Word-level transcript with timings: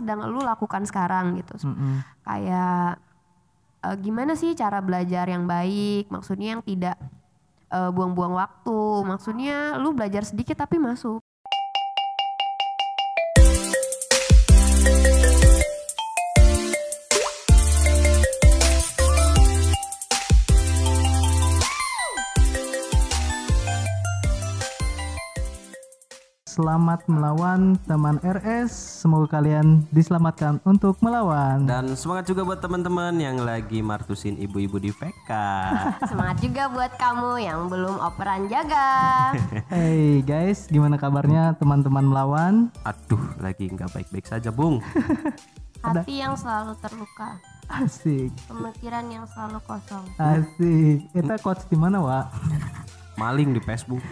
sedang 0.00 0.26
lu 0.26 0.40
lakukan 0.42 0.82
sekarang 0.88 1.38
gitu. 1.38 1.68
Mm-mm. 1.68 2.02
Kayak 2.26 2.98
eh, 3.86 3.96
gimana 4.00 4.32
sih 4.34 4.56
cara 4.58 4.82
belajar 4.82 5.28
yang 5.28 5.46
baik? 5.46 6.10
Maksudnya 6.10 6.58
yang 6.58 6.62
tidak 6.64 6.96
eh, 7.70 7.90
buang-buang 7.94 8.34
waktu. 8.34 8.80
Maksudnya 9.06 9.78
lu 9.78 9.94
belajar 9.94 10.26
sedikit 10.26 10.58
tapi 10.58 10.80
masuk. 10.80 11.20
Selamat 26.60 27.00
melawan 27.08 27.72
teman 27.88 28.20
RS. 28.20 29.00
Semoga 29.00 29.40
kalian 29.40 29.80
diselamatkan 29.88 30.60
untuk 30.68 30.92
melawan. 31.00 31.64
Dan 31.64 31.96
semangat 31.96 32.28
juga 32.28 32.44
buat 32.44 32.60
teman-teman 32.60 33.16
yang 33.16 33.40
lagi 33.40 33.80
martusin 33.80 34.36
ibu-ibu 34.36 34.76
di 34.76 34.92
PK. 34.92 35.30
Semangat 36.12 36.44
juga 36.44 36.68
buat 36.68 36.92
kamu 37.00 37.40
yang 37.40 37.72
belum 37.72 37.96
operan 37.96 38.44
jaga. 38.52 38.92
Hey 39.72 40.20
guys, 40.20 40.68
gimana 40.68 41.00
kabarnya 41.00 41.56
teman-teman 41.56 42.04
melawan? 42.04 42.68
Aduh, 42.84 43.24
lagi 43.40 43.72
nggak 43.72 43.96
baik-baik 43.96 44.28
saja, 44.28 44.52
Bung. 44.52 44.84
Hati 45.80 46.20
yang 46.20 46.36
selalu 46.36 46.76
terluka. 46.84 47.40
Asik, 47.72 48.36
Pemikiran 48.44 49.08
yang 49.08 49.24
selalu 49.32 49.64
kosong. 49.64 50.04
asik. 50.20 51.08
Kita 51.08 51.40
coach 51.40 51.64
di 51.72 51.80
mana, 51.80 52.04
Wak? 52.04 52.28
Maling 53.18 53.56
di 53.56 53.60
Facebook. 53.62 54.02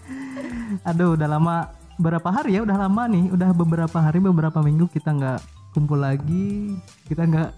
Aduh, 0.88 1.14
udah 1.14 1.28
lama 1.28 1.70
berapa 2.00 2.28
hari 2.30 2.58
ya? 2.58 2.64
Udah 2.64 2.78
lama 2.80 3.06
nih, 3.06 3.30
udah 3.30 3.50
beberapa 3.52 3.98
hari, 4.00 4.18
beberapa 4.18 4.58
minggu 4.64 4.88
kita 4.90 5.12
nggak 5.14 5.40
kumpul 5.76 6.00
lagi, 6.00 6.74
kita 7.06 7.28
nggak 7.28 7.50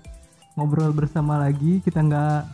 ngobrol 0.58 0.92
bersama 0.92 1.40
lagi, 1.40 1.80
kita 1.80 2.04
nggak 2.04 2.44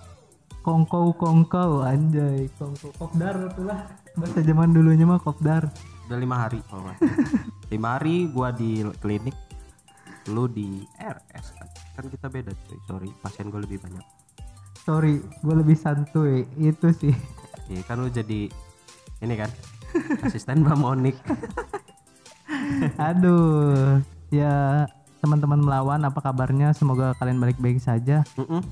kongkow 0.62 1.16
kongkow 1.16 1.82
anjay, 1.82 2.46
kongkow 2.60 2.92
kopdar 2.94 3.34
itulah 3.50 3.88
bahasa 4.14 4.40
zaman 4.44 4.70
dulunya 4.70 5.08
mah 5.08 5.18
kopdar. 5.18 5.66
Udah 6.06 6.18
lima 6.18 6.36
hari 6.46 6.60
kalau 6.68 6.86
nggak 6.86 6.96
salah. 7.02 7.18
Lima 7.68 7.88
hari 7.96 8.14
gua 8.32 8.48
di 8.54 8.80
klinik, 9.00 9.36
lu 10.30 10.46
di 10.48 10.84
RS 11.00 11.46
kan. 11.56 11.68
Kan 11.98 12.04
kita 12.12 12.26
beda 12.30 12.52
cuy, 12.54 12.78
sorry. 12.86 13.10
Pasien 13.18 13.50
gue 13.50 13.58
lebih 13.58 13.82
banyak. 13.82 14.04
Sorry, 14.86 15.20
gue 15.20 15.54
lebih 15.56 15.76
santuy 15.76 16.46
itu 16.56 16.88
sih. 16.94 17.12
Iya 17.68 17.82
kan 17.84 18.00
lu 18.00 18.08
jadi 18.08 18.48
ini 19.20 19.34
kan 19.36 19.50
asisten 20.26 20.64
Mbak 20.64 20.76
Monik. 20.80 21.16
Aduh, 23.08 24.00
ya 24.32 24.84
teman-teman 25.20 25.60
melawan 25.60 26.00
apa 26.04 26.20
kabarnya? 26.20 26.72
Semoga 26.72 27.12
kalian 27.16 27.40
baik-baik 27.40 27.80
saja. 27.80 28.24
Mm-mm. 28.36 28.64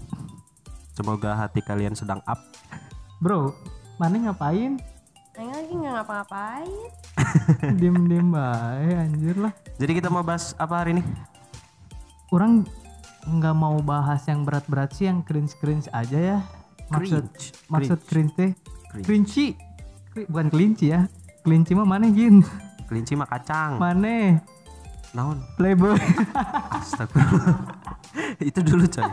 Semoga 0.96 1.36
hati 1.36 1.60
kalian 1.60 1.92
sedang 1.92 2.24
up. 2.24 2.40
Bro, 3.20 3.52
mana 4.00 4.16
ngapain? 4.16 4.80
Neng 5.36 5.52
lagi 5.52 5.72
nggak 5.76 5.92
ngapa-ngapain. 6.00 6.88
Diem-diem 7.80 8.28
bae 8.32 8.88
anjir 8.96 9.36
lah. 9.36 9.52
Jadi 9.76 9.92
kita 10.00 10.08
mau 10.08 10.24
bahas 10.24 10.56
apa 10.56 10.80
hari 10.80 10.96
ini? 10.96 11.04
Orang 12.32 12.64
nggak 13.28 13.56
mau 13.56 13.76
bahas 13.84 14.24
yang 14.24 14.48
berat-berat 14.48 14.96
sih, 14.96 15.08
yang 15.08 15.20
cringe-cringe 15.20 15.92
aja 15.92 16.16
ya. 16.16 16.38
Maksud 16.86 17.24
Cringe. 17.34 17.66
maksud 17.66 17.98
cringe 18.06 18.32
teh 18.38 18.50
Cringe. 18.54 18.56
cringy. 18.56 18.75
Kri- 19.04 20.26
Bukan 20.30 20.48
kelinci 20.48 20.94
ya. 20.96 21.04
Kelinci 21.44 21.76
mah 21.76 21.84
mana 21.84 22.08
gin? 22.08 22.40
Kelinci 22.88 23.12
mah 23.12 23.28
kacang. 23.28 23.76
Mana? 23.76 24.40
Naon? 25.12 25.44
Playboy. 25.60 25.96
Astagfirullah. 26.80 27.56
itu 28.48 28.60
dulu 28.64 28.84
coy. 28.88 29.10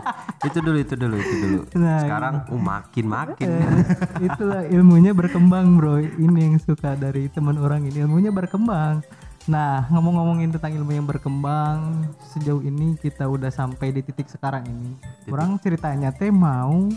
Itu 0.47 0.59
dulu, 0.63 0.77
itu 0.79 0.95
dulu, 0.95 1.15
itu 1.19 1.35
dulu. 1.43 1.61
Nah, 1.79 1.99
Sekarang 2.03 2.35
uh, 2.47 2.59
makin 2.59 3.05
makin. 3.07 3.47
Eh, 3.47 4.27
itulah 4.27 4.61
ilmunya 4.67 5.11
berkembang 5.11 5.79
bro 5.79 5.99
ini 5.99 6.39
yang 6.51 6.57
suka 6.59 6.95
dari 6.95 7.27
teman 7.31 7.59
orang 7.59 7.87
ini 7.87 8.03
ilmunya 8.03 8.31
berkembang 8.31 9.03
nah 9.43 9.83
ngomong-ngomongin 9.91 10.55
tentang 10.55 10.71
ilmu 10.71 10.91
yang 10.95 11.03
berkembang 11.03 12.07
sejauh 12.31 12.63
ini 12.63 12.95
kita 12.95 13.27
udah 13.27 13.51
sampai 13.51 13.91
di 13.91 13.99
titik 13.99 14.31
sekarang 14.31 14.63
ini 14.63 14.95
orang 15.27 15.59
ceritanya 15.59 16.15
teh 16.15 16.31
mau 16.31 16.87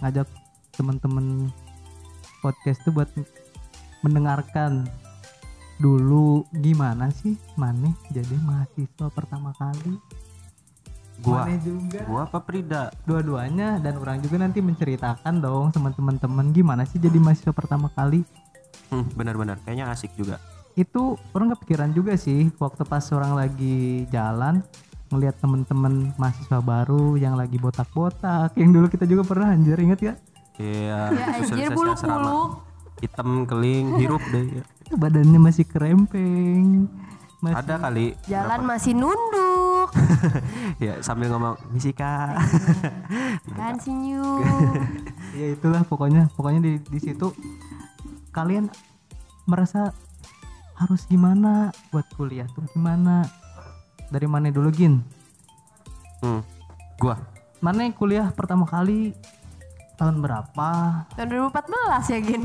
ngajak 0.00 0.24
teman-teman 0.72 1.52
podcast 2.46 2.78
tuh 2.80 2.94
buat 2.94 3.10
mendengarkan 4.00 4.86
dulu 5.76 6.46
gimana 6.54 7.10
sih 7.12 7.34
Maneh 7.54 7.92
jadi 8.08 8.32
mahasiswa 8.40 9.10
pertama 9.10 9.52
kali 9.52 9.98
Gua, 11.18 11.44
Maneh 11.44 11.58
juga 11.58 12.00
gua 12.04 12.24
apa 12.24 12.38
Prida? 12.38 12.92
dua-duanya 13.02 13.76
dan 13.76 13.96
orang 13.96 14.20
juga 14.20 14.36
nanti 14.38 14.60
menceritakan 14.60 15.34
dong 15.36 15.72
sama 15.72 15.90
teman-teman 15.90 16.48
gimana 16.50 16.84
sih 16.84 16.96
jadi 16.96 17.16
mahasiswa 17.16 17.50
pertama 17.50 17.90
kali 17.90 18.22
Hmm, 18.86 19.02
benar-benar. 19.12 19.58
Kayaknya 19.66 19.90
asik 19.90 20.14
juga. 20.14 20.38
itu 20.72 21.16
orang 21.32 21.56
kepikiran 21.56 21.90
juga 21.90 22.14
sih 22.14 22.52
waktu 22.54 22.84
pas 22.84 23.02
orang 23.10 23.34
lagi 23.34 24.04
jalan 24.06 24.60
ngelihat 25.08 25.40
temen-temen 25.40 26.12
mahasiswa 26.14 26.60
baru 26.60 27.16
yang 27.16 27.32
lagi 27.32 27.56
botak-botak 27.56 28.52
yang 28.54 28.70
dulu 28.70 28.86
kita 28.86 29.02
juga 29.02 29.24
pernah 29.24 29.50
anjir 29.50 29.74
inget 29.80 29.98
gak 30.04 30.18
Iya, 30.56 31.12
Ya 31.12 31.26
anjir 31.36 31.68
buluk-buluk. 31.72 32.64
Hitam, 33.04 33.44
keling, 33.44 34.00
hirup 34.00 34.24
deh. 34.32 34.60
ya. 34.60 34.64
badannya 34.96 35.42
masih 35.42 35.66
kerempeng 35.66 36.88
masih 37.42 37.58
Ada 37.62 37.74
kali. 37.78 38.06
Jalan 38.26 38.60
masih 38.64 38.92
nunduk. 38.96 39.88
ya 40.84 40.98
sambil 41.04 41.28
ngomong 41.30 41.54
misi 41.70 41.92
kak. 41.92 42.40
kan 43.58 43.76
senyum. 43.76 44.42
ya 45.38 45.52
itulah 45.52 45.84
pokoknya 45.84 46.32
pokoknya 46.32 46.60
di 46.64 46.72
di 46.80 46.98
situ 46.98 47.30
kalian 48.32 48.72
merasa 49.44 49.92
harus 50.76 51.08
gimana 51.08 51.72
buat 51.88 52.04
kuliah 52.16 52.44
tuh 52.52 52.68
gimana 52.72 53.24
dari 54.12 54.28
mana 54.28 54.52
dulu 54.52 54.68
gin 54.68 55.00
hmm. 56.20 56.42
Gua. 57.00 57.16
mana 57.64 57.88
kuliah 57.96 58.28
pertama 58.36 58.68
kali 58.68 59.16
tahun 59.96 60.20
berapa? 60.20 60.68
Tahun 61.10 61.28
2014 61.28 62.12
ya 62.12 62.18
Gin. 62.20 62.42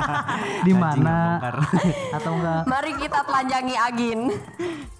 di 0.68 0.72
mana? 0.72 1.40
atau 2.16 2.32
enggak? 2.36 2.62
Mari 2.68 2.92
kita 2.96 3.18
telanjangi 3.24 3.76
Agin. 3.76 4.20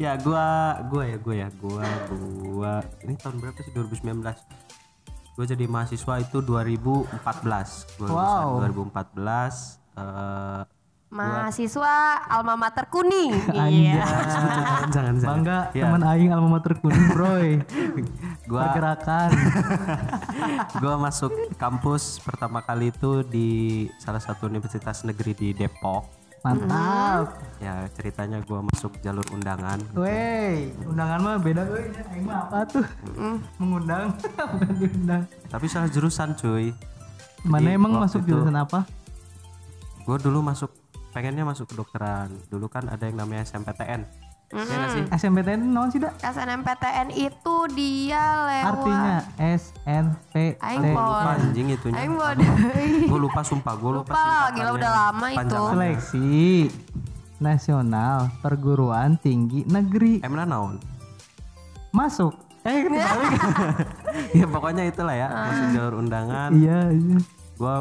ya 0.00 0.16
gua 0.16 0.80
gua 0.88 1.04
ya 1.06 1.16
gua 1.20 1.34
ya 1.36 1.48
gua 1.56 1.88
gua. 2.10 2.72
Ini 3.04 3.14
tahun 3.16 3.36
berapa 3.38 3.58
sih? 3.60 3.72
2019 3.72 4.24
gua 5.32 5.46
jadi 5.48 5.64
mahasiswa 5.64 6.14
itu 6.20 6.38
2014 6.40 8.00
gua 8.00 8.08
Wow. 8.08 8.64
2014 8.68 9.80
eh 9.92 10.62
Mahasiswa 11.12 11.94
alma 12.24 12.56
mater 12.56 12.88
kuning. 12.88 13.36
Iya. 13.52 14.00
jangan 14.32 14.88
jangan 14.88 15.14
jangan. 15.14 15.28
bangga 15.28 15.58
Ya, 15.70 15.84
teman 15.86 16.02
aing 16.02 16.30
alma 16.32 16.48
mater 16.50 16.72
kuning 16.74 17.04
broy 17.10 17.60
gua 18.50 18.72
pergerakan 18.72 19.30
gua 20.80 20.94
masuk 20.98 21.30
kampus 21.54 22.16
pertama 22.18 22.60
kali 22.60 22.88
itu 22.88 23.20
di 23.22 23.48
salah 23.96 24.18
satu 24.18 24.48
universitas 24.48 25.04
negeri 25.04 25.32
di 25.32 25.48
Depok 25.52 26.08
mantap 26.42 27.38
ya 27.58 27.86
ceritanya 27.92 28.40
gua 28.40 28.64
masuk 28.64 28.98
jalur 28.98 29.22
undangan 29.30 29.78
Wey, 29.94 30.72
undangan 30.82 31.18
mah 31.20 31.36
beda 31.38 31.62
weh. 31.66 31.86
Aing 32.08 32.24
mah 32.24 32.48
apa 32.48 32.58
tuh? 32.66 32.86
Mengundang, 33.56 34.16
bukan 34.16 34.74
diundang. 34.76 35.22
tapi 35.46 35.66
salah 35.66 35.86
jurusan 35.86 36.34
cuy 36.34 36.72
Mana 37.42 37.68
Jadi, 37.68 37.76
emang 37.76 37.92
masuk 37.96 38.24
itu- 38.24 38.32
jurusan 38.32 38.56
apa? 38.56 38.88
gue 40.02 40.16
dulu 40.18 40.42
masuk 40.42 40.81
pengennya 41.12 41.44
masuk 41.44 41.68
kedokteran. 41.70 42.32
Dulu 42.48 42.66
kan 42.72 42.88
ada 42.88 43.04
yang 43.04 43.20
namanya 43.20 43.44
SMPTN 43.44 44.32
Iya 44.52 44.64
nggak 44.68 44.90
sih? 44.92 45.02
SMPTN 45.16 45.60
naon 45.72 45.88
sih 45.88 45.96
dak? 45.96 46.12
SNMPTN 46.20 47.08
itu 47.16 47.56
dia 47.72 48.24
lewat 48.44 48.68
Artinya 48.68 49.16
SNP. 49.40 50.34
Aing 50.60 50.92
lupa 50.92 51.40
anjing 51.40 51.66
itunya. 51.72 51.96
Aing 52.04 52.12
gue 53.08 53.16
lupa 53.20 53.40
sumpah 53.40 53.72
gue 53.80 53.92
lupa, 53.96 54.12
Lupa 54.12 54.52
gila 54.52 54.70
udah 54.76 54.90
lama 54.92 55.26
itu. 55.32 55.56
Seleksi 55.56 56.32
Nasional 57.40 58.28
Perguruan 58.44 59.16
Tinggi 59.16 59.64
Negeri. 59.64 60.20
emang 60.20 60.44
naon? 60.44 60.76
Masuk. 61.96 62.36
Eh, 62.68 62.92
ya 64.38 64.46
pokoknya 64.52 64.84
itulah 64.84 65.16
ya 65.16 65.32
masuk 65.32 65.66
jalur 65.80 65.94
undangan. 66.04 66.52
Iya, 66.52 66.92
iya. 66.92 67.18
gue 67.56 67.76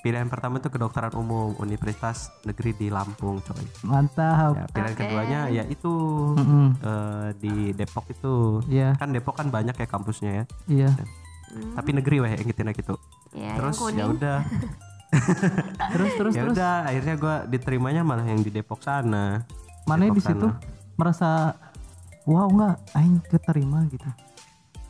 pilihan 0.00 0.26
pertama 0.26 0.56
itu 0.56 0.72
kedokteran 0.72 1.12
umum 1.12 1.52
Universitas 1.60 2.32
Negeri 2.42 2.72
di 2.72 2.86
Lampung 2.88 3.40
coy. 3.44 3.64
Mantap. 3.84 4.56
ya, 4.56 4.64
pilihan 4.72 4.94
Oke. 4.96 5.00
keduanya 5.04 5.40
ya 5.52 5.64
itu 5.68 5.92
Mm-mm. 6.36 6.66
eh, 6.80 7.28
di 7.36 7.54
Depok 7.76 8.08
itu. 8.08 8.64
Iya, 8.66 8.96
kan 8.96 9.12
Depok 9.12 9.36
kan 9.36 9.52
banyak 9.52 9.76
ya 9.76 9.86
kampusnya 9.86 10.30
ya. 10.32 10.44
Iya. 10.66 10.90
tapi 11.50 11.90
negeri 11.90 12.22
weh 12.22 12.30
yang 12.30 12.46
gitu 12.46 12.62
gitu 12.62 12.94
Ya, 13.34 13.58
terus 13.58 13.74
ya 13.90 14.06
udah. 14.06 14.38
Terus 15.90 16.10
terus 16.14 16.32
ya 16.38 16.46
udah 16.46 16.86
akhirnya 16.86 17.18
gue 17.18 17.36
diterimanya 17.50 18.06
malah 18.06 18.22
yang 18.22 18.38
di 18.38 18.54
Depok 18.54 18.78
sana. 18.78 19.42
Mana 19.82 20.06
di 20.06 20.22
situ? 20.22 20.46
sana. 20.46 20.62
merasa 20.94 21.58
wow 22.22 22.46
nggak? 22.46 22.94
Aing 22.94 23.18
keterima 23.26 23.82
gitu. 23.90 24.06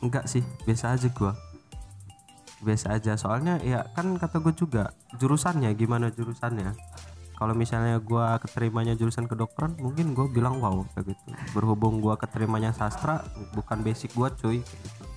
Enggak 0.05 0.29
sih 0.29 0.45
biasa 0.69 0.93
aja 0.93 1.09
gua 1.09 1.33
biasa 2.61 2.97
aja. 2.97 3.17
Soalnya 3.17 3.59
ya 3.61 3.85
kan 3.97 4.17
kata 4.17 4.41
gue 4.41 4.55
juga 4.55 4.93
jurusannya 5.17 5.73
gimana 5.75 6.12
jurusannya? 6.12 6.77
Kalau 7.41 7.57
misalnya 7.57 7.97
gua 8.05 8.37
keterimanya 8.37 8.93
jurusan 8.93 9.25
kedokteran 9.25 9.73
mungkin 9.81 10.12
gue 10.12 10.29
bilang 10.29 10.61
wow 10.61 10.85
kayak 10.93 11.17
gitu. 11.17 11.25
Berhubung 11.57 12.05
gua 12.05 12.21
keterimanya 12.21 12.77
sastra 12.77 13.25
bukan 13.57 13.81
basic 13.81 14.12
gua 14.12 14.29
cuy 14.29 14.61
gitu. 14.61 15.10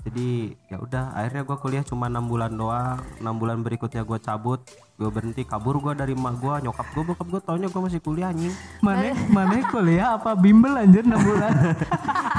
Jadi 0.00 0.28
ya 0.72 0.76
udah 0.80 1.04
akhirnya 1.12 1.42
gua 1.44 1.56
kuliah 1.60 1.84
cuma 1.84 2.08
enam 2.08 2.24
bulan 2.24 2.52
doang 2.52 2.98
enam 3.20 3.34
bulan 3.36 3.60
berikutnya 3.60 4.00
gua 4.00 4.16
cabut 4.16 4.64
gue 4.96 5.08
berhenti 5.08 5.44
kabur 5.48 5.80
gua 5.80 5.96
dari 5.96 6.12
mak 6.12 6.40
gua 6.40 6.60
nyokap 6.60 6.88
gua 6.92 7.04
bokap 7.12 7.26
gua 7.28 7.40
taunya 7.40 7.68
gua 7.68 7.88
masih 7.88 8.00
kuliah 8.00 8.32
anjing 8.32 8.52
mana 8.80 9.12
mana 9.28 9.60
kuliah 9.68 10.08
apa 10.16 10.36
bimbel 10.36 10.76
anjir 10.76 11.04
6 11.04 11.16
bulan 11.20 11.52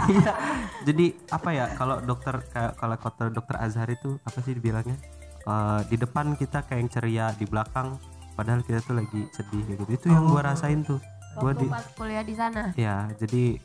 Iya. 0.02 0.34
Jadi 0.82 1.14
apa 1.30 1.50
ya 1.54 1.66
kalau 1.78 2.02
dokter 2.02 2.42
kayak 2.50 2.74
kalau 2.74 2.96
dokter 2.98 3.28
dokter 3.30 3.56
Azhar 3.62 3.86
itu 3.86 4.18
apa 4.26 4.42
sih 4.42 4.58
dibilangnya? 4.58 4.98
Eh, 5.46 5.80
di 5.94 5.96
depan 5.98 6.34
kita 6.34 6.66
kayak 6.66 6.80
yang 6.82 6.90
ceria, 6.90 7.26
di 7.38 7.46
belakang 7.46 8.02
padahal 8.34 8.66
kita 8.66 8.82
tuh 8.82 8.98
lagi 8.98 9.30
sedih 9.30 9.62
gitu. 9.70 9.84
Itu 9.88 10.06
yang 10.10 10.26
gua 10.26 10.52
rasain 10.52 10.82
tuh. 10.82 10.98
Gua 11.38 11.54
Waktu 11.54 11.64
di 11.64 11.68
pas 11.70 11.86
kuliah 11.96 12.24
di 12.26 12.36
sana. 12.36 12.74
ya 12.76 13.08
jadi 13.16 13.56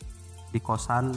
di 0.52 0.58
kosan 0.62 1.10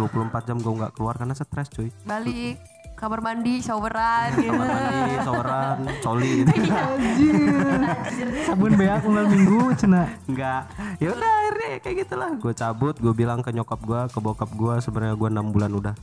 24 0.00 0.48
jam 0.48 0.56
gua 0.60 0.72
nggak 0.84 0.92
keluar 0.96 1.14
karena 1.16 1.34
stres 1.36 1.68
cuy. 1.72 1.88
Balik 2.06 2.60
kamar 3.02 3.18
mandi, 3.18 3.58
showeran 3.58 4.30
gitu. 4.38 4.54
Kamar 4.54 4.68
mandi, 4.70 5.14
showeran, 5.26 5.78
coli 6.06 6.32
gitu. 6.46 6.70
anjir 6.70 8.28
sabun 8.46 8.72
beak 8.78 9.02
unggal 9.02 9.26
minggu 9.26 9.58
cina 9.74 10.06
Enggak. 10.30 10.70
Ya 11.02 11.10
udah 11.10 11.30
akhirnya 11.42 11.70
kayak 11.82 11.96
gitulah. 12.06 12.30
Gue 12.38 12.54
cabut, 12.54 12.94
gue 13.02 13.10
bilang 13.10 13.42
ke 13.42 13.50
nyokap 13.50 13.82
gua, 13.82 14.06
ke 14.06 14.22
bokap 14.22 14.54
gua 14.54 14.78
sebenarnya 14.78 15.18
gua 15.18 15.28
enam 15.34 15.50
bulan 15.50 15.74
udah. 15.74 15.94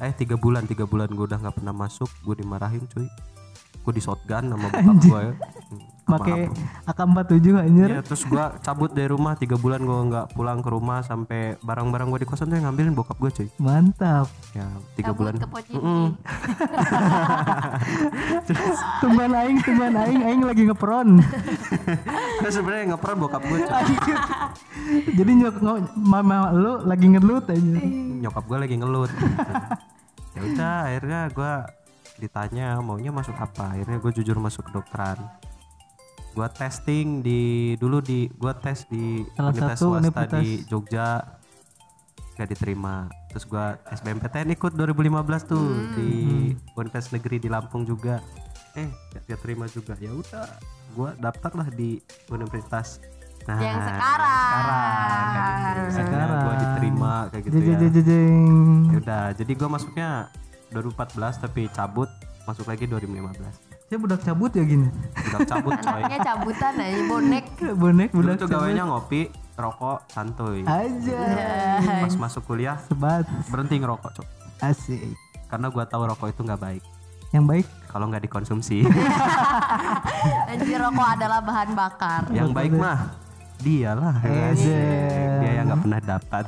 Eh 0.00 0.14
tiga 0.16 0.40
bulan, 0.40 0.64
tiga 0.64 0.88
bulan 0.88 1.12
gue 1.12 1.26
udah 1.28 1.36
nggak 1.36 1.60
pernah 1.60 1.74
masuk. 1.76 2.08
Gue 2.24 2.40
dimarahin 2.40 2.80
cuy. 2.88 3.04
Gue 3.84 3.92
di 3.92 4.00
shotgun 4.00 4.48
sama 4.48 4.72
bokap 4.72 4.96
gua 5.04 5.20
ya. 5.20 5.32
Hmm, 5.68 5.84
pakai 6.08 6.48
abang. 6.48 6.56
AK47 6.88 7.44
anjir 7.54 7.88
Iya 7.90 8.00
terus 8.00 8.22
gua 8.24 8.54
cabut 8.58 8.90
dari 8.90 9.06
rumah 9.06 9.34
tiga 9.34 9.54
bulan 9.54 9.80
gua 9.80 9.98
nggak 10.02 10.24
pulang 10.32 10.58
ke 10.58 10.68
rumah 10.68 10.98
sampai 11.00 11.54
barang-barang 11.60 12.06
gua 12.08 12.16
di 12.16 12.24
kosan 12.24 12.48
tuh 12.48 12.56
yang 12.56 12.66
ngambilin 12.66 12.92
bokap 12.92 13.14
gue 13.14 13.30
cuy. 13.30 13.48
mantap 13.58 14.26
Ya 14.52 14.64
tiga 14.94 15.12
Cabut 15.12 15.18
bulan. 15.20 15.32
ke 15.36 15.46
Pochinki. 15.46 15.76
Mm-mm. 15.76 16.06
tumban 19.00 19.30
aing 19.34 19.58
tumban 19.60 19.92
aing 19.94 20.20
aing 20.24 20.42
lagi 20.42 20.62
ngepron 20.64 21.20
Terus 22.40 22.52
sebenarnya 22.56 22.94
ngeperan 22.94 23.16
bokap 23.18 23.42
gue 23.44 23.58
cuy. 23.60 24.14
jadi 25.12 25.30
nyok 25.36 25.54
mama 25.94 26.50
lu 26.50 26.82
lagi 26.82 27.06
ngelut 27.06 27.44
aja 27.46 27.60
nyokap 28.18 28.44
gue 28.44 28.58
lagi 28.58 28.74
ngelut 28.76 29.10
gitu. 29.12 29.52
ya 30.36 30.40
udah 30.44 30.76
akhirnya 30.86 31.20
gue 31.28 31.52
ditanya 32.18 32.66
maunya 32.78 33.10
masuk 33.10 33.34
apa 33.34 33.74
akhirnya 33.74 33.98
gue 33.98 34.10
jujur 34.12 34.36
masuk 34.38 34.66
kedokteran 34.66 35.18
gue 36.38 36.48
testing 36.54 37.18
di 37.18 37.74
dulu 37.74 37.98
di 37.98 38.30
gue 38.30 38.52
tes 38.62 38.86
di 38.86 39.26
Salah 39.34 39.50
universitas 39.50 39.78
satu 39.82 39.86
swasta 39.90 40.06
di 40.06 40.06
universitas. 40.06 40.70
Jogja. 40.70 41.08
Gak 42.38 42.48
diterima. 42.54 43.10
Terus 43.34 43.44
gue 43.50 43.66
SBMPTN 43.98 44.54
ikut 44.54 44.72
2015 44.78 45.50
tuh 45.50 45.66
di 45.98 46.10
Universitas 46.78 47.10
Negeri 47.10 47.42
di 47.42 47.50
Lampung 47.50 47.82
juga. 47.82 48.22
Eh 48.78 48.86
gak, 49.10 49.26
gak 49.26 49.40
terima 49.42 49.66
juga. 49.66 49.98
Ya 49.98 50.14
udah 50.14 50.46
gue 50.94 51.10
daftar 51.18 51.50
lah 51.58 51.68
di 51.74 51.98
universitas. 52.30 53.02
Nah 53.50 53.58
Yang 53.58 53.82
sekarang. 53.90 54.38
sekarang 54.38 55.26
kayak 55.34 55.46
gitu. 55.50 55.90
Sekarang. 55.90 56.30
gue 56.38 56.54
diterima 56.62 57.12
kayak 57.34 57.42
gitu 57.42 57.56
ya. 57.58 57.66
jejejejeng 57.82 58.46
ya 58.92 58.96
udah 59.02 59.24
jadi 59.34 59.52
gue 59.56 59.68
masuknya 59.68 60.10
2014 60.70 61.42
tapi 61.42 61.62
cabut 61.72 62.10
masuk 62.44 62.68
lagi 62.68 62.84
2015 62.86 63.67
saya 63.88 63.98
budak 64.04 64.20
cabut 64.20 64.52
ya 64.52 64.64
gini 64.68 64.84
udah 65.32 65.40
cabut 65.48 65.72
coy. 65.80 66.00
Anaknya 66.04 66.18
cabutan 66.20 66.72
aja 66.76 67.00
bonek. 67.08 67.44
bonek 67.72 68.08
dulu 68.12 68.20
budak 68.20 68.36
tuh 68.36 68.48
gawainya 68.52 68.84
ngopi 68.84 69.32
rokok 69.56 69.98
santuy. 70.12 70.60
Aja. 70.68 71.20
Pas 72.04 72.14
masuk 72.20 72.44
kuliah 72.44 72.76
sebat. 72.84 73.24
berhenti 73.48 73.80
ngerokok 73.80 74.10
cok 74.20 74.26
asik. 74.60 75.16
Karena 75.48 75.72
gua 75.72 75.88
tahu 75.88 76.04
rokok 76.04 76.28
itu 76.36 76.40
nggak 76.44 76.60
baik. 76.60 76.82
Yang 77.32 77.44
baik? 77.48 77.66
Kalau 77.88 78.04
nggak 78.12 78.22
dikonsumsi. 78.28 78.84
Anjir 80.52 80.78
rokok 80.84 81.08
adalah 81.08 81.40
bahan 81.40 81.70
bakar. 81.72 82.22
yang 82.28 82.52
baik 82.52 82.76
mah 82.76 83.16
dialah. 83.64 84.20
Ya? 84.20 84.52
Ezel. 84.52 85.40
dia 85.40 85.52
yang 85.64 85.66
nggak 85.72 85.80
pernah 85.80 86.00
dapat. 86.04 86.44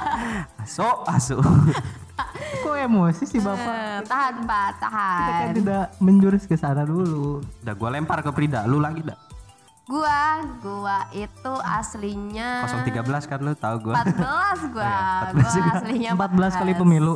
Aso 0.64 1.00
aso 1.08 1.40
kok 2.64 2.76
emosi 2.78 3.22
sih 3.22 3.38
bapak 3.38 3.74
Eh, 3.76 3.98
tahan 4.02 4.34
pak, 4.42 4.68
kita 4.72 4.80
kan 4.80 4.90
tahan. 4.90 5.48
tidak 5.54 5.84
menjurus 5.98 6.42
ke 6.44 6.54
sana 6.54 6.82
dulu 6.82 7.38
udah 7.60 7.74
gua 7.74 7.90
lempar 7.90 8.18
ke 8.18 8.30
Prida 8.30 8.64
lu 8.64 8.78
lagi 8.78 9.00
dah 9.00 9.20
Gua, 9.84 10.40
gua 10.64 11.12
itu 11.12 11.52
aslinya 11.60 12.64
013 12.64 13.04
kan 13.22 13.38
lu 13.38 13.52
tahu 13.52 13.76
gua 13.84 14.00
14 14.00 14.16
gua. 14.72 14.88
Iya, 14.88 14.96
14 15.28 15.36
Gua 15.36 15.72
aslinya 15.76 16.10
14 16.16 16.56
kali 16.56 16.72
pemilu 16.74 17.14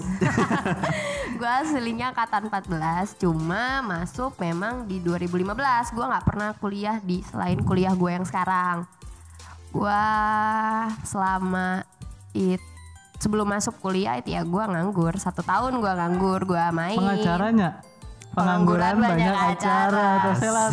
Gua 1.38 1.62
aslinya 1.62 2.06
angkatan 2.08 2.50
14, 2.50 2.68
cuma 3.16 3.64
masuk 3.80 4.36
memang 4.36 4.84
di 4.84 4.98
2015. 4.98 5.48
Gua 5.90 6.06
nggak 6.10 6.26
pernah 6.26 6.50
kuliah 6.52 7.00
di 7.00 7.22
selain 7.22 7.62
kuliah 7.62 7.94
gue 7.94 8.10
yang 8.10 8.26
sekarang. 8.26 8.84
Gua 9.70 10.02
selama 11.02 11.86
it 12.32 12.60
sebelum 13.18 13.46
masuk 13.50 13.74
kuliah 13.82 14.18
itu 14.18 14.34
ya 14.34 14.42
gua 14.46 14.70
nganggur 14.70 15.14
satu 15.18 15.42
tahun 15.42 15.78
gua 15.82 15.92
nganggur 15.98 16.46
gua 16.46 16.70
main 16.70 16.98
pengacaranya 16.98 17.82
Pengangguran 18.28 18.94
pengangguran 18.94 18.94
banyak 19.02 19.34
banyak 19.34 19.56
acara 19.58 20.08
acara. 20.30 20.64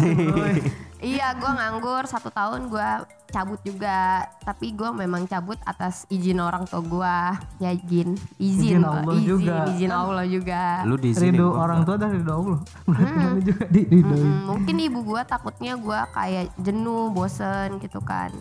Iya, 1.06 1.38
gua 1.38 1.52
nganggur 1.54 2.04
satu 2.08 2.32
tahun 2.32 2.72
gua 2.72 3.04
cabut 3.30 3.60
juga. 3.62 4.26
Tapi 4.42 4.74
gua 4.74 4.90
memang 4.96 5.28
cabut 5.28 5.60
atas 5.68 6.08
izin 6.10 6.40
orang 6.40 6.66
tua 6.66 6.82
gua. 6.82 7.18
Ya 7.62 7.76
izin, 7.76 8.16
izin. 8.40 8.82
Allah 8.82 9.14
izin, 9.14 9.28
juga. 9.28 9.56
izin 9.70 9.92
Allah 9.92 10.26
juga. 10.26 10.64
lu 10.88 10.96
di 10.98 11.12
ridho 11.14 11.52
orang 11.52 11.84
tua 11.84 11.96
dan 12.00 12.10
ridho 12.16 12.32
Allah 12.32 12.60
lu 12.90 13.40
juga 13.44 13.64
diridhoin 13.70 14.24
Mm, 14.26 14.42
mungkin 14.50 14.76
ibu 14.82 15.00
gua 15.04 15.22
takutnya 15.28 15.78
gua 15.78 16.08
kayak 16.10 16.50
jenuh, 16.64 17.12
bosen 17.12 17.78
gitu 17.84 18.00
kan. 18.02 18.32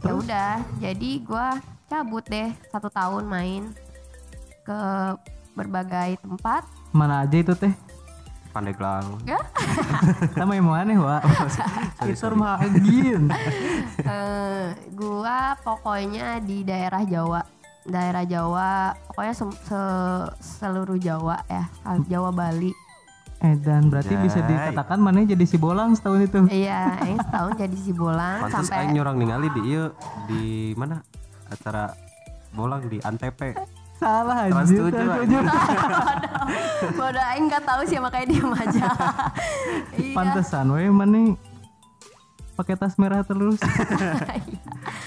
Ya 0.00 0.16
udah, 0.16 0.64
jadi 0.80 1.10
gua 1.22 1.60
cabut 1.90 2.22
deh 2.22 2.54
satu 2.70 2.86
tahun 2.86 3.26
main 3.26 3.62
ke 4.62 4.80
berbagai 5.52 6.22
tempat. 6.22 6.62
mana 6.90 7.26
aja 7.26 7.36
itu 7.36 7.50
teh? 7.52 7.74
Pandeglang 8.50 9.06
Ya, 9.22 9.38
sama 10.38 10.54
yang 10.54 10.70
aneh 10.70 10.98
wa 10.98 11.22
itu 12.06 12.26
mah 12.32 12.58
agin. 12.58 13.26
Eh, 14.00 14.66
gua 14.90 15.54
pokoknya 15.60 16.38
di 16.40 16.62
daerah 16.62 17.02
Jawa. 17.02 17.42
Daerah 17.82 18.22
Jawa 18.22 18.90
pokoknya 19.06 19.34
sem- 19.34 19.60
se- 19.60 20.30
seluruh 20.40 20.98
Jawa 20.98 21.42
ya. 21.46 21.66
Jawa 22.06 22.30
Bali. 22.30 22.74
Eh 23.40 23.54
dan 23.56 23.86
berarti 23.86 24.18
bisa 24.18 24.42
Jai. 24.42 24.50
dikatakan 24.50 24.98
mana 24.98 25.22
jadi 25.22 25.46
si 25.46 25.56
bolang 25.56 25.94
setahun 25.94 26.20
itu? 26.22 26.38
Iya 26.50 26.98
yang 27.02 27.18
setahun 27.20 27.52
jadi 27.56 27.76
si 27.76 27.90
bolang 27.90 28.44
Pantes 28.44 28.66
sampai 28.66 28.76
aing 28.84 28.92
nyurang 28.92 29.16
ningali 29.16 29.46
di 29.50 29.60
ieu 29.64 29.94
di 30.26 30.42
mana 30.74 31.00
acara 31.50 31.94
bolang 32.50 32.86
di 32.86 32.98
Antep. 33.02 33.38
salah 34.00 34.48
Trans 34.48 34.72
anjir 34.72 34.88
Trans 34.88 35.12
anjir. 35.12 35.42
Bodoh, 35.44 36.32
bodoh 36.96 37.24
aing 37.34 37.44
nggak 37.52 37.62
tahu 37.68 37.82
sih 37.84 38.00
makanya 38.00 38.26
diam 38.32 38.52
aja. 38.54 38.86
Iya. 40.00 40.16
Pantesan 40.16 40.72
we 40.72 40.88
mana 40.88 41.36
pakai 42.56 42.74
tas 42.74 42.96
merah 42.96 43.20
terus. 43.20 43.60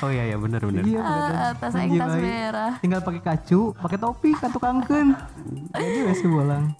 Oh 0.03 0.11
iya 0.11 0.27
ya 0.29 0.37
benar 0.37 0.59
benar. 0.67 0.83
iya 0.83 0.99
Ah, 0.99 1.51
tas 1.55 1.73
aing 1.73 1.95
tas 1.95 2.19
merah. 2.19 2.75
Tinggal 2.83 3.01
pakai 3.01 3.21
kacu 3.23 3.71
pakai 3.73 3.97
topi 3.97 4.35
kan 4.35 4.51
tukangkeun. 4.51 5.15
Jadi 5.71 5.99
we 6.03 6.13
si 6.13 6.27
bolang. 6.27 6.75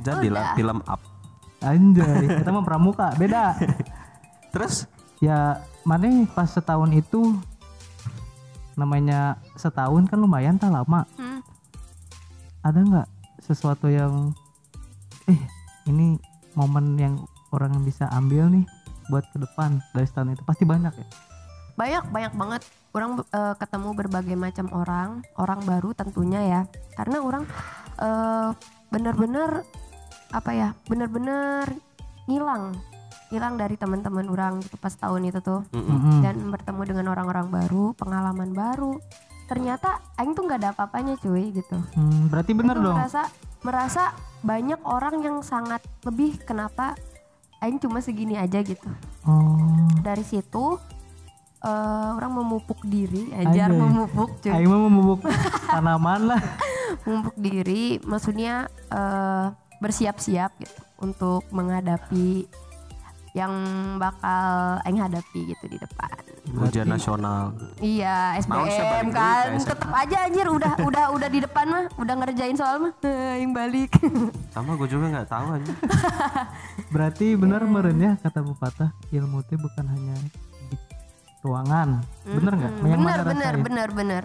Jadilah 0.00 0.54
film 0.56 0.80
up. 0.86 1.02
anjay 1.60 2.40
kita 2.40 2.48
mah 2.48 2.64
pramuka 2.64 3.12
beda. 3.20 3.52
Terus? 4.48 4.88
Ya 5.20 5.60
mana 5.84 6.08
pas 6.32 6.48
setahun 6.48 6.88
itu 6.94 7.36
namanya 8.80 9.36
setahun 9.60 10.08
kan 10.08 10.16
lumayan 10.16 10.56
tak 10.56 10.72
lama. 10.72 11.04
Hmm. 11.20 11.44
ada 12.60 12.76
nggak 12.76 13.08
sesuatu 13.40 13.88
yang 13.88 14.36
eh 15.24 15.40
ini 15.88 16.20
momen 16.52 16.96
yang 17.00 17.16
orang 17.56 17.72
bisa 17.84 18.04
ambil 18.12 18.52
nih 18.52 18.68
buat 19.08 19.24
ke 19.32 19.40
depan 19.40 19.80
dari 19.92 20.06
setahun 20.08 20.36
itu? 20.36 20.42
Pasti 20.44 20.64
banyak 20.64 20.92
ya? 20.92 21.06
Banyak 21.76 22.04
banyak 22.12 22.32
banget. 22.36 22.62
Orang 22.90 23.22
eh, 23.22 23.54
ketemu 23.56 23.88
berbagai 23.96 24.36
macam 24.36 24.66
orang 24.76 25.24
orang 25.40 25.60
baru 25.64 25.96
tentunya 25.96 26.40
ya. 26.44 26.60
Karena 26.96 27.20
orang 27.20 27.44
eh, 28.00 28.50
bener-bener 28.90 29.64
apa 30.30 30.50
ya 30.54 30.68
bener-bener 30.86 31.66
ngilang 32.30 32.78
hilang 33.30 33.54
dari 33.54 33.74
teman-teman 33.74 34.26
orang 34.26 34.58
gitu 34.58 34.74
pas 34.74 34.92
tahun 34.92 35.24
itu 35.24 35.38
tuh 35.38 35.62
mm-mm. 35.68 35.86
Mm-mm. 35.86 36.18
dan 36.20 36.36
bertemu 36.44 36.82
dengan 36.84 37.06
orang-orang 37.08 37.46
baru 37.48 37.94
pengalaman 37.94 38.50
baru 38.50 38.98
ternyata 39.46 39.98
aing 40.14 40.30
tuh 40.32 40.44
nggak 40.44 40.58
ada 40.58 40.70
apa-apanya 40.72 41.14
cuy 41.16 41.50
gitu 41.50 41.78
Hmm, 41.92 42.26
berarti 42.26 42.52
bener 42.52 42.74
Itu 42.74 42.84
dong. 42.84 42.96
merasa 42.96 43.22
merasa 43.60 44.02
banyak 44.40 44.80
orang 44.82 45.20
yang 45.20 45.36
sangat 45.40 45.78
lebih 46.02 46.38
kenapa 46.40 46.94
aing 47.58 47.78
cuma 47.78 47.98
segini 47.98 48.34
aja 48.34 48.58
gitu 48.60 48.86
Oh. 49.22 49.86
dari 50.00 50.22
situ 50.22 50.78
eh, 51.60 52.08
orang 52.10 52.32
memupuk 52.32 52.80
diri 52.82 53.30
ajar 53.36 53.68
Anjay. 53.68 53.78
memupuk 53.80 54.30
cuy 54.38 54.50
Aing 54.50 54.66
mah 54.66 54.80
memupuk 54.80 55.20
tanaman 55.66 56.20
lah. 56.26 56.42
memupuk 57.04 57.36
diri 57.36 57.98
maksudnya 58.02 58.64
eh, 58.88 59.46
bersiap-siap 59.78 60.50
gitu 60.58 60.80
untuk 61.00 61.42
menghadapi 61.50 62.44
yang 63.30 63.52
bakal 64.02 64.78
aing 64.82 64.98
hadapi 64.98 65.54
gitu 65.54 65.64
di 65.70 65.78
depan. 65.78 66.10
Ujian 66.50 66.88
nasional. 66.90 67.54
Iya 67.78 68.42
SBM 68.42 69.06
dulu 69.06 69.14
kan. 69.14 69.54
tetep 69.54 69.90
aja 69.90 70.16
anjir. 70.26 70.46
Udah 70.50 70.74
udah 70.82 71.04
udah 71.14 71.28
di 71.30 71.38
depan 71.38 71.66
mah. 71.70 71.84
Udah 71.94 72.14
ngerjain 72.18 72.58
soal 72.58 72.82
mah. 72.82 72.92
Yang 73.40 73.52
balik. 73.54 73.90
Sama 74.54 74.74
gue 74.74 74.88
juga 74.90 75.06
nggak 75.14 75.28
tahu 75.30 75.46
aja 75.54 75.72
Berarti 76.94 77.38
bener 77.38 77.62
meren 77.70 77.98
ya 78.02 78.12
kata 78.18 78.42
pepatah 78.42 78.90
ilmu 79.14 79.46
teh 79.46 79.54
bukan 79.54 79.86
hanya 79.86 80.14
di 80.18 80.76
ruangan. 81.46 82.02
Bener 82.26 82.52
nggak? 82.58 82.72
Yang 82.82 82.98
bener 82.98 83.20
bener 83.22 83.54
bener 83.62 83.90
bener 83.94 84.24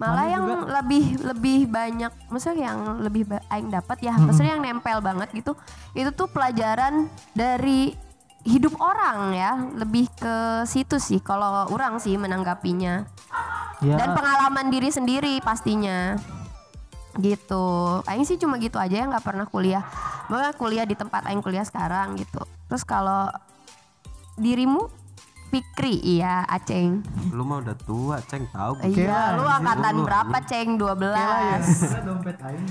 malah 0.00 0.24
Mana 0.24 0.32
yang 0.34 0.42
juga- 0.42 0.68
lebih 0.80 1.04
lebih 1.22 1.60
banyak 1.70 2.12
maksudnya 2.26 2.74
yang 2.74 2.80
lebih 2.98 3.22
aing 3.46 3.70
dapat 3.70 4.02
ya 4.02 4.18
maksudnya 4.18 4.58
yang 4.58 4.64
nempel 4.64 4.98
banget 4.98 5.30
gitu 5.30 5.52
itu 5.94 6.10
tuh 6.10 6.26
pelajaran 6.26 7.06
dari 7.36 7.94
hidup 8.42 8.74
orang 8.82 9.34
ya 9.38 9.52
lebih 9.78 10.10
ke 10.18 10.66
situ 10.66 10.98
sih 10.98 11.22
kalau 11.22 11.70
orang 11.70 12.02
sih 12.02 12.18
menanggapinya. 12.18 13.06
Ya, 13.82 13.98
dan 13.98 14.14
pengalaman 14.14 14.70
diri 14.70 14.90
sendiri 14.94 15.42
pastinya. 15.42 16.14
Gitu. 17.18 17.66
Aing 18.06 18.24
sih 18.24 18.38
cuma 18.38 18.56
gitu 18.62 18.78
aja 18.78 19.02
ya 19.02 19.06
nggak 19.06 19.26
pernah 19.26 19.46
kuliah. 19.46 19.82
Makanya 20.30 20.54
kuliah 20.54 20.84
di 20.86 20.94
tempat 20.94 21.26
Aing 21.26 21.42
kuliah 21.42 21.66
sekarang 21.66 22.14
gitu. 22.18 22.42
Terus 22.70 22.82
kalau 22.86 23.30
dirimu 24.38 24.90
Fikri 25.52 26.00
iya 26.00 26.48
Aceng. 26.48 27.04
Lu 27.28 27.44
mah 27.44 27.60
udah 27.60 27.76
tua 27.76 28.16
ceng 28.24 28.48
tahu 28.48 28.72
gua. 28.72 28.88
iya 28.88 29.36
lu 29.36 29.44
angkatan 29.44 30.00
Lu- 30.00 30.08
berapa 30.08 30.36
Ceng? 30.48 30.80
12 30.80 32.08
dompet 32.08 32.40
aing. 32.40 32.64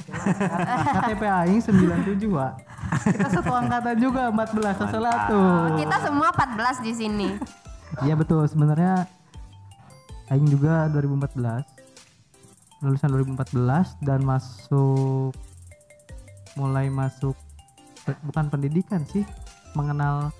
KTP 0.90 1.24
aing 1.30 1.62
97, 1.62 2.26
Wak. 2.34 2.71
Kita 2.92 3.28
satu 3.32 3.52
angkatan 3.56 3.96
juga 3.98 4.28
14 4.30 4.92
salah 4.92 5.18
tuh. 5.32 5.80
kita 5.80 5.96
semua 6.04 6.28
14 6.36 6.84
di 6.84 6.92
sini 6.92 7.30
Iya 8.06 8.16
betul, 8.16 8.48
sebenarnya 8.48 9.04
aing 10.32 10.48
juga 10.48 10.88
2014. 10.96 11.68
Lulusan 12.82 13.12
2014 13.12 14.00
dan 14.00 14.24
masuk 14.24 15.36
mulai 16.56 16.88
masuk 16.88 17.36
bukan 18.26 18.48
pendidikan 18.48 19.04
sih, 19.06 19.28
mengenal 19.76 20.32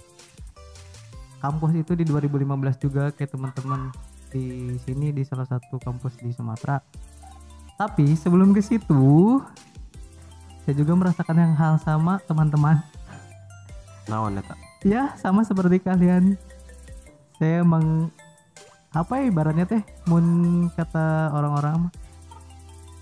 kampus 1.44 1.76
itu 1.76 1.94
di 1.94 2.08
2015 2.08 2.48
juga 2.82 3.12
kayak 3.14 3.36
teman-teman 3.36 3.92
di 4.32 4.74
sini 4.82 5.12
di 5.12 5.28
salah 5.28 5.46
satu 5.46 5.78
kampus 5.78 6.18
di 6.24 6.32
Sumatera. 6.32 6.80
Tapi 7.76 8.16
sebelum 8.16 8.56
ke 8.56 8.62
situ 8.64 9.38
saya 10.62 10.76
juga 10.78 10.94
merasakan 10.94 11.38
yang 11.38 11.54
hal 11.58 11.82
sama 11.82 12.22
teman-teman. 12.30 12.82
naon 14.10 14.38
eta 14.38 14.54
Ya, 14.82 15.14
sama 15.22 15.46
seperti 15.46 15.78
kalian. 15.78 16.38
Saya 17.38 17.62
meng 17.62 18.10
apa 18.92 19.22
ya 19.22 19.30
ibaratnya 19.30 19.66
teh 19.70 19.82
mun 20.10 20.68
kata 20.74 21.32
orang-orang 21.32 21.88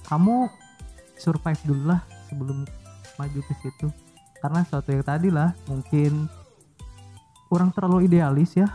kamu 0.06 0.51
survive 1.18 1.62
dulu 1.66 1.96
lah 1.96 2.04
sebelum 2.28 2.68
maju 3.16 3.39
ke 3.44 3.54
situ. 3.63 3.88
Karena 4.39 4.63
suatu 4.68 4.92
yang 4.92 5.04
tadi 5.04 5.32
lah 5.32 5.56
mungkin 5.68 6.28
kurang 7.48 7.72
terlalu 7.72 8.12
idealis 8.12 8.60
ya. 8.60 8.68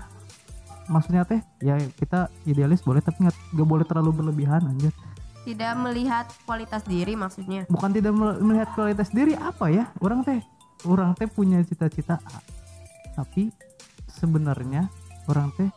Maksudnya 0.89 1.25
teh 1.25 1.41
ya 1.61 1.77
kita 1.97 2.33
idealis 2.45 2.85
boleh 2.85 3.01
tapi 3.05 3.25
nggak 3.25 3.37
nggak 3.57 3.69
boleh 3.69 3.85
terlalu 3.85 4.11
berlebihan 4.13 4.65
anjir. 4.65 4.93
Tidak 5.45 5.73
melihat 5.77 6.25
kualitas 6.43 6.83
diri 6.83 7.13
maksudnya 7.13 7.65
Bukan 7.67 7.91
tidak 7.91 8.11
mel- 8.11 8.41
melihat 8.41 8.69
kualitas 8.73 9.09
diri 9.09 9.33
apa 9.35 9.69
ya? 9.69 9.93
Orang 9.99 10.21
teh 10.21 10.41
orang 10.85 11.13
teh 11.13 11.25
punya 11.27 11.61
cita-cita. 11.61 12.17
Tapi 13.13 13.53
sebenarnya 14.11 14.89
orang 15.27 15.53
teh 15.55 15.69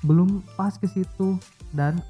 belum 0.00 0.28
pas 0.52 0.74
ke 0.74 0.86
situ 0.86 1.36
dan 1.70 2.00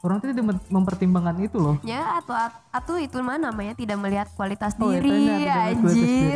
orang 0.00 0.20
teh 0.20 0.30
tidak 0.30 0.46
mem- 0.46 0.66
mempertimbangkan 0.70 1.36
itu 1.40 1.56
loh. 1.56 1.76
ya 1.82 2.20
atau 2.20 2.36
atau 2.70 2.94
itu 2.96 3.16
mah 3.18 3.38
namanya 3.38 3.72
tidak 3.72 3.96
melihat 3.96 4.28
kualitas 4.32 4.76
Oh, 4.76 4.88
diri 4.90 5.08
tidak 5.08 5.24
melihat 5.30 5.48
kualitas 5.48 5.80
anjir 5.82 6.04
diri. 6.04 6.30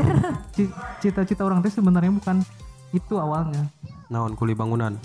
Ci- 0.55 0.75
Cita-cita 1.01 1.43
orang 1.43 1.61
teh 1.61 1.69
sebenarnya 1.69 2.09
bukan 2.11 2.41
itu 2.91 3.15
awalnya. 3.15 3.69
Naon 4.09 4.33
kuli 4.37 4.57
bangunan 4.57 4.97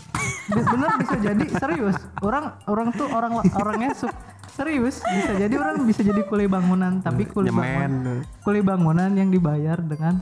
Be- 0.43 0.63
Bener 0.63 0.91
bisa 0.99 1.15
jadi 1.23 1.45
serius. 1.55 1.95
Orang 2.19 2.59
orang 2.67 2.91
tuh 2.91 3.07
orang 3.07 3.39
orangnya 3.55 3.95
serius 4.53 4.99
bisa 5.01 5.33
jadi 5.39 5.55
orang 5.55 5.81
bisa 5.87 6.05
jadi 6.05 6.21
kuli 6.29 6.45
bangunan 6.45 7.01
tapi 7.01 7.25
kuli 7.25 7.49
bangunan 7.49 8.21
kuli 8.45 8.61
bangunan 8.61 9.09
yang 9.17 9.33
dibayar 9.33 9.81
dengan 9.81 10.21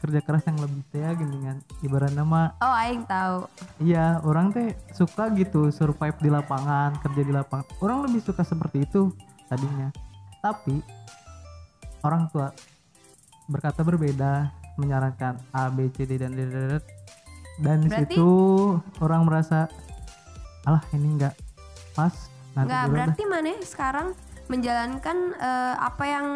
kerja 0.00 0.18
keras 0.24 0.42
yang 0.48 0.58
lebih 0.58 0.82
teh 0.90 1.04
gini 1.14 1.46
kan 1.46 1.62
ibarat 1.84 2.10
nama 2.16 2.56
oh 2.58 2.74
aing 2.74 3.04
tahu 3.06 3.46
iya 3.84 4.18
orang 4.24 4.50
teh 4.50 4.74
suka 4.96 5.30
gitu 5.36 5.70
survive 5.70 6.16
di 6.18 6.26
lapangan 6.32 6.98
kerja 7.04 7.22
di 7.22 7.32
lapangan 7.36 7.66
orang 7.84 7.98
lebih 8.08 8.24
suka 8.24 8.42
seperti 8.42 8.82
itu 8.88 9.12
tadinya 9.46 9.92
tapi 10.40 10.80
orang 12.02 12.26
tua 12.32 12.50
berkata 13.46 13.84
berbeda 13.84 14.50
menyarankan 14.80 15.36
A 15.52 15.68
B 15.68 15.92
C 15.92 16.08
D 16.08 16.16
dan 16.16 16.32
D, 16.32 16.48
D, 16.48 16.50
D, 16.50 16.64
D. 16.66 16.74
dan 17.60 17.84
Berarti- 17.84 18.16
situ 18.16 18.30
orang 19.00 19.22
merasa 19.26 19.68
alah 20.62 20.82
ini 20.94 21.18
enggak 21.18 21.34
pas. 21.92 22.14
Nanti 22.52 22.68
Nggak 22.68 22.82
dulu 22.84 22.88
dah." 22.88 22.92
berarti 22.92 23.22
mana 23.26 23.52
sekarang 23.60 24.06
menjalankan 24.46 25.16
eh, 25.34 25.74
apa 25.76 26.04
yang 26.04 26.26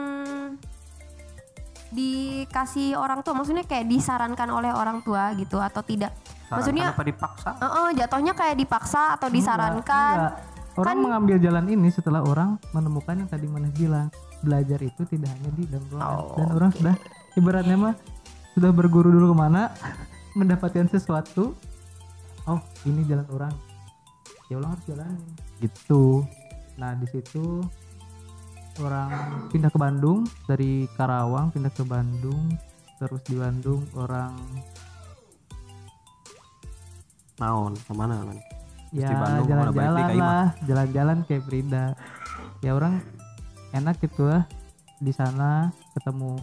dikasih 1.87 2.99
orang 2.99 3.23
tua? 3.23 3.35
Maksudnya 3.37 3.64
kayak 3.64 3.87
disarankan 3.87 4.49
oleh 4.50 4.73
orang 4.73 5.00
tua 5.00 5.32
gitu 5.38 5.62
atau 5.62 5.80
tidak? 5.80 6.12
Maksudnya 6.46 6.94
apa 6.94 7.02
dipaksa? 7.02 7.50
Eh, 7.58 7.66
eh, 7.66 7.88
jatuhnya 7.99 8.32
kayak 8.35 8.56
dipaksa 8.58 9.14
atau 9.18 9.28
disarankan? 9.30 10.16
Enggak. 10.18 10.54
Orang 10.76 10.92
Kan- 10.92 11.04
mengambil 11.08 11.37
jalan 11.40 11.64
ini 11.73 11.88
setelah 11.88 12.20
orang 12.20 12.61
menemukan 12.70 13.16
yang 13.16 13.28
tadi 13.28 13.49
mana 13.49 13.73
bilang 13.73 14.12
belajar 14.44 14.76
itu 14.85 15.08
tidak 15.08 15.32
hanya 15.32 15.50
di 15.56 15.64
dalam 15.64 15.87
ruangan. 15.88 16.20
Oh, 16.20 16.37
dan 16.37 16.49
orang 16.52 16.70
sudah 16.76 16.94
ibaratnya 17.32 17.76
mah 17.80 17.94
sudah 18.52 18.70
berguru 18.73 19.08
dulu 19.08 19.32
ke 19.32 19.37
mana 19.37 19.73
mendapatkan 20.37 20.85
sesuatu 20.93 21.57
oh 22.45 22.61
ini 22.85 23.02
jalan 23.09 23.26
orang. 23.33 23.55
Ya 24.52 24.61
orang 24.61 24.76
harus 24.76 24.85
jalanin. 24.85 25.33
Gitu. 25.59 26.23
Nah 26.76 26.93
di 27.00 27.07
situ 27.09 27.64
orang 28.85 29.11
pindah 29.49 29.73
ke 29.73 29.78
Bandung 29.81 30.28
dari 30.45 30.85
Karawang 30.95 31.49
pindah 31.49 31.73
ke 31.73 31.81
Bandung 31.83 32.52
terus 33.00 33.25
di 33.25 33.40
Bandung 33.40 33.81
orang 33.97 34.37
naon? 37.40 37.73
Ke 37.73 37.93
mana 37.97 38.21
man 38.21 38.38
ya 38.95 39.11
jalan-jalan 39.43 40.14
lah 40.14 40.49
jalan-jalan 40.62 41.16
kayak 41.26 41.43
Frida 41.43 41.85
ya 42.62 42.76
orang 42.76 43.02
enak 43.75 43.99
gitu 44.05 44.28
lah. 44.28 44.45
Di 44.97 45.12
sana 45.12 45.69
ketemu 45.93 46.40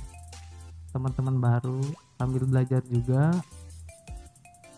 teman-teman 0.94 1.42
baru 1.42 1.82
sambil 2.22 2.46
belajar 2.46 2.82
juga 2.86 3.34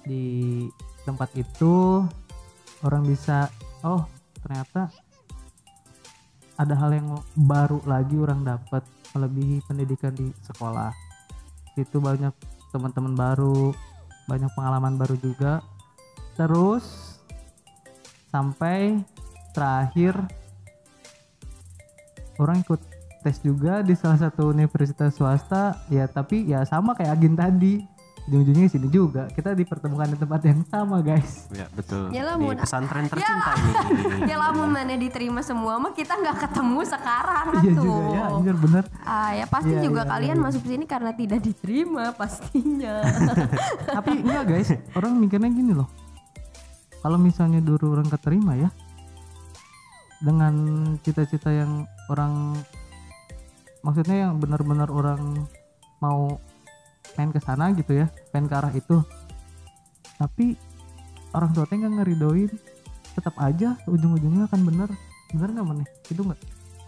di 0.06 0.66
tempat 1.06 1.34
itu 1.38 2.06
orang 2.86 3.04
bisa 3.06 3.50
oh 3.82 4.06
ternyata 4.42 4.90
ada 6.56 6.74
hal 6.78 6.96
yang 6.96 7.20
baru 7.36 7.84
lagi 7.84 8.16
orang 8.16 8.48
dapat 8.48 8.86
melebihi 9.12 9.64
pendidikan 9.68 10.16
di 10.16 10.32
sekolah. 10.44 10.92
Itu 11.76 12.00
banyak 12.00 12.32
teman-teman 12.72 13.16
baru 13.16 13.76
banyak 14.28 14.52
pengalaman 14.56 14.96
baru 14.96 15.16
juga. 15.20 15.60
Terus 16.40 17.18
sampai 18.32 19.00
terakhir 19.52 20.16
orang 22.40 22.64
ikut 22.64 22.80
tes 23.24 23.40
juga 23.44 23.84
di 23.84 23.96
salah 23.96 24.20
satu 24.20 24.52
universitas 24.52 25.16
swasta. 25.16 25.76
Ya 25.92 26.08
tapi 26.08 26.48
ya 26.48 26.64
sama 26.64 26.96
kayak 26.96 27.20
Agin 27.20 27.36
tadi 27.36 27.95
ujung-ujungnya 28.25 28.67
sini 28.70 28.88
juga. 28.89 29.29
Kita 29.29 29.53
dipertemukan 29.53 30.10
di 30.13 30.17
tempat 30.17 30.41
yang 30.50 30.62
sama 30.65 30.98
guys. 31.05 31.46
Ya 31.53 31.70
betul. 31.77 32.10
Ya 32.10 32.25
lah, 32.25 32.36
di 32.41 32.48
pesantren 32.58 33.05
tercinta 33.05 33.51
ini. 33.53 33.74
Ya 34.32 34.38
lama 34.41 34.65
mana 34.65 34.98
diterima 34.98 35.46
semua 35.46 35.77
mah 35.77 35.94
kita 35.94 36.17
nggak 36.17 36.50
ketemu 36.50 36.79
sekarang 36.89 37.46
iya 37.62 37.72
tuh 37.77 37.86
juga. 37.86 38.10
Ya 38.10 38.24
anjir 38.34 38.55
bener 38.58 38.84
ah 39.05 39.32
ya 39.32 39.46
pasti 39.46 39.74
Iya, 39.75 39.82
juga 39.86 40.01
iya, 40.01 40.12
kalian 40.17 40.38
iya. 40.39 40.46
masuk 40.50 40.63
sini 40.65 40.86
karena 40.89 41.12
tidak 41.13 41.39
diterima 41.46 42.03
pastinya. 42.17 42.96
Tapi 44.01 44.12
enggak 44.25 44.44
guys. 44.50 44.70
Orang 44.98 45.22
mikirnya 45.22 45.51
gini 45.53 45.74
loh. 45.77 45.89
Kalau 47.05 47.22
misalnya 47.22 47.62
dulu 47.62 47.94
orang 47.94 48.10
keterima 48.10 48.58
ya 48.58 48.70
dengan 50.25 50.53
cita-cita 51.05 51.53
yang 51.53 51.86
orang 52.10 52.58
maksudnya 53.86 54.25
yang 54.25 54.41
benar-benar 54.41 54.89
orang 54.89 55.46
mau 56.01 56.41
pengen 57.16 57.32
ke 57.32 57.40
sana 57.40 57.72
gitu 57.72 57.96
ya 57.96 58.12
pengen 58.36 58.52
ke 58.52 58.56
arah 58.60 58.74
itu. 58.76 59.00
Tapi 60.20 60.60
orang 61.32 61.52
tua 61.56 61.66
teh 61.66 61.80
nggak 61.80 62.04
ngeridoin. 62.04 62.52
Tetap 63.16 63.36
aja 63.40 63.80
ujung-ujungnya 63.88 64.52
akan 64.52 64.62
bener. 64.68 64.90
Bener 65.32 65.50
nggak 65.56 65.66
mana 65.66 65.84
itu 66.12 66.20
nggak? 66.20 66.40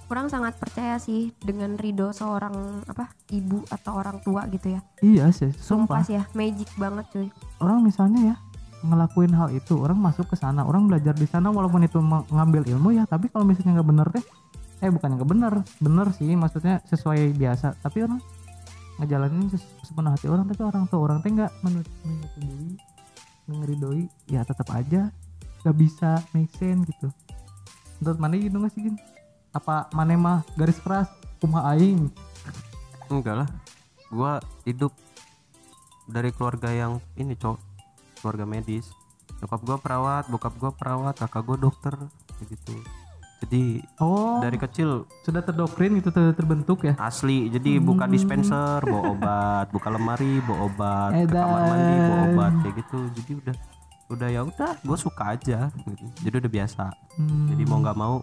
Kurang 0.07 0.31
sangat 0.31 0.55
percaya 0.55 0.95
sih 1.03 1.35
dengan 1.43 1.75
ridho 1.75 2.15
seorang 2.15 2.79
apa 2.87 3.11
ibu 3.31 3.63
atau 3.67 3.99
orang 3.99 4.23
tua 4.23 4.47
gitu 4.47 4.75
ya. 4.75 4.81
Iya 5.03 5.31
sih 5.35 5.51
sumpah. 5.55 5.99
Sumpah 5.99 6.01
sih 6.07 6.15
ya 6.15 6.23
magic 6.31 6.69
banget 6.79 7.05
cuy. 7.11 7.27
Orang 7.59 7.83
misalnya 7.83 8.35
ya 8.35 8.35
ngelakuin 8.87 9.33
hal 9.35 9.51
itu 9.51 9.73
orang 9.83 9.99
masuk 9.99 10.31
ke 10.31 10.37
sana 10.37 10.61
orang 10.63 10.85
belajar 10.85 11.11
di 11.11 11.25
sana 11.25 11.49
walaupun 11.49 11.81
itu 11.81 11.97
mengambil 11.97 12.61
ilmu 12.61 12.93
ya 12.93 13.09
tapi 13.09 13.25
kalau 13.33 13.41
misalnya 13.41 13.81
nggak 13.81 13.89
bener 13.89 14.07
deh 14.13 14.25
eh 14.85 14.91
bukan 14.93 15.09
nggak 15.17 15.27
bener. 15.27 15.53
Bener 15.83 16.07
sih 16.15 16.31
maksudnya 16.39 16.79
sesuai 16.87 17.35
biasa. 17.35 17.75
Tapi 17.83 18.07
orang 18.07 18.23
ngejalanin 18.97 19.49
sepenuh 19.85 20.11
hati 20.11 20.25
orang 20.25 20.45
tapi 20.49 20.61
orang 20.65 20.85
tua 20.89 20.99
orang 21.05 21.17
teh 21.21 21.29
nggak 21.29 21.51
menyetujui 21.61 22.77
ngeridoi 23.47 24.03
ya 24.27 24.43
tetap 24.43 24.67
aja 24.75 25.13
nggak 25.63 25.77
bisa 25.77 26.21
make 26.33 26.51
sense 26.57 26.85
gitu. 26.89 27.09
Menurut 28.01 28.19
mana 28.19 28.33
gitu 28.37 28.55
nggak 28.57 28.73
sih 28.73 28.81
gin? 28.89 28.95
Apa 29.55 29.89
mana 29.95 30.13
mah 30.17 30.39
garis 30.59 30.77
keras 30.81 31.09
kumaha 31.41 31.75
aing? 31.77 32.11
Enggak 33.09 33.45
lah. 33.45 33.49
Gua 34.11 34.39
hidup 34.67 34.93
dari 36.07 36.31
keluarga 36.31 36.71
yang 36.71 37.03
ini 37.17 37.35
cowok 37.35 37.59
keluarga 38.21 38.45
medis. 38.45 38.89
Nyokap 39.43 39.61
gua 39.65 39.77
perawat 39.79 40.23
bokap 40.29 40.53
gua 40.57 40.71
perawat 40.73 41.15
kakak 41.17 41.43
gua 41.45 41.57
dokter 41.57 41.93
begitu 42.37 42.77
jadi 43.39 43.63
oh 43.97 44.39
dari 44.39 44.57
kecil 44.57 44.89
sudah 45.21 45.39
terdoktrin 45.39 45.93
gitu 45.95 46.09
ter- 46.09 46.33
terbentuk 46.33 46.81
ya 46.81 46.97
asli 46.97 47.47
jadi 47.47 47.77
buka 47.77 48.05
dispenser 48.05 48.81
bawa 48.81 49.13
obat 49.13 49.67
buka 49.69 49.87
lemari 49.89 50.41
bawa 50.41 50.59
obat 50.65 51.11
ke 51.13 51.29
kamar 51.29 51.61
mandi 51.67 51.95
bawa 51.99 52.17
obat 52.27 52.53
kayak 52.59 52.75
gitu 52.77 52.97
jadi 53.13 53.31
udah 53.37 53.55
udah 54.07 54.27
ya 54.29 54.41
udah 54.41 54.71
gue 54.79 54.97
suka 54.97 55.23
aja 55.29 55.59
gitu. 55.69 56.05
jadi 56.21 56.35
udah 56.39 56.51
biasa 56.51 56.83
Hmm. 57.13 57.47
jadi 57.47 57.63
mau 57.65 57.77
nggak 57.79 57.97
mau 57.97 58.15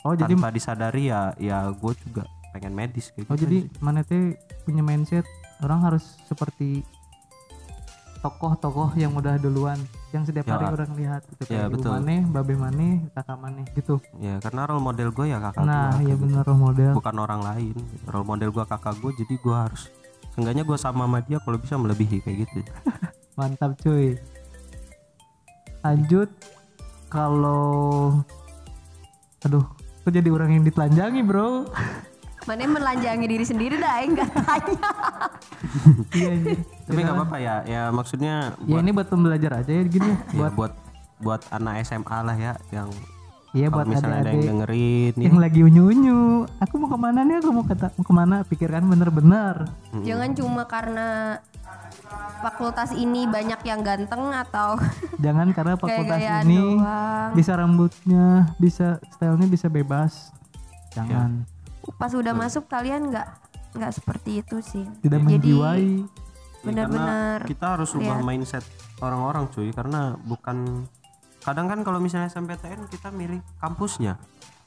oh 0.00 0.12
jadi 0.12 0.32
tanpa 0.32 0.48
disadari 0.48 1.06
ya 1.06 1.34
ya 1.36 1.68
gue 1.68 1.92
juga 2.00 2.22
pengen 2.48 2.72
medis 2.72 3.10
kayak 3.12 3.26
Oh 3.26 3.34
gitu 3.34 3.44
jadi 3.44 3.58
aja. 3.60 3.78
mana 3.78 4.00
teh 4.00 4.34
punya 4.62 4.80
mindset 4.80 5.26
orang 5.58 5.82
harus 5.84 6.16
seperti 6.24 6.82
tokoh-tokoh 8.18 8.94
yang 8.94 9.12
udah 9.12 9.36
duluan 9.36 9.78
yang 10.08 10.24
setiap 10.24 10.44
Ya. 10.44 10.56
hari 10.56 10.66
orang 10.72 10.90
lihat 10.96 11.20
gitu 11.26 11.42
Ya, 11.44 11.46
kayak 11.46 11.64
ibu 11.68 11.74
betul. 11.76 11.90
maneh, 11.92 12.20
babe 12.24 12.54
maneh, 12.56 12.92
kakak 13.12 13.36
maneh 13.36 13.64
gitu. 13.72 13.94
ya 14.16 14.40
karena 14.40 14.64
role 14.64 14.80
model 14.80 15.08
gue 15.12 15.26
ya 15.26 15.38
kakak 15.38 15.62
nah, 15.62 16.00
iya 16.00 16.14
bener 16.16 16.40
role 16.42 16.62
model. 16.62 16.92
bukan 16.96 17.16
orang 17.18 17.40
lain 17.44 17.76
role 18.06 18.24
model 18.24 18.48
gue 18.48 18.64
kakak 18.64 18.96
gue 18.98 19.12
jadi 19.14 19.34
gue 19.36 19.56
harus 19.56 19.92
seenggaknya 20.32 20.64
gue 20.64 20.78
sama 20.78 21.04
sama 21.04 21.18
dia 21.20 21.36
kalau 21.38 21.58
bisa 21.58 21.76
melebihi 21.76 22.20
kayak 22.20 22.36
gitu 22.48 22.60
Mantap 23.38 23.78
cuy. 23.78 24.18
Lanjut 25.80 26.26
kalau 27.06 28.18
aduh, 29.40 29.62
kok 30.02 30.10
jadi 30.10 30.26
orang 30.26 30.50
yang 30.52 30.64
ditelanjangi, 30.66 31.22
Bro? 31.22 31.70
mana 32.48 32.64
melanjangi 32.64 33.26
diri 33.28 33.44
sendiri 33.44 33.76
dah 33.76 34.00
aing 34.00 34.16
nggak 34.16 34.30
tanya 34.40 34.80
iya, 36.16 36.32
iya. 36.32 36.56
tapi 36.88 37.00
nggak 37.04 37.16
apa-apa 37.20 37.36
ya 37.36 37.56
ya 37.68 37.82
maksudnya 37.92 38.56
Ya 38.64 38.80
buat 38.80 38.80
ini 38.80 38.90
buat 38.96 39.08
pembelajar 39.12 39.52
aja 39.60 39.68
ya 39.68 39.84
gini 39.84 40.08
ya. 40.32 40.48
ya, 40.48 40.50
buat 40.56 40.72
buat 41.20 41.44
anak 41.52 41.84
SMA 41.84 42.18
lah 42.24 42.36
ya 42.36 42.52
yang 42.72 42.88
Iya 43.56 43.72
kalau 43.72 43.80
buat 43.80 43.96
misalnya 43.96 44.20
ada 44.28 44.32
yang 44.36 44.44
dengerin 44.60 45.12
ya, 45.16 45.24
yang 45.24 45.40
lagi 45.40 45.60
unyu-unyu. 45.64 46.44
Aku 46.60 46.74
mau 46.76 46.92
ke 46.92 46.98
mana 47.00 47.24
nih? 47.24 47.40
Aku 47.40 47.48
mau 47.48 47.64
kata 47.64 47.96
mau 47.96 48.04
ke 48.04 48.12
mana? 48.12 48.36
Pikirkan 48.44 48.84
bener-bener. 48.92 49.72
jangan 50.04 50.36
cuma 50.36 50.68
karena 50.68 51.40
fakultas 52.44 52.92
ini 52.92 53.24
banyak 53.24 53.56
yang 53.64 53.80
ganteng 53.80 54.20
atau 54.36 54.76
Jangan 55.24 55.56
karena 55.56 55.80
fakultas 55.80 56.20
gaya-gayaan 56.20 56.44
ini 56.44 56.76
doang 56.76 57.30
bisa 57.32 57.52
rambutnya, 57.56 58.52
bisa 58.60 59.00
stylenya 59.16 59.48
bisa 59.48 59.72
bebas. 59.72 60.28
Jangan 60.92 61.48
pas 61.94 62.10
udah 62.10 62.32
masuk 62.32 62.66
kalian 62.66 63.08
nggak 63.08 63.26
nggak 63.74 63.92
seperti 63.92 64.40
itu 64.40 64.56
sih 64.60 64.84
tidak 65.00 65.20
Jadi, 65.20 65.28
menjiwai. 65.28 65.88
Ya, 66.58 66.64
benar-benar 66.66 67.38
karena 67.38 67.48
kita 67.48 67.66
harus 67.70 67.90
ubah 67.94 68.18
mindset 68.20 68.64
orang-orang 68.98 69.46
cuy 69.48 69.70
karena 69.70 70.18
bukan 70.20 70.84
kadang 71.38 71.70
kan 71.70 71.80
kalau 71.80 72.02
misalnya 72.02 72.26
SMPTN 72.28 72.90
kita 72.90 73.08
milih 73.08 73.38
kampusnya 73.56 74.18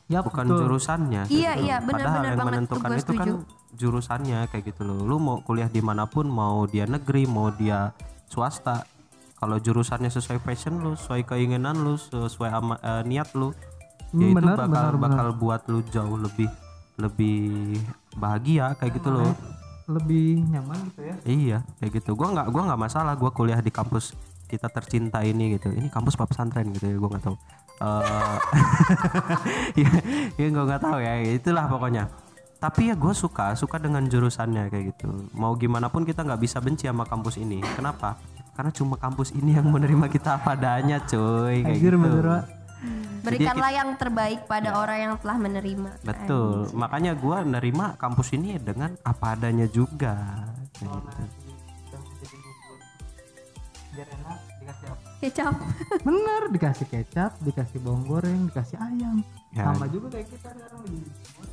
Ya 0.07 0.19
bukan 0.19 0.43
betul. 0.43 0.67
jurusannya 0.67 1.23
Iya, 1.27 1.51
gitu. 1.55 1.63
iya, 1.63 1.77
benar, 1.79 2.03
padahal 2.03 2.11
benar 2.13 2.25
yang 2.25 2.35
banget. 2.35 2.51
menentukan 2.51 2.89
itu 2.93 3.11
kan 3.13 3.27
jurusannya 3.73 4.39
kayak 4.47 4.63
gitu 4.67 4.81
loh 4.83 4.99
lu 5.01 5.15
mau 5.17 5.39
kuliah 5.39 5.67
di 5.67 5.79
mana 5.79 6.03
pun 6.03 6.27
mau 6.27 6.63
dia 6.63 6.83
negeri 6.83 7.23
mau 7.23 7.47
dia 7.49 7.95
swasta 8.27 8.83
kalau 9.35 9.55
jurusannya 9.55 10.07
sesuai 10.07 10.39
passion 10.39 10.79
lu 10.79 10.93
sesuai 10.93 11.23
keinginan 11.23 11.79
lu 11.79 11.95
sesuai 11.95 12.49
ama, 12.51 12.75
eh, 12.77 13.03
niat 13.03 13.31
lu 13.33 13.51
ya 13.51 13.71
Hmm, 14.11 14.27
itu 14.27 14.35
benar, 14.35 14.55
bakal 14.59 14.67
benar, 14.67 14.95
bakal 14.99 15.27
buat 15.33 15.61
lu 15.67 15.79
jauh 15.87 16.19
lebih 16.19 16.51
lebih 16.99 17.77
bahagia 18.17 18.75
kayak 18.75 18.99
gitu 18.99 19.09
loh 19.11 19.31
Lebih 19.91 20.47
nyaman 20.47 20.77
gitu 20.93 21.01
ya. 21.03 21.15
Iya, 21.27 21.57
kayak 21.81 21.91
gitu. 21.99 22.15
Gua 22.15 22.31
nggak 22.31 22.47
gua 22.53 22.63
nggak 22.71 22.79
masalah 22.79 23.11
gua 23.19 23.27
kuliah 23.35 23.59
di 23.59 23.73
kampus 23.73 24.15
kita 24.47 24.71
tercinta 24.71 25.19
ini 25.19 25.59
gitu. 25.59 25.67
Ini 25.67 25.91
kampus 25.91 26.15
apa 26.15 26.31
pesantren 26.31 26.71
gitu 26.71 26.87
ya, 26.87 26.95
gua 26.95 27.09
nggak 27.11 27.23
tahu. 27.27 27.35
Eh 27.81 28.37
ya, 29.83 29.91
ya 30.39 30.47
gua 30.47 30.63
nggak 30.63 30.81
tahu 30.85 30.97
ya. 31.03 31.11
Itulah 31.27 31.65
pokoknya. 31.67 32.07
Tapi 32.61 32.93
ya 32.93 32.95
gue 32.95 33.09
suka, 33.17 33.57
suka 33.57 33.81
dengan 33.81 34.05
jurusannya 34.05 34.69
kayak 34.69 34.93
gitu. 34.93 35.09
Mau 35.33 35.57
gimana 35.57 35.89
pun 35.89 36.05
kita 36.05 36.21
nggak 36.21 36.45
bisa 36.45 36.61
benci 36.61 36.85
sama 36.85 37.09
kampus 37.09 37.41
ini. 37.41 37.57
Kenapa? 37.73 38.21
Karena 38.53 38.69
cuma 38.69 39.01
kampus 39.01 39.33
ini 39.33 39.57
yang 39.57 39.65
menerima 39.65 40.05
kita 40.05 40.37
apa 40.37 40.53
adanya, 40.53 41.01
cuy. 41.01 41.65
Kayak 41.65 41.73
Anjir 41.73 41.93
gitu. 41.97 42.05
bener 42.05 42.60
Wak. 42.81 43.21
berikanlah 43.21 43.71
yang 43.71 43.89
terbaik 43.93 44.49
pada 44.49 44.73
orang 44.73 44.97
yang 44.97 45.13
telah 45.21 45.37
menerima 45.37 45.91
Betul. 46.01 46.65
Makanya 46.73 47.13
gua 47.13 47.45
nerima 47.45 47.93
kampus 47.95 48.33
ini 48.33 48.57
dengan 48.57 48.97
apa 49.05 49.37
adanya 49.37 49.69
juga. 49.69 50.17
Gitu. 50.81 50.89
kecap 55.21 55.53
Bener 56.07 56.41
dikasih 56.49 56.87
kecap, 56.89 57.37
dikasih 57.45 57.77
bawang 57.85 58.07
goreng, 58.09 58.49
dikasih 58.49 58.79
ayam. 58.81 59.21
Ya. 59.53 59.69
Sama 59.69 59.85
juga 59.91 60.07
kayak 60.17 60.27
kita 60.31 60.49
sekarang 60.49 60.81
lagi 60.81 60.99
bubur. 61.05 61.47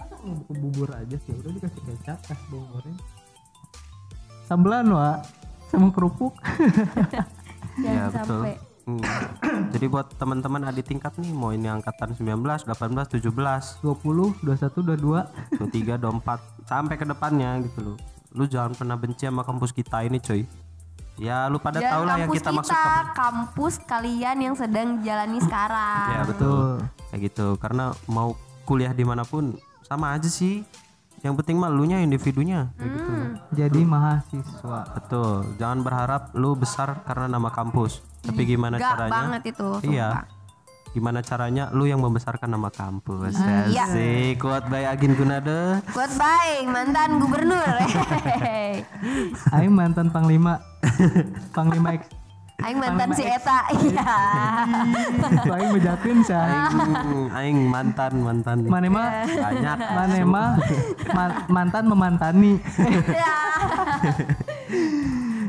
Masa 0.00 0.14
mau 0.24 0.34
buku 0.40 0.52
bubur 0.56 0.88
aja 0.96 1.16
sih 1.20 1.32
udah 1.36 1.52
dikasih 1.52 1.82
kecap, 1.84 2.18
kasih 2.24 2.46
bawang 2.48 2.68
goreng. 2.72 2.96
Sambelan 4.48 4.86
Wak 4.88 5.18
sama 5.68 5.88
kerupuk. 5.92 6.32
jangan 7.12 7.28
Ya, 7.80 8.10
betul. 8.10 8.69
Hmm. 8.98 9.70
Jadi 9.70 9.86
buat 9.86 10.10
teman-teman 10.18 10.66
adik 10.66 10.90
tingkat 10.90 11.14
nih 11.20 11.30
mau 11.30 11.54
ini 11.54 11.70
angkatan 11.70 12.16
19, 12.18 12.66
18, 12.66 13.22
17, 13.22 13.84
20, 13.86 14.42
21, 14.42 14.82
22. 14.82 15.60
23, 15.60 16.00
24 16.00 16.66
sampai 16.66 16.94
ke 16.98 17.06
depannya 17.06 17.62
gitu 17.62 17.78
loh. 17.92 17.96
Lu 18.34 18.44
jangan 18.50 18.74
pernah 18.74 18.96
benci 18.98 19.26
sama 19.26 19.46
kampus 19.46 19.70
kita 19.70 20.02
ini, 20.06 20.18
coy. 20.18 20.42
Ya 21.20 21.44
lu 21.52 21.60
pada 21.60 21.84
dan 21.84 21.90
tahu 21.92 22.02
lah 22.08 22.16
yang 22.16 22.32
kita 22.32 22.48
kita, 22.48 22.56
maksud 22.56 22.72
kampus. 22.72 23.12
kampus 23.12 23.74
kalian 23.84 24.36
yang 24.40 24.54
sedang 24.56 25.04
jalani 25.04 25.36
sekarang 25.44 26.08
Ya 26.16 26.22
betul. 26.24 26.80
Kayak 27.12 27.20
gitu. 27.28 27.46
Karena 27.60 27.92
mau 28.08 28.32
kuliah 28.64 28.96
di 28.96 29.04
mana 29.04 29.26
pun 29.28 29.52
sama 29.84 30.16
aja 30.16 30.32
sih. 30.32 30.64
Yang 31.20 31.34
penting 31.38 31.56
mah 31.56 31.68
lu 31.68 31.84
nya 31.84 32.00
individunya 32.00 32.72
kayak 32.74 32.90
gitu. 32.90 33.12
Hmm. 33.12 33.30
Jadi 33.52 33.80
mahasiswa. 33.82 34.80
Betul. 34.94 35.32
Jangan 35.56 35.78
berharap 35.80 36.22
lu 36.32 36.56
besar 36.56 37.04
karena 37.04 37.28
nama 37.28 37.48
kampus. 37.48 38.00
Tapi 38.20 38.42
gimana 38.44 38.76
Gak 38.76 38.88
caranya? 38.90 39.12
banget 39.12 39.42
itu 39.52 39.68
Iya. 39.84 40.08
sumpah. 40.16 40.24
Gimana 40.90 41.22
caranya 41.22 41.64
lu 41.70 41.86
yang 41.86 42.02
membesarkan 42.02 42.50
nama 42.50 42.66
kampus. 42.66 43.38
Iya. 43.68 43.84
Asik. 43.86 44.40
Kuat 44.40 44.66
by 44.66 44.84
Agin 44.84 45.14
Gunade. 45.14 45.84
Buat 45.92 46.12
baik 46.16 46.64
mantan 46.66 47.20
gubernur. 47.20 47.76
Hehehe. 48.26 48.82
Aing 49.52 49.70
mantan 49.70 50.08
panglima. 50.08 50.58
panglima 51.52 51.94
X. 51.94 52.10
Aing 52.60 52.78
mantan 52.78 53.08
si 53.12 53.24
Eta. 53.24 53.58
Iya. 53.72 54.12
Itu 55.32 55.50
aing 55.50 55.70
bejakeun 55.72 56.18
sih. 56.20 56.34
aing, 56.34 56.76
aing 57.38 57.58
mantan 57.66 58.12
mantan 58.20 58.56
Mane 58.64 58.88
mah 58.88 59.08
banyak 59.26 59.78
Mane 59.78 60.20
mah 60.22 60.50
man- 61.10 61.40
mantan 61.48 61.84
memantani. 61.86 62.52
Ya. 63.10 63.36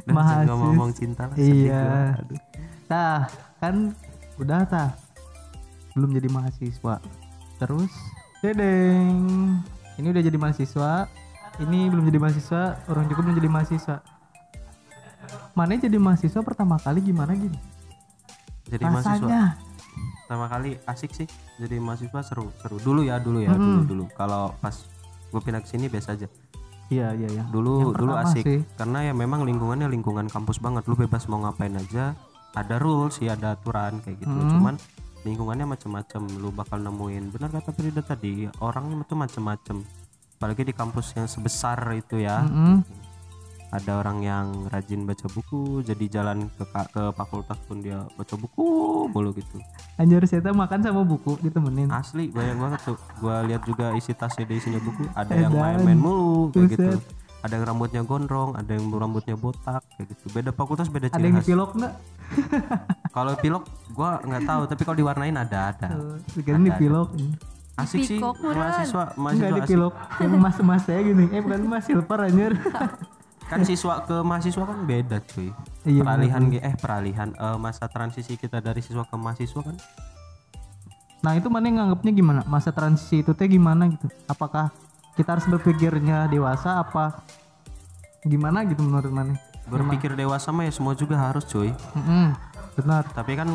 Mahasiswa. 0.08 0.44
jangan 0.44 0.60
ngomong 0.60 0.92
cinta 0.92 1.24
lah 1.30 1.36
Iya. 1.38 2.18
Tah, 2.86 3.20
kan 3.60 3.96
udah 4.36 4.66
tah. 4.66 4.90
Belum 5.94 6.12
jadi 6.12 6.28
mahasiswa. 6.28 7.00
Terus 7.56 7.92
dedeng. 8.42 9.62
Ini 9.96 10.08
udah 10.10 10.24
jadi 10.24 10.38
mahasiswa. 10.40 11.06
Ini 11.62 11.92
belum 11.92 12.08
jadi 12.10 12.18
mahasiswa, 12.18 12.64
orang 12.90 13.06
juga 13.06 13.22
belum 13.22 13.36
jadi 13.38 13.50
mahasiswa. 13.52 13.96
Mana 15.58 15.76
jadi 15.76 15.98
mahasiswa 16.00 16.42
pertama 16.42 16.80
kali 16.80 17.04
gimana 17.04 17.36
gini? 17.36 17.60
jadi 18.72 18.88
mahasiswa. 18.88 19.20
Rasanya. 19.20 19.44
Pertama 20.24 20.46
kali 20.48 20.80
asik 20.88 21.12
sih. 21.12 21.28
Jadi 21.60 21.76
mahasiswa 21.84 22.22
seru 22.24 22.48
seru. 22.64 22.80
Dulu 22.80 23.04
ya 23.04 23.20
dulu 23.20 23.44
ya 23.44 23.52
dulu 23.52 23.84
dulu. 23.84 24.06
Kalau 24.16 24.56
pas 24.64 24.74
gue 25.32 25.42
pindah 25.44 25.60
ke 25.60 25.68
sini 25.68 25.92
biasa 25.92 26.16
aja. 26.16 26.28
Iya 26.88 27.12
iya 27.16 27.28
iya. 27.28 27.44
Dulu 27.52 27.92
dulu 27.92 28.16
asik. 28.16 28.44
sih. 28.44 28.60
karena 28.80 29.12
ya 29.12 29.14
memang 29.16 29.44
lingkungannya 29.44 29.92
lingkungan 29.92 30.32
kampus 30.32 30.64
banget. 30.64 30.88
Lu 30.88 30.96
bebas 30.96 31.28
mau 31.28 31.44
ngapain 31.44 31.76
aja 31.76 32.16
ada 32.56 32.76
rules 32.80 33.20
sih 33.20 33.32
ada 33.32 33.56
aturan 33.56 34.04
kayak 34.04 34.18
gitu. 34.20 34.32
Hmm. 34.36 34.52
cuman 34.52 34.76
lingkungannya 35.22 35.66
macam-macam 35.70 36.22
lu 36.42 36.50
bakal 36.50 36.82
nemuin 36.82 37.30
benar 37.30 37.54
kata 37.54 37.70
Frida 37.72 38.02
tadi 38.02 38.50
orang 38.60 38.98
itu 38.98 39.14
macam-macam 39.14 39.86
apalagi 40.42 40.64
di 40.66 40.74
kampus 40.74 41.14
yang 41.14 41.30
sebesar 41.30 41.78
itu 41.94 42.18
ya. 42.18 42.42
Mm-mm. 42.42 42.82
Ada 43.72 44.04
orang 44.04 44.20
yang 44.20 44.46
rajin 44.68 45.08
baca 45.08 45.32
buku 45.32 45.80
jadi 45.88 46.20
jalan 46.20 46.52
ke 46.60 46.68
ke 46.68 47.04
fakultas 47.16 47.56
pun 47.64 47.80
dia 47.80 48.04
baca 48.20 48.36
buku 48.36 48.68
mulu 49.08 49.32
gitu. 49.32 49.64
Anjir 49.96 50.20
saya 50.28 50.52
makan 50.52 50.84
sama 50.84 51.08
buku 51.08 51.40
ditemenin. 51.40 51.88
Asli 51.88 52.28
banyak 52.36 52.60
banget 52.60 52.80
tuh. 52.84 52.98
Gua 53.24 53.48
lihat 53.48 53.64
juga 53.64 53.96
isi 53.96 54.12
tasnya 54.12 54.44
dia 54.44 54.60
isinya 54.60 54.82
buku 54.84 55.08
ada 55.16 55.32
Edan. 55.32 55.44
yang 55.48 55.54
main-main 55.56 56.00
mulu 56.00 56.52
kayak 56.52 56.76
gitu. 56.76 57.00
Ada 57.42 57.58
yang 57.58 57.66
rambutnya 57.74 58.02
gondrong 58.04 58.60
ada 58.60 58.72
yang 58.76 58.92
rambutnya 58.92 59.40
botak 59.40 59.88
kayak 59.96 60.08
gitu. 60.12 60.26
Beda 60.36 60.52
fakultas 60.52 60.92
beda 60.92 61.08
ada 61.08 61.16
ciri 61.16 61.32
yang 61.32 61.40
khas. 61.40 61.48
pilok 61.48 61.72
nggak? 61.80 61.94
Kalau 63.16 63.34
pilok 63.40 63.64
gua 63.96 64.20
nggak 64.20 64.44
tahu 64.52 64.62
tapi 64.68 64.82
kalau 64.84 64.98
diwarnain 65.00 65.36
ada 65.40 65.72
ada. 65.72 65.88
Sekarang 66.28 66.68
di 66.68 66.72
pilok 66.76 67.16
asik 67.80 68.04
sih 68.04 68.20
mahasiswa 68.20 69.16
enggak 69.16 69.18
mahasiswa 69.18 69.58
asik. 69.64 69.70
pilok 69.72 69.94
yang 70.20 70.32
emas 70.36 70.56
emas 70.60 70.82
saya 70.84 71.00
gini. 71.08 71.26
Eh 71.32 71.40
bukan 71.40 71.60
emas 71.72 71.84
silver 71.88 72.20
anjir 72.28 72.52
kan 73.52 73.62
siswa 73.62 74.00
ke 74.02 74.24
mahasiswa 74.24 74.64
kan 74.64 74.80
beda 74.82 75.20
cuy. 75.22 75.52
Iya, 75.84 76.02
peralihan 76.02 76.42
ge- 76.48 76.64
eh 76.64 76.72
peralihan 76.74 77.30
eh, 77.32 77.58
masa 77.60 77.86
transisi 77.86 78.34
kita 78.34 78.58
dari 78.58 78.80
siswa 78.80 79.04
ke 79.04 79.14
mahasiswa 79.14 79.60
kan? 79.60 79.76
Nah 81.22 81.36
itu 81.36 81.52
mana 81.52 81.68
nganggapnya 81.68 82.12
gimana? 82.12 82.42
Masa 82.48 82.72
transisi 82.72 83.20
itu 83.20 83.36
teh 83.36 83.46
gimana 83.46 83.92
gitu? 83.92 84.08
Apakah 84.26 84.72
kita 85.14 85.36
harus 85.36 85.46
berpikirnya 85.46 86.26
dewasa 86.26 86.80
apa 86.80 87.20
gimana 88.24 88.64
gitu 88.64 88.82
menurut 88.82 89.12
mana? 89.12 89.36
Berpikir 89.68 90.16
dewasa 90.16 90.50
mah 90.50 90.64
ya 90.64 90.72
semua 90.72 90.96
juga 90.96 91.20
harus 91.20 91.44
cuy. 91.46 91.70
Mm-mm, 91.94 92.34
benar. 92.74 93.04
Tapi 93.12 93.36
kan 93.36 93.52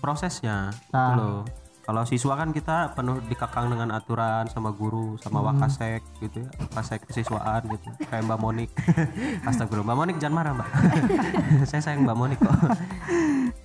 prosesnya 0.00 0.72
gitu 0.72 0.96
Nah. 0.96 1.14
loh 1.14 1.38
kalau 1.84 2.02
siswa 2.08 2.32
kan 2.40 2.48
kita 2.48 2.96
penuh 2.96 3.20
dikekang 3.28 3.68
dengan 3.68 3.92
aturan 3.92 4.48
sama 4.48 4.72
guru 4.72 5.20
sama 5.20 5.44
wakasek 5.44 6.00
gitu 6.24 6.40
ya 6.40 6.48
wakasek 6.72 7.04
kesiswaan 7.04 7.60
gitu. 7.68 7.92
Kayak 8.08 8.24
Mbak 8.24 8.38
Monik. 8.40 8.70
Astagfirullah. 9.48 9.92
Mbak 9.92 9.98
Monik 10.00 10.16
jangan 10.16 10.34
marah 10.40 10.52
Mbak. 10.56 10.68
Saya 11.68 11.80
sayang 11.84 12.08
Mbak 12.08 12.16
Monik 12.16 12.38
kok. 12.40 12.56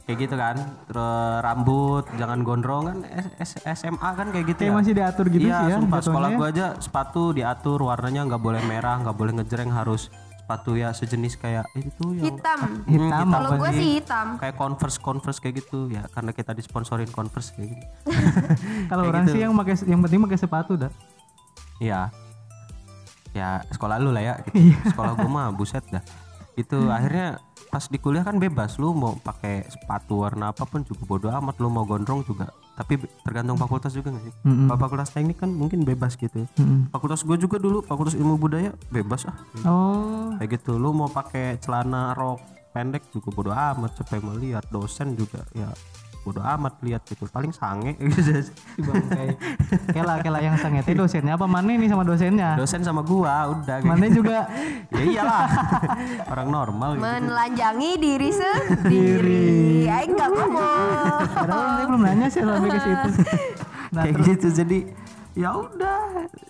Kayak 0.03 0.17
gitu 0.19 0.35
kan. 0.35 0.55
Terus 0.91 1.39
rambut 1.39 2.03
jangan 2.19 2.39
gondrong 2.43 2.83
kan 2.91 2.97
S- 3.39 3.55
S- 3.63 3.63
SMA 3.79 4.09
kan 4.11 4.27
kayak 4.35 4.45
gitu 4.51 4.61
kayak 4.67 4.73
ya. 4.73 4.77
masih 4.77 4.93
diatur 4.93 5.25
gitu 5.31 5.47
iya, 5.47 5.57
sih 5.63 5.71
ya 5.71 5.77
sumpah 5.79 6.01
sekolah 6.03 6.29
ya. 6.29 6.37
gua 6.37 6.47
aja 6.51 6.67
sepatu 6.77 7.23
diatur 7.31 7.79
warnanya 7.79 8.27
nggak 8.27 8.41
boleh 8.43 8.61
merah 8.67 8.99
nggak 8.99 9.15
boleh 9.15 9.31
ngejreng 9.39 9.71
harus 9.71 10.11
sepatu 10.49 10.73
ya 10.73 10.89
sejenis 10.89 11.37
kayak 11.37 11.69
itu 11.77 12.17
yang 12.17 12.33
Hitam. 12.33 12.57
Hmm, 12.57 12.89
Hitam 12.89 13.27
Kalau 13.29 13.49
gue 13.53 13.69
sih? 13.69 14.01
hitam. 14.01 14.27
kayak 14.41 14.55
converse 14.57 14.97
converse 14.97 15.37
kayak 15.37 15.61
gitu 15.61 15.93
ya 15.93 16.09
karena 16.09 16.33
kita 16.33 16.57
disponsorin 16.57 17.05
converse 17.13 17.53
kayak 17.53 17.77
gitu 17.77 17.85
kalau 18.89 19.05
orang 19.05 19.29
gitu. 19.29 19.37
sih 19.37 19.45
yang 19.45 19.53
pakai 19.53 19.75
yang 19.85 20.01
penting 20.01 20.25
pakai 20.25 20.39
sepatu 20.41 20.73
dah 20.73 20.89
Iya. 21.79 22.11
Ya 23.31 23.63
sekolah 23.69 24.01
lu 24.01 24.11
lah 24.11 24.19
ya. 24.19 24.33
Iya. 24.51 24.75
gitu. 24.75 24.89
sekolah 24.91 25.15
gua 25.15 25.29
mah 25.29 25.47
buset 25.53 25.85
dah. 25.87 26.03
Itu 26.57 26.91
akhirnya 26.91 27.39
pas 27.69 27.85
di 27.87 27.95
kuliah 27.95 28.25
kan 28.25 28.35
bebas 28.35 28.75
lu 28.75 28.91
mau 28.91 29.15
pakai 29.15 29.63
sepatu 29.69 30.25
warna 30.25 30.51
apa 30.51 30.65
pun 30.65 30.83
juga 30.83 31.05
bodo 31.05 31.29
amat 31.31 31.55
lu 31.61 31.71
mau 31.71 31.87
gondrong 31.87 32.25
juga. 32.27 32.51
Tapi 32.79 32.95
tergantung 33.27 33.59
fakultas 33.59 33.91
juga 33.91 34.15
gak 34.15 34.23
sih? 34.23 34.33
Mm-mm. 34.47 34.71
Kalau 34.71 34.79
Fakultas 34.79 35.11
teknik 35.11 35.35
kan 35.35 35.51
mungkin 35.51 35.83
bebas 35.83 36.15
gitu. 36.15 36.47
Mm-mm. 36.55 36.87
Fakultas 36.95 37.27
gue 37.27 37.35
juga 37.35 37.59
dulu 37.59 37.83
fakultas 37.83 38.15
ilmu 38.15 38.39
budaya 38.39 38.71
bebas 38.87 39.27
ah. 39.27 39.35
oh 39.67 40.31
Kayak 40.39 40.63
gitu 40.63 40.79
lu 40.79 40.95
mau 40.95 41.11
pakai 41.11 41.59
celana 41.59 42.15
rok 42.15 42.39
pendek 42.71 43.11
juga 43.11 43.29
bodo 43.35 43.51
amat 43.51 43.99
siapa 43.99 44.15
yang 44.15 44.23
mau 44.23 44.35
lihat 44.37 44.65
dosen 44.71 45.17
juga 45.17 45.43
ya 45.51 45.67
bodo 46.29 46.45
amat 46.45 46.77
lihat 46.85 47.01
gitu 47.09 47.25
paling 47.25 47.49
sange. 47.49 47.97
Gitu. 48.09 48.45
Si 48.45 48.81
bangkai. 48.85 49.33
Kela 49.89 50.21
kela 50.21 50.37
yang 50.37 50.53
sange. 50.61 50.85
Teh 50.85 50.93
dosennya 50.93 51.33
apa? 51.33 51.49
Mana 51.49 51.73
nih 51.73 51.89
sama 51.89 52.05
dosennya? 52.05 52.53
Dosen 52.53 52.85
sama 52.85 53.01
gua 53.01 53.49
udah. 53.49 53.81
Kayak 53.81 53.89
mana 53.89 54.05
juga. 54.13 54.39
Ya 54.89 55.01
iyalah. 55.05 55.45
Orang 56.33 56.49
normal 56.49 56.97
gitu. 56.97 57.05
Menelanjangi 57.05 57.91
diri 58.01 58.29
sendiri. 58.33 59.85
Aing 59.85 60.17
nggak 60.17 60.29
ngomong. 60.33 61.21
padahal 61.29 61.65
saya 61.77 61.85
belum 61.85 62.01
nanya 62.01 62.27
sih 62.27 62.41
sampai 62.41 62.69
ke 62.73 62.79
situ. 62.81 63.09
Nah 63.93 64.03
kayak 64.09 64.17
gitu 64.25 64.47
jadi 64.49 64.77
ya 65.37 65.49
udah. 65.53 66.01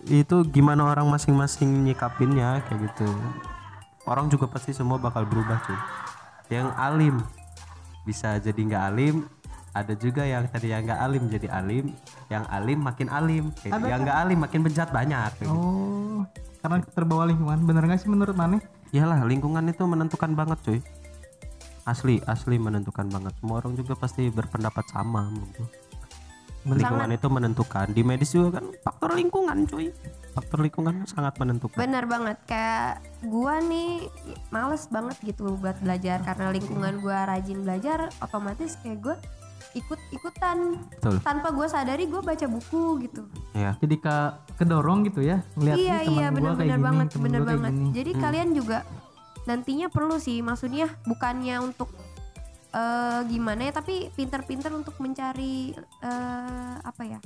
Itu 0.07 0.47
gimana 0.47 0.87
orang 0.87 1.05
masing-masing 1.11 1.67
nyikapinnya 1.83 2.63
kayak 2.67 2.89
gitu. 2.89 3.09
Orang 4.07 4.31
juga 4.31 4.47
pasti 4.47 4.71
semua 4.71 4.97
bakal 4.97 5.27
berubah 5.27 5.59
cuy. 5.67 5.77
Yang 6.49 6.67
alim 6.79 7.15
bisa 8.09 8.41
jadi 8.41 8.57
nggak 8.57 8.83
alim 8.89 9.15
ada 9.69 9.93
juga 9.93 10.25
yang 10.25 10.49
tadi 10.49 10.73
yang 10.73 10.81
nggak 10.81 11.01
alim 11.01 11.23
jadi 11.29 11.47
alim 11.53 11.85
yang 12.27 12.43
alim 12.49 12.79
makin 12.81 13.07
alim. 13.09 13.53
Kayak 13.53 13.79
gitu. 13.79 13.87
yang 13.87 14.01
nggak? 14.01 14.17
alim 14.17 14.37
makin 14.41 14.59
bejat 14.65 14.89
banyak 14.89 15.31
kayak 15.37 15.49
gitu. 15.49 15.53
oh 15.53 16.21
karena 16.59 16.77
terbawa 16.91 17.23
lingkungan. 17.27 17.59
Bener 17.63 17.83
nggak 17.87 17.99
sih 18.03 18.11
menurut 18.11 18.35
mana 18.35 18.59
Iyalah 18.89 19.21
lingkungan 19.21 19.61
itu 19.69 19.85
menentukan 19.85 20.33
banget 20.33 20.59
cuy. 20.65 20.79
Asli 21.85 22.21
asli 22.25 22.57
menentukan 22.57 23.05
banget. 23.05 23.37
Semua 23.37 23.61
orang 23.61 23.77
juga 23.77 23.93
pasti 23.93 24.33
berpendapat 24.33 24.85
sama 24.89 25.29
menurut 25.29 25.53
gua. 25.57 25.69
lingkungan 26.69 27.11
itu 27.13 27.27
menentukan. 27.29 27.87
Di 27.93 28.01
medis 28.01 28.33
juga 28.33 28.59
kan 28.59 28.65
faktor 28.81 29.13
lingkungan 29.13 29.69
cuy. 29.69 29.93
Faktor 30.33 30.65
lingkungan 30.65 31.05
sangat 31.05 31.37
menentukan. 31.37 31.77
Bener 31.77 32.09
banget. 32.09 32.37
Kayak 32.49 33.05
gua 33.29 33.61
nih 33.61 34.09
males 34.49 34.89
banget 34.89 35.17
gitu 35.21 35.53
buat 35.53 35.77
belajar. 35.85 36.25
Karena 36.25 36.49
lingkungan 36.49 36.97
gua 37.05 37.29
rajin 37.29 37.61
belajar 37.61 38.09
otomatis 38.25 38.73
kayak 38.81 39.05
gua 39.05 39.15
ikut 39.77 39.99
ikutan 40.09 40.81
betul 40.97 41.21
tanpa 41.21 41.53
gua 41.53 41.69
sadari 41.69 42.09
gua 42.09 42.25
baca 42.25 42.45
buku 42.49 43.05
gitu. 43.05 43.21
ya 43.53 43.77
jadi 43.77 43.95
ke 44.01 44.15
kedorong 44.57 45.05
gitu 45.05 45.21
ya 45.21 45.45
ngeliat 45.53 45.77
iya 45.77 45.97
iya 46.01 46.27
gini 46.33 46.41
banget 46.41 46.57
kayak 46.65 46.81
banget. 46.81 47.73
gini. 47.77 47.89
Jadi 47.93 48.11
kalian 48.17 48.49
juga 48.57 48.77
nantinya 49.45 49.87
perlu 49.89 50.17
sih 50.17 50.41
maksudnya 50.41 50.89
bukannya 51.05 51.61
untuk 51.61 51.89
eh 52.69 53.21
gimana 53.25 53.65
ya 53.65 53.73
tapi 53.73 54.13
pinter-pinter 54.13 54.69
untuk 54.73 54.93
mencari 55.01 55.73
eh 56.05 56.75
apa 56.85 57.01
ya 57.01 57.19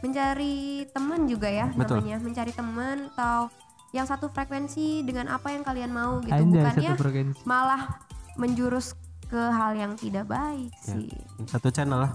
mencari 0.00 0.84
teman 0.92 1.28
juga 1.28 1.48
ya 1.48 1.68
Betul. 1.72 2.00
namanya 2.00 2.20
mencari 2.24 2.52
teman 2.52 3.08
atau 3.12 3.52
yang 3.92 4.04
satu 4.08 4.28
frekuensi 4.28 5.04
dengan 5.04 5.32
apa 5.32 5.52
yang 5.52 5.64
kalian 5.64 5.92
mau 5.92 6.20
gitu 6.20 6.36
Anjay, 6.36 6.64
bukannya 6.64 6.92
malah 7.48 8.00
menjurus 8.36 8.92
ke 9.26 9.40
hal 9.40 9.72
yang 9.74 9.92
tidak 9.94 10.24
baik 10.24 10.70
Ya. 10.86 10.94
sih. 10.94 11.10
satu 11.44 11.68
channel 11.68 12.00
lah. 12.00 12.14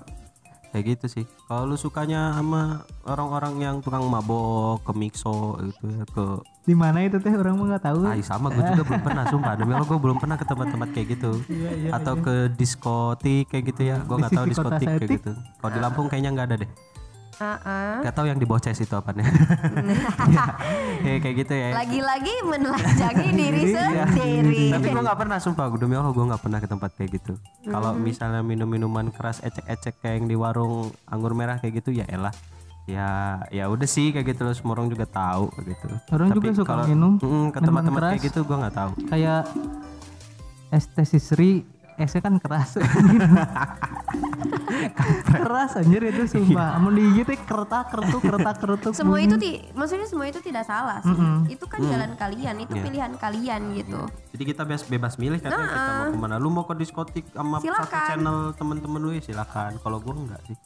Kayak 0.72 0.96
gitu 0.96 1.20
sih. 1.20 1.26
Kalau 1.52 1.68
lu 1.68 1.76
sukanya 1.76 2.32
sama 2.32 2.88
orang-orang 3.04 3.60
yang 3.60 3.76
tukang 3.84 4.08
mabok 4.08 4.80
ke 4.88 4.92
mixo 4.96 5.60
gitu 5.60 5.84
ya 5.92 6.04
ke 6.08 6.24
di 6.64 6.72
mana 6.72 7.04
itu 7.04 7.20
teh? 7.20 7.34
Orang 7.34 7.60
mah 7.60 7.76
nggak 7.76 7.84
tahu. 7.84 8.08
Ah, 8.08 8.16
sama 8.24 8.48
gue 8.48 8.64
juga 8.64 8.88
belum 8.88 9.02
pernah 9.04 9.24
sumpah. 9.28 9.54
Demi 9.60 9.76
Allah 9.76 9.84
gue 9.84 10.00
belum 10.00 10.18
pernah 10.22 10.40
ke 10.40 10.46
tempat-tempat 10.48 10.90
kayak 10.96 11.08
gitu. 11.20 11.32
Iya, 11.52 11.92
atau 11.92 12.16
ke 12.16 12.48
diskotik 12.56 13.52
kayak 13.52 13.64
gitu 13.76 13.82
ya. 13.84 14.00
Gue 14.08 14.16
nggak 14.16 14.32
tahu 14.32 14.46
diskotik 14.48 14.88
kayak 14.88 15.12
gitu. 15.12 15.32
Kalau 15.36 15.72
di 15.76 15.80
Lampung 15.84 16.08
kayaknya 16.08 16.32
nggak 16.32 16.48
ada 16.48 16.58
deh 16.64 16.72
Ah-ah. 17.42 18.00
Gak 18.02 18.14
tahu 18.14 18.30
yang 18.30 18.38
di 18.38 18.46
bawah 18.46 18.62
chest 18.62 18.80
itu 18.80 18.94
apanya. 18.94 19.26
Ya, 21.02 21.18
kayak 21.18 21.36
gitu 21.36 21.54
ya. 21.54 21.74
Lagi-lagi 21.74 22.34
menelanjangi 22.46 23.30
diri 23.34 23.62
Iya. 23.68 24.06
sendiri. 24.06 24.70
Tapi 24.70 24.88
gue 24.88 25.02
nggak 25.02 25.18
pernah 25.18 25.38
sumpah. 25.42 25.74
Demi 25.74 25.98
Allah 25.98 26.14
gue 26.14 26.22
nggak 26.22 26.38
pernah 26.40 26.60
ke 26.62 26.70
tempat 26.70 26.94
kayak 26.94 27.10
gitu. 27.18 27.34
Kalau 27.66 27.98
misalnya 27.98 28.46
minum 28.46 28.70
minuman 28.70 29.10
keras 29.10 29.42
ecek-ecek 29.42 29.98
kayak 29.98 30.22
yang 30.22 30.28
di 30.28 30.38
warung 30.38 30.94
anggur 31.04 31.34
merah 31.34 31.58
kayak 31.58 31.82
gitu 31.82 31.90
ya 31.92 32.06
elah. 32.06 32.30
Ya 32.86 33.42
ya 33.50 33.66
udah 33.66 33.90
sih 33.90 34.14
kayak 34.14 34.30
gitu 34.30 34.46
loh. 34.46 34.54
Semua 34.54 34.78
orang 34.78 34.94
juga 34.94 35.10
tahu 35.10 35.50
kayak 35.50 35.66
gitu. 35.74 35.88
Orang 36.12 36.28
juga 36.32 36.50
suka 36.54 36.70
kalau- 36.70 36.86
minum 36.86 37.12
Mm, 37.18 37.18
ke 37.18 37.26
minuman 37.26 37.54
tempat-tempat 37.66 38.02
kayak 38.04 38.14
keras. 38.14 38.28
gitu 38.30 38.40
gue 38.44 38.58
nggak 38.62 38.76
tahu. 38.78 38.92
Kayak 39.10 39.42
es 40.70 40.86
esnya 42.02 42.20
kan 42.20 42.36
keras. 42.38 42.76
Keras 45.24 45.72
anjir 45.76 46.02
itu 46.04 46.24
sumpah. 46.28 46.80
Mau 46.80 46.90
digigit 46.90 47.26
teh 47.28 47.40
keretak 47.40 47.92
keretuk 47.92 48.22
keretak 48.22 48.56
keretuk. 48.58 48.94
Semua 48.94 49.20
itu 49.20 49.36
ti 49.38 49.62
maksudnya 49.72 50.08
semua 50.08 50.26
itu 50.26 50.40
tidak 50.40 50.64
salah 50.66 51.00
sih. 51.02 51.16
Itu 51.50 51.66
kan 51.68 51.82
jalan 51.82 52.16
kalian 52.16 52.56
itu 52.60 52.74
Iya. 52.74 52.84
pilihan 52.84 53.12
kalian 53.16 53.62
gitu. 53.76 54.02
Jadi 54.32 54.44
kita 54.48 54.62
bebas 54.64 54.84
bebas 54.86 55.14
milih 55.18 55.40
kan 55.40 55.50
ya, 55.50 55.60
kita 55.62 55.92
mau 55.94 56.08
ke 56.10 56.20
mana. 56.20 56.36
Lu 56.38 56.50
mau 56.50 56.64
ke 56.64 56.74
diskotik 56.74 57.26
sama 57.30 57.60
satu 57.60 57.68
Silakan. 57.68 58.06
channel 58.08 58.38
temen-temen 58.56 59.00
lu 59.00 59.12
ya 59.12 59.22
silakan. 59.22 59.72
Kalau 59.78 59.98
gue 60.00 60.14
enggak 60.14 60.42
sih. 60.48 60.58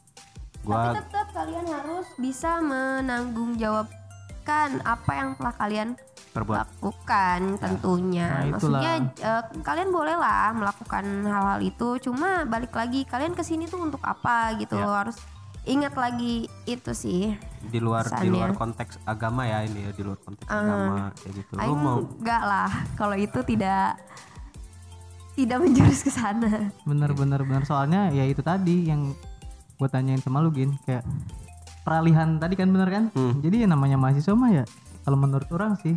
Tapi 0.66 0.66
gue 0.66 0.98
tetap 0.98 1.28
kalian 1.32 1.66
harus 1.68 2.08
bisa 2.16 2.58
menanggung 2.58 3.54
jawab 3.56 3.86
memperhatikan 4.46 4.86
apa 4.86 5.12
yang 5.12 5.30
telah 5.36 5.54
kalian 5.54 5.90
Perbuat. 6.32 6.58
lakukan 6.60 7.40
tentunya. 7.58 8.28
Nah. 8.30 8.52
Maksudnya 8.54 8.92
eh, 9.16 9.44
kalian 9.64 9.90
bolehlah 9.90 10.54
melakukan 10.54 11.06
hal-hal 11.24 11.60
itu, 11.62 11.88
cuma 12.02 12.46
balik 12.46 12.72
lagi 12.72 13.04
kalian 13.04 13.34
ke 13.34 13.42
sini 13.42 13.66
tuh 13.66 13.82
untuk 13.82 14.04
apa 14.04 14.54
gitu 14.60 14.76
Ya. 14.76 14.86
loh. 14.86 14.94
Harus 14.96 15.18
ingat 15.66 15.98
lagi 15.98 16.46
itu 16.66 16.92
sih. 16.94 17.34
Di 17.64 17.80
luar 17.80 18.06
di 18.06 18.14
Pesannya. 18.22 18.32
luar 18.32 18.52
konteks 18.54 19.02
agama 19.04 19.48
ya 19.48 19.66
ini 19.66 19.80
ya 19.82 19.92
di 19.92 20.04
luar 20.06 20.20
konteks 20.20 20.46
agama 20.46 21.10
kayak 21.16 21.34
gitu. 21.36 21.52
Lu 21.58 21.74
mau 21.74 21.98
enggak 22.04 22.44
lah 22.44 22.70
kalau 22.94 23.16
itu 23.18 23.40
tidak 23.42 23.98
tidak 25.34 25.58
menjurus 25.60 26.00
ke 26.00 26.12
sana. 26.14 26.70
bener 26.86 27.12
bener 27.12 27.42
bener 27.42 27.64
soalnya 27.66 28.08
ya 28.10 28.24
itu 28.24 28.40
tadi 28.40 28.86
yang 28.86 29.12
gue 29.76 29.90
tanyain 29.90 30.22
sama 30.22 30.40
lu 30.40 30.48
gin 30.50 30.72
kayak 30.86 31.04
peralihan 31.86 32.42
tadi 32.42 32.58
kan 32.58 32.74
bener 32.74 32.90
kan? 32.90 33.04
Hmm. 33.14 33.40
jadi 33.46 33.64
ya 33.64 33.68
namanya 33.70 34.02
mahasiswa 34.02 34.34
mah 34.34 34.52
ya 34.52 34.66
kalau 35.06 35.18
menurut 35.22 35.46
orang 35.54 35.78
sih 35.78 35.94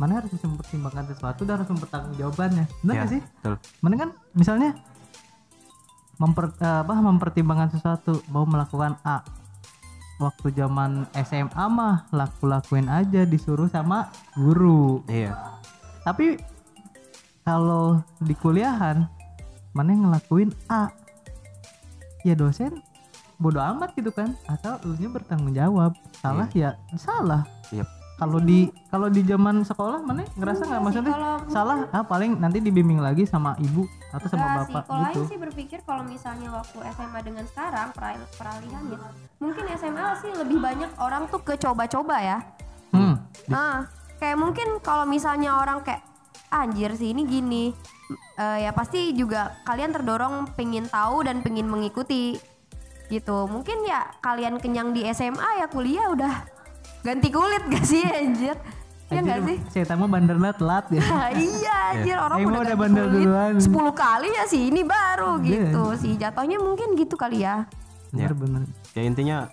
mana 0.00 0.18
harus 0.18 0.34
bisa 0.34 0.50
mempertimbangkan 0.50 1.06
sesuatu 1.14 1.46
dan 1.46 1.62
harus 1.62 1.70
mempertanggung 1.70 2.18
jawabannya. 2.18 2.66
Bener 2.82 2.94
ya, 2.98 3.02
gak 3.06 3.10
sih? 3.14 3.20
betul. 3.22 3.54
mana 3.86 3.94
kan? 3.94 4.08
Misalnya 4.34 4.70
memper 6.18 6.54
apa 6.58 6.94
mempertimbangkan 6.98 7.70
sesuatu 7.70 8.18
mau 8.26 8.42
melakukan 8.42 8.98
A. 9.06 9.22
Waktu 10.18 10.54
zaman 10.54 11.06
SMA 11.22 11.64
mah 11.66 12.06
laku 12.14 12.46
lakuin 12.46 12.86
aja 12.86 13.26
disuruh 13.26 13.66
sama 13.70 14.10
guru. 14.34 15.02
Iya. 15.06 15.34
tapi 16.02 16.34
kalau 17.46 18.02
di 18.18 18.34
kuliahan 18.34 19.06
mana 19.74 19.88
yang 19.94 20.10
ngelakuin 20.10 20.50
A? 20.66 20.90
Ya 22.26 22.34
dosen 22.38 22.82
bodoh 23.42 23.58
amat 23.74 23.90
gitu 23.98 24.14
kan 24.14 24.38
asal 24.46 24.78
lu 24.86 24.94
nya 24.94 25.10
bertanggung 25.10 25.50
jawab. 25.52 25.98
Salah 26.22 26.46
ya 26.54 26.78
salah. 26.94 27.42
Yep. 27.74 27.88
kalau 28.22 28.38
di 28.38 28.70
kalau 28.86 29.10
di 29.10 29.26
zaman 29.26 29.66
sekolah 29.66 29.98
mana 30.06 30.22
ngerasa 30.38 30.62
nggak? 30.62 30.80
Maksudnya 30.86 31.10
kalau 31.10 31.34
salah 31.50 31.78
ah 31.90 32.06
paling 32.06 32.38
nanti 32.38 32.62
dibimbing 32.62 33.02
lagi 33.02 33.26
sama 33.26 33.58
ibu 33.58 33.82
atau 34.14 34.28
sama 34.30 34.46
Enggak 34.46 34.54
sih, 34.62 34.74
bapak 34.78 34.82
kalau 34.86 35.10
gitu. 35.10 35.20
sih 35.26 35.38
berpikir 35.42 35.78
kalau 35.82 36.06
misalnya 36.06 36.48
waktu 36.54 36.78
SMA 36.94 37.20
dengan 37.26 37.44
sekarang 37.50 37.90
peral- 37.90 38.30
peralihannya, 38.38 38.98
mungkin 39.42 39.64
SMA 39.74 40.06
sih 40.22 40.30
lebih 40.38 40.62
banyak 40.62 40.90
orang 41.02 41.26
tuh 41.34 41.42
ke 41.42 41.58
coba-coba 41.58 42.16
ya. 42.22 42.38
hmm. 42.94 43.14
Nah, 43.50 43.90
kayak 44.22 44.38
mungkin 44.38 44.78
kalau 44.86 45.02
misalnya 45.02 45.58
orang 45.58 45.82
kayak 45.82 46.06
anjir 46.52 46.94
sih 46.94 47.10
ini 47.10 47.26
gini, 47.26 47.64
eh, 48.38 48.58
ya 48.62 48.70
pasti 48.70 49.16
juga 49.18 49.56
kalian 49.66 49.90
terdorong 49.90 50.52
pengen 50.54 50.86
tahu 50.86 51.26
dan 51.26 51.42
pengen 51.42 51.66
mengikuti 51.66 52.38
gitu. 53.12 53.44
Mungkin 53.44 53.84
ya 53.84 54.08
kalian 54.18 54.56
kenyang 54.56 54.90
di 54.90 55.04
SMA 55.10 55.60
ya 55.60 55.66
kuliah 55.66 56.08
udah 56.08 56.34
ganti 57.00 57.28
kulit 57.28 57.60
gak 57.66 57.84
sih 57.84 58.00
anjir? 58.00 58.56
Ya 59.06 59.20
enggak 59.20 59.44
sih? 59.44 59.58
saya 59.68 59.84
tamu 59.84 60.08
bandernya 60.08 60.56
telat 60.56 60.88
ya 60.88 61.04
iya 61.36 61.76
anjir 61.92 62.16
orang 62.16 62.38
Aing 62.38 62.48
udah 62.48 62.56
udah 62.56 62.68
ganti 62.70 62.80
bandel 62.80 63.06
kulit 63.06 63.20
duluan. 63.20 63.54
10 63.60 63.68
kali 63.94 64.28
ya 64.32 64.44
sih 64.48 64.62
ini 64.66 64.82
baru 64.82 65.36
Iya. 65.36 65.52
gitu 65.68 65.84
sih 66.00 66.12
jatuhnya 66.16 66.56
mungkin 66.56 66.96
gitu 66.96 67.12
kali 67.14 67.44
ya 67.44 67.68
bener 68.08 68.32
bener 68.32 68.64
Ya 68.92 69.04
intinya 69.04 69.52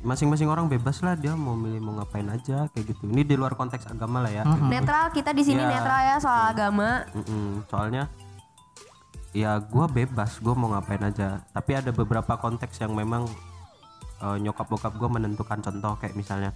masing-masing 0.00 0.46
orang 0.46 0.68
bebas 0.68 1.00
lah 1.00 1.14
dia 1.14 1.34
mau 1.34 1.54
milih 1.54 1.80
mau 1.80 1.96
ngapain 1.96 2.28
aja 2.28 2.68
kayak 2.68 2.84
gitu. 2.86 3.08
Ini 3.08 3.24
di 3.24 3.34
luar 3.34 3.56
konteks 3.56 3.88
agama 3.88 4.20
lah 4.20 4.30
ya. 4.30 4.42
netral 4.44 5.10
kita 5.10 5.32
di 5.32 5.42
sini 5.42 5.58
Iya. 5.58 5.70
netral 5.70 6.00
ya 6.04 6.16
soal 6.20 6.42
agama 6.46 7.08
Mm-mm, 7.10 7.64
soalnya 7.66 8.06
ya 9.34 9.58
gua 9.58 9.90
bebas 9.90 10.38
gua 10.38 10.54
mau 10.54 10.70
ngapain 10.72 11.02
aja. 11.02 11.42
Tapi 11.50 11.74
ada 11.74 11.90
beberapa 11.90 12.38
konteks 12.38 12.78
yang 12.80 12.94
memang 12.94 13.26
eh, 14.22 14.38
nyokap 14.38 14.70
bokap 14.70 14.94
gua 14.96 15.10
menentukan. 15.10 15.58
Contoh 15.60 15.98
kayak 15.98 16.14
misalnya 16.14 16.54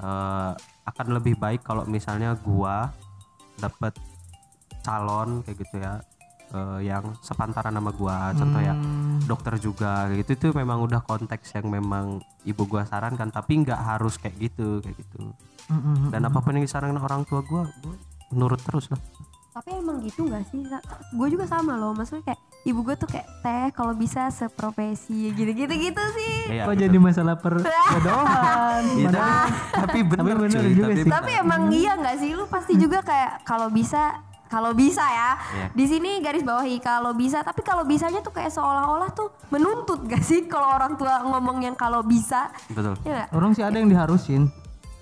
eh, 0.00 0.52
akan 0.88 1.06
lebih 1.20 1.36
baik 1.36 1.62
kalau 1.62 1.84
misalnya 1.84 2.34
gua 2.40 2.90
dapat 3.60 3.92
calon 4.80 5.44
kayak 5.44 5.56
gitu 5.60 5.76
ya 5.76 6.00
eh, 6.56 6.88
yang 6.88 7.12
sepantaran 7.20 7.76
sama 7.76 7.92
gua. 7.92 8.32
Contoh 8.32 8.64
ya 8.64 8.72
Hmm, 8.72 9.20
dokter 9.28 9.60
juga 9.60 10.08
kayak 10.08 10.18
gitu. 10.24 10.30
Itu 10.40 10.48
memang 10.56 10.80
udah 10.88 11.04
konteks 11.04 11.52
yang 11.60 11.68
memang 11.68 12.24
ibu 12.48 12.64
gua 12.64 12.88
sarankan 12.88 13.28
tapi 13.28 13.60
nggak 13.60 13.76
harus 13.76 14.16
kayak 14.16 14.40
gitu 14.40 14.80
kayak 14.80 14.96
gitu. 14.96 15.36
Hmm, 15.68 15.82
hmm, 15.82 16.14
dan 16.14 16.22
apa 16.24 16.38
pun 16.40 16.56
yang 16.56 16.64
disarankan 16.64 16.96
orang 17.02 17.28
tua 17.28 17.44
gua 17.44 17.68
gua 17.84 17.94
nurut 18.34 18.58
terus 18.62 18.90
lah 18.90 18.98
tapi 19.56 19.72
emang 19.72 20.04
gitu 20.04 20.28
gak 20.28 20.44
sih 20.46 20.60
gue 21.10 21.28
juga 21.32 21.48
sama 21.48 21.74
loh 21.74 21.96
maksudnya 21.96 22.20
kayak 22.26 22.40
ibu 22.62 22.82
gue 22.82 22.92
tuh 22.94 23.08
kayak 23.08 23.24
teh 23.40 23.66
kalau 23.72 23.96
bisa 23.96 24.28
seprofesi 24.28 25.32
gitu 25.32 25.48
gitu 25.48 25.70
gitu 25.70 26.02
sih. 26.12 26.34
Iya, 26.52 26.66
kok 26.66 26.74
betul. 26.74 26.82
jadi 26.82 26.96
masalah 26.98 27.36
perjodohan 27.38 28.82
Iya, 29.00 29.06
Padahal- 29.06 29.48
tapi, 29.48 29.72
tapi 29.80 29.98
bener, 30.02 30.18
Tapi 30.28 30.42
bener 30.44 30.60
cuy, 30.60 30.74
juga 30.74 30.86
tapi 30.90 31.00
sih. 31.00 31.08
tapi 31.08 31.30
emang 31.38 31.62
iya 31.70 31.92
nggak 31.94 32.16
sih? 32.18 32.30
Lu 32.32 32.44
pasti 32.44 32.74
juga 32.76 33.00
kayak 33.00 33.46
kalau 33.46 33.70
bisa 33.70 34.18
kalau 34.46 34.70
bisa 34.72 35.02
ya. 35.02 35.30
Iya. 35.34 35.66
di 35.72 35.84
sini 35.88 36.10
garis 36.20 36.42
bawahi 36.42 36.76
kalau 36.78 37.10
bisa 37.12 37.40
tapi 37.40 37.62
kalau 37.62 37.82
bisanya 37.82 38.20
tuh 38.20 38.30
kayak 38.30 38.50
seolah-olah 38.50 39.10
tuh 39.10 39.30
menuntut 39.48 40.04
gak 40.04 40.20
sih 40.20 40.44
kalau 40.44 40.70
orang 40.70 40.94
tua 40.94 41.22
ngomong 41.24 41.62
yang 41.62 41.74
kalau 41.74 42.02
bisa? 42.02 42.50
Betul. 42.68 42.92
Ya 43.02 43.24
orang 43.30 43.50
sih 43.52 43.62
ada 43.62 43.74
yang 43.74 43.88
diharusin 43.88 44.50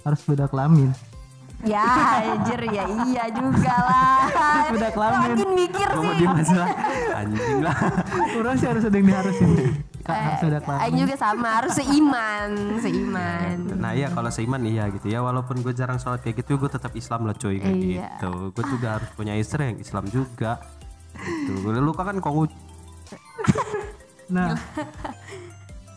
harus 0.00 0.20
beda 0.22 0.46
kelamin 0.46 0.92
ya 1.62 1.86
anjir 2.34 2.60
ya 2.66 2.84
iya 3.06 3.24
juga 3.30 3.74
lah. 3.78 4.26
Udah 4.74 4.90
kelamin. 4.90 5.30
makin 5.32 5.50
mikir 5.54 5.88
mau 5.88 6.02
sih. 6.04 6.16
di 6.16 6.26
masalah 6.26 6.68
anjing 7.14 7.58
lah. 7.60 7.76
Orang 8.34 8.54
sih 8.58 8.66
harus 8.66 8.82
ada 8.82 8.96
yang 8.96 9.06
diharusin. 9.06 9.50
Kak, 10.04 10.12
harus 10.36 10.42
Eh, 10.44 10.60
kelamin. 10.60 10.80
Aing 10.82 10.96
juga 10.98 11.14
sama 11.16 11.48
harus 11.56 11.72
seiman 11.72 12.50
seiman. 12.76 13.56
Nah 13.74 13.92
iya 13.92 14.08
kalau 14.08 14.28
seiman 14.28 14.60
iya 14.62 14.90
gitu 14.90 15.06
ya. 15.06 15.20
Walaupun 15.20 15.62
gue 15.62 15.72
jarang 15.72 15.96
sholat 15.96 16.20
kayak 16.20 16.42
gitu 16.42 16.58
gue 16.58 16.68
tetap 16.68 16.92
Islam 16.92 17.24
lah 17.24 17.32
cuy 17.32 17.56
kayak 17.56 17.72
Iya. 17.72 18.08
gitu. 18.18 18.32
Gue 18.50 18.64
juga 18.68 18.88
harus 18.96 19.08
punya 19.12 19.32
istri 19.32 19.64
yang 19.64 19.78
Islam 19.78 20.04
juga. 20.06 20.60
Gitu. 21.14 21.64
Lu 21.70 21.92
kan 21.92 22.18
kongu 22.18 22.50
nah 24.24 24.56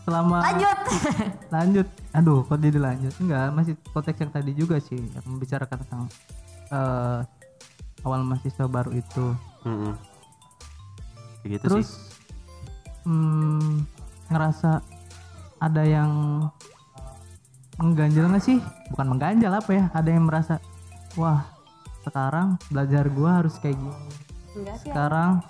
selama 0.08 0.40
lanjut. 0.40 0.78
Lanjut. 1.54 1.86
Aduh 2.16 2.40
kok 2.48 2.56
jadi 2.64 2.80
lanjut? 2.80 3.12
Enggak 3.20 3.52
masih 3.52 3.74
konteks 3.92 4.18
yang 4.24 4.32
tadi 4.32 4.52
juga 4.56 4.76
sih 4.80 4.96
yang 4.96 5.24
membicarakan 5.28 5.76
tentang 5.84 6.02
eh, 6.72 7.20
awal 8.08 8.24
mahasiswa 8.24 8.64
baru 8.64 8.96
itu. 8.96 9.26
Kayak 11.44 11.50
gitu 11.60 11.64
terus 11.68 11.88
sih 11.92 12.08
hmm, 13.04 13.84
ngerasa 14.32 14.80
ada 15.60 15.82
yang 15.84 16.10
mengganjal 17.76 18.32
nggak 18.32 18.44
sih? 18.44 18.58
Bukan 18.92 19.06
mengganjal 19.12 19.52
apa 19.52 19.70
ya? 19.76 19.84
Ada 19.92 20.08
yang 20.08 20.24
merasa 20.24 20.54
wah 21.20 21.44
sekarang 22.08 22.56
belajar 22.72 23.04
gua 23.12 23.44
harus 23.44 23.60
kayak 23.60 23.76
gini. 23.76 23.96
Enggak 24.56 24.76
sih 24.80 24.88
sekarang 24.88 25.44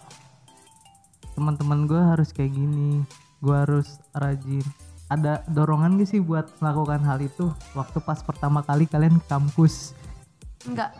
teman-teman 1.38 1.86
gua 1.86 2.18
harus 2.18 2.34
kayak 2.34 2.50
gini 2.50 3.06
gua 3.38 3.62
harus 3.62 3.86
rajin. 4.10 4.64
Ada 5.08 5.40
dorongan 5.46 5.96
gak 5.96 6.08
sih 6.08 6.20
buat 6.20 6.52
melakukan 6.58 7.00
hal 7.00 7.18
itu? 7.18 7.48
Waktu 7.72 7.98
pas 7.98 8.20
pertama 8.20 8.60
kali 8.60 8.84
kalian 8.84 9.16
ke 9.18 9.26
kampus. 9.26 9.96
Enggak 10.62 10.92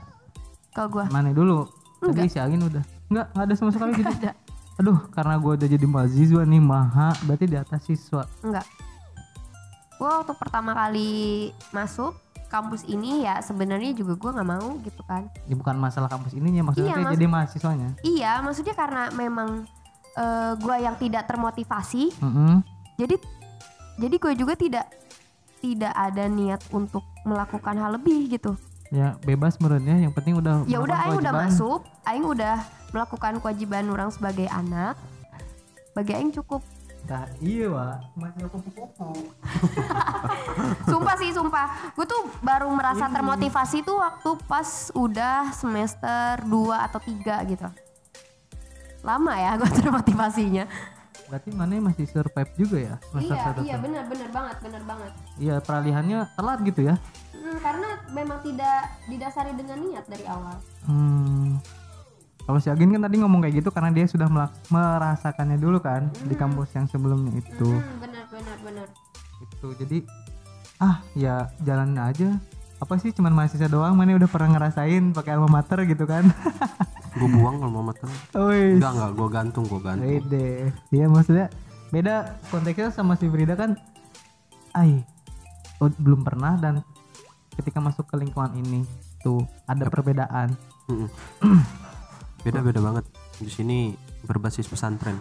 kalau 0.71 0.89
gua. 0.91 1.05
Mana 1.09 1.31
dulu? 1.31 1.69
Tadi 1.99 2.27
si 2.27 2.39
Agin 2.39 2.63
udah. 2.63 2.81
Nggak 3.09 3.27
nggak 3.31 3.45
ada 3.45 3.55
sama 3.55 3.71
sekali 3.71 3.93
gitu. 3.99 4.09
ada. 4.09 4.33
Aduh 4.77 4.99
karena 5.11 5.35
gua 5.37 5.53
udah 5.55 5.67
jadi 5.67 5.85
mahasiswa 5.85 6.43
nih 6.43 6.63
maha 6.63 7.11
berarti 7.23 7.45
di 7.45 7.57
atas 7.57 7.83
siswa. 7.83 8.23
Enggak 8.41 8.65
gua 9.95 10.23
waktu 10.23 10.33
pertama 10.33 10.73
kali 10.73 11.11
masuk 11.69 12.15
kampus 12.49 12.87
ini 12.87 13.27
ya 13.27 13.43
sebenarnya 13.43 13.93
juga 13.93 14.15
gua 14.15 14.31
nggak 14.33 14.49
mau 14.49 14.79
gitu 14.81 15.03
kan. 15.05 15.27
Ya 15.45 15.53
bukan 15.53 15.77
masalah 15.77 16.07
kampus 16.07 16.33
ininya 16.33 16.63
maksudnya 16.65 16.95
Iya, 16.95 17.03
mas- 17.03 17.13
jadi 17.13 17.27
mahasiswanya. 17.27 17.89
Iya 18.01 18.33
maksudnya 18.41 18.73
karena 18.73 19.11
memang 19.11 19.67
eh, 20.19 20.53
gua 20.59 20.77
yang 20.83 20.99
tidak 20.99 21.31
termotivasi. 21.31 22.11
Mm-mm. 22.19 22.67
jadi 22.99 23.15
jadi 23.99 24.15
gue 24.15 24.33
juga 24.39 24.55
tidak 24.55 24.87
tidak 25.59 25.91
ada 25.91 26.31
niat 26.31 26.63
untuk 26.71 27.03
melakukan 27.27 27.75
hal 27.75 27.99
lebih 27.99 28.31
gitu. 28.31 28.55
Ya 28.95 29.19
bebas 29.27 29.59
menurutnya. 29.59 29.99
Yang 29.99 30.15
penting 30.15 30.35
udah 30.39 30.63
ya 30.71 30.79
udah 30.79 30.97
aing 31.05 31.19
udah 31.19 31.35
masuk. 31.35 31.81
Aing 32.07 32.25
udah 32.25 32.63
melakukan 32.95 33.43
kewajiban 33.43 33.91
orang 33.91 34.15
sebagai 34.15 34.47
anak. 34.49 34.95
Bagi 35.99 36.15
aing 36.15 36.31
cukup. 36.31 36.63
Nah, 37.09 37.25
iya 37.41 37.73
wa 37.73 37.97
masih 38.21 38.53
kupu-kupu 38.53 39.33
sumpah 40.93 41.17
sih 41.17 41.33
sumpah. 41.33 41.97
Gue 41.97 42.05
tuh 42.05 42.29
baru 42.45 42.69
merasa 42.69 43.09
termotivasi 43.09 43.81
tuh 43.81 43.97
waktu 43.97 44.31
pas 44.45 44.93
udah 44.93 45.49
semester 45.57 46.45
2 46.45 46.53
atau 46.85 47.01
3 47.01 47.49
gitu 47.49 47.69
lama 49.03 49.33
ya 49.35 49.51
gue 49.59 49.71
termotivasinya. 49.83 50.65
Berarti 51.29 51.51
mana 51.53 51.77
masih 51.93 52.09
survive 52.09 52.53
juga 52.57 52.79
ya? 52.81 52.95
Semester 53.13 53.61
iya 53.61 53.75
iya 53.75 53.77
benar 53.77 54.05
benar 54.09 54.29
banget 54.33 54.57
benar 54.65 54.83
banget. 54.89 55.13
Iya 55.37 55.57
peralihannya 55.61 56.19
telat 56.33 56.59
gitu 56.65 56.81
ya? 56.89 56.95
Hmm, 57.37 57.57
karena 57.61 57.89
memang 58.17 58.39
tidak 58.41 58.79
didasari 59.07 59.53
dengan 59.53 59.77
niat 59.85 60.05
dari 60.09 60.25
awal. 60.25 60.57
Hmm. 60.89 61.61
Kalau 62.49 62.59
si 62.65 62.73
Agin 62.73 62.97
kan 62.97 63.05
tadi 63.05 63.21
ngomong 63.21 63.45
kayak 63.45 63.61
gitu 63.61 63.69
karena 63.69 63.93
dia 63.93 64.09
sudah 64.09 64.25
merasakannya 64.73 65.61
dulu 65.61 65.85
kan 65.85 66.09
di 66.25 66.33
kampus 66.33 66.73
yang 66.73 66.89
sebelumnya 66.89 67.45
itu. 67.45 67.69
Hmm, 67.77 68.01
benar 68.01 68.25
benar 68.33 68.57
benar. 68.65 68.87
Itu 69.45 69.77
jadi 69.77 69.99
ah 70.81 71.05
ya 71.13 71.53
jalan 71.61 71.93
aja. 72.01 72.41
Apa 72.81 72.97
sih 72.97 73.13
cuman 73.13 73.37
mahasiswa 73.37 73.69
doang? 73.69 73.93
Mana 74.01 74.17
udah 74.17 74.31
pernah 74.31 74.57
ngerasain 74.57 75.13
pakai 75.13 75.37
alma 75.37 75.61
mater 75.61 75.85
gitu 75.85 76.09
kan 76.09 76.25
gue 77.19 77.31
buang 77.35 77.55
kalau 77.59 77.73
mau 77.75 77.85
mater 77.85 78.07
Wih, 78.39 78.79
enggak 78.79 78.93
enggak 78.95 79.11
gue 79.19 79.29
gantung 79.29 79.65
gue 79.67 79.81
gantung. 79.83 80.07
Wede. 80.07 80.49
Iya 80.95 81.07
maksudnya 81.11 81.47
beda 81.91 82.39
konteksnya 82.53 82.95
sama 82.95 83.17
si 83.19 83.27
Frida 83.27 83.57
kan 83.57 83.75
ai 84.77 85.03
oh, 85.81 85.91
belum 85.99 86.21
pernah 86.23 86.55
dan 86.61 86.85
ketika 87.59 87.83
masuk 87.83 88.07
ke 88.07 88.15
lingkungan 88.21 88.55
ini 88.55 88.87
tuh 89.19 89.43
ada 89.67 89.91
perbedaan. 89.91 90.55
Mm-mm. 90.87 91.11
beda 92.47 92.63
beda 92.63 92.81
banget. 92.81 93.05
Di 93.43 93.51
sini 93.51 93.79
berbasis 94.23 94.71
pesantren. 94.71 95.19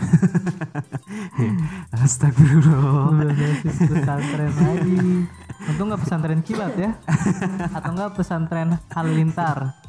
Astagfirullah 2.00 3.10
Udah 3.10 3.34
basis 3.34 3.76
pesantren 3.90 4.52
lagi. 4.54 5.26
Untung 5.66 5.86
nggak 5.90 6.02
pesantren 6.06 6.40
kilat 6.46 6.74
ya. 6.78 6.90
Atau 7.76 7.90
nggak 7.94 8.14
pesantren 8.14 8.78
halilintar 8.94 9.79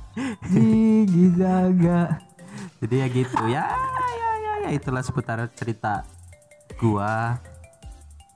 Gigi 0.44 1.32
jaga 1.34 2.20
jadi 2.82 2.96
ya 2.98 3.08
gitu. 3.08 3.38
Ya 3.46 3.64
ya 3.70 4.32
ya 4.36 4.54
ya. 4.66 4.70
Itulah 4.74 5.00
seputar 5.00 5.38
cerita 5.54 6.04
gua. 6.76 7.38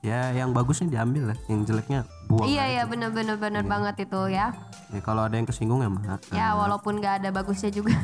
Ya 0.00 0.30
yang 0.30 0.54
bagusnya 0.54 0.86
diambil 0.88 1.34
lah. 1.34 1.38
Yang 1.46 1.60
jeleknya 1.68 2.00
buang 2.30 2.46
Iya 2.46 2.62
aja. 2.62 2.70
iya 2.70 2.82
bener 2.86 3.10
bener 3.10 3.36
bener 3.36 3.62
banget 3.62 4.06
itu 4.06 4.30
ya. 4.30 4.54
ya 4.88 5.00
kalau 5.02 5.26
ada 5.26 5.34
yang 5.34 5.44
kesinggung 5.44 5.82
ya 5.82 5.90
maaf 5.90 6.22
Ya 6.30 6.54
walaupun 6.54 6.98
gak 6.98 7.20
ada 7.20 7.28
bagusnya 7.34 7.68
juga. 7.68 7.90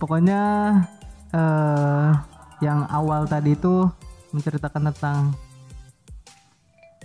pokoknya 0.00 0.40
eh 1.30 2.10
yang 2.60 2.84
awal 2.88 3.24
tadi 3.24 3.52
itu 3.52 3.84
menceritakan 4.32 4.90
tentang 4.92 5.36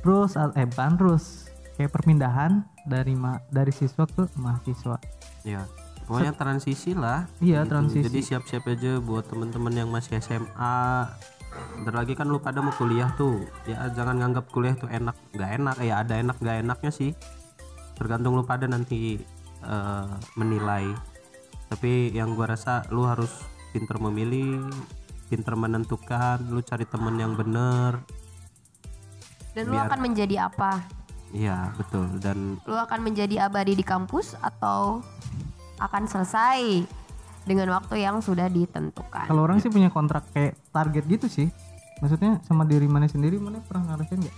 rules 0.02 0.34
eh 0.56 0.66
bukan 0.66 0.96
rules 0.96 1.45
kayak 1.76 1.92
perpindahan 1.92 2.64
dari 2.88 3.14
ma 3.16 3.40
dari 3.52 3.72
siswa 3.72 4.08
ke 4.08 4.28
mahasiswa. 4.40 4.98
Ya 5.44 5.64
pokoknya 6.06 6.38
transisi 6.38 6.94
lah 6.94 7.26
iya 7.42 7.66
Gitu. 7.66 7.72
transisi. 7.72 8.06
Jadi 8.06 8.20
siap-siap 8.22 8.64
aja 8.70 9.02
buat 9.02 9.26
temen-temen 9.26 9.74
yang 9.74 9.90
masih 9.90 10.22
SMA 10.22 11.10
Bentar 11.56 12.04
lagi 12.04 12.14
kan 12.20 12.28
lu 12.28 12.40
pada 12.44 12.60
mau 12.60 12.76
kuliah 12.76 13.16
tuh. 13.16 13.48
Ya 13.64 13.88
jangan 13.92 14.20
nganggap 14.20 14.52
kuliah 14.52 14.76
tuh 14.76 14.92
enak. 14.92 15.16
Nggak 15.32 15.52
enak 15.56 15.76
ya 15.84 15.96
ada 16.04 16.14
enak 16.20 16.38
nggak 16.40 16.58
enaknya 16.68 16.92
sih. 16.92 17.12
Tergantung 17.96 18.36
lu 18.36 18.44
pada 18.44 18.68
nanti 18.68 19.20
eh, 19.64 20.14
menilai. 20.36 20.92
Tapi 21.72 22.12
yang 22.12 22.36
gua 22.36 22.56
rasa 22.56 22.84
lu 22.92 23.08
harus 23.08 23.32
pinter 23.72 24.00
memilih 24.00 24.68
pinter 25.26 25.58
menentukan 25.58 26.44
lu 26.48 26.60
cari 26.60 26.86
temen 26.86 27.16
yang 27.18 27.34
bener. 27.40 28.04
Dan 29.56 29.72
lu 29.72 29.80
akan 29.80 30.00
menjadi 30.12 30.52
apa? 30.52 30.84
Iya 31.36 31.76
betul 31.76 32.08
dan 32.18 32.56
Lu 32.64 32.80
akan 32.80 33.00
menjadi 33.04 33.44
abadi 33.44 33.76
di 33.76 33.84
kampus 33.84 34.40
atau 34.40 35.04
akan 35.76 36.08
selesai 36.08 36.88
dengan 37.44 37.68
waktu 37.76 38.02
yang 38.02 38.24
sudah 38.24 38.48
ditentukan. 38.48 39.28
kalau 39.28 39.44
orang 39.44 39.60
sih 39.60 39.70
punya 39.70 39.92
kontrak 39.92 40.26
kayak 40.32 40.56
target 40.72 41.04
gitu 41.06 41.28
sih 41.28 41.48
maksudnya 42.00 42.40
sama 42.42 42.64
diri 42.64 42.88
mana 42.88 43.06
sendiri 43.06 43.36
mana 43.38 43.60
pernah 43.62 43.94
ngerasain 43.94 44.18
nggak 44.18 44.38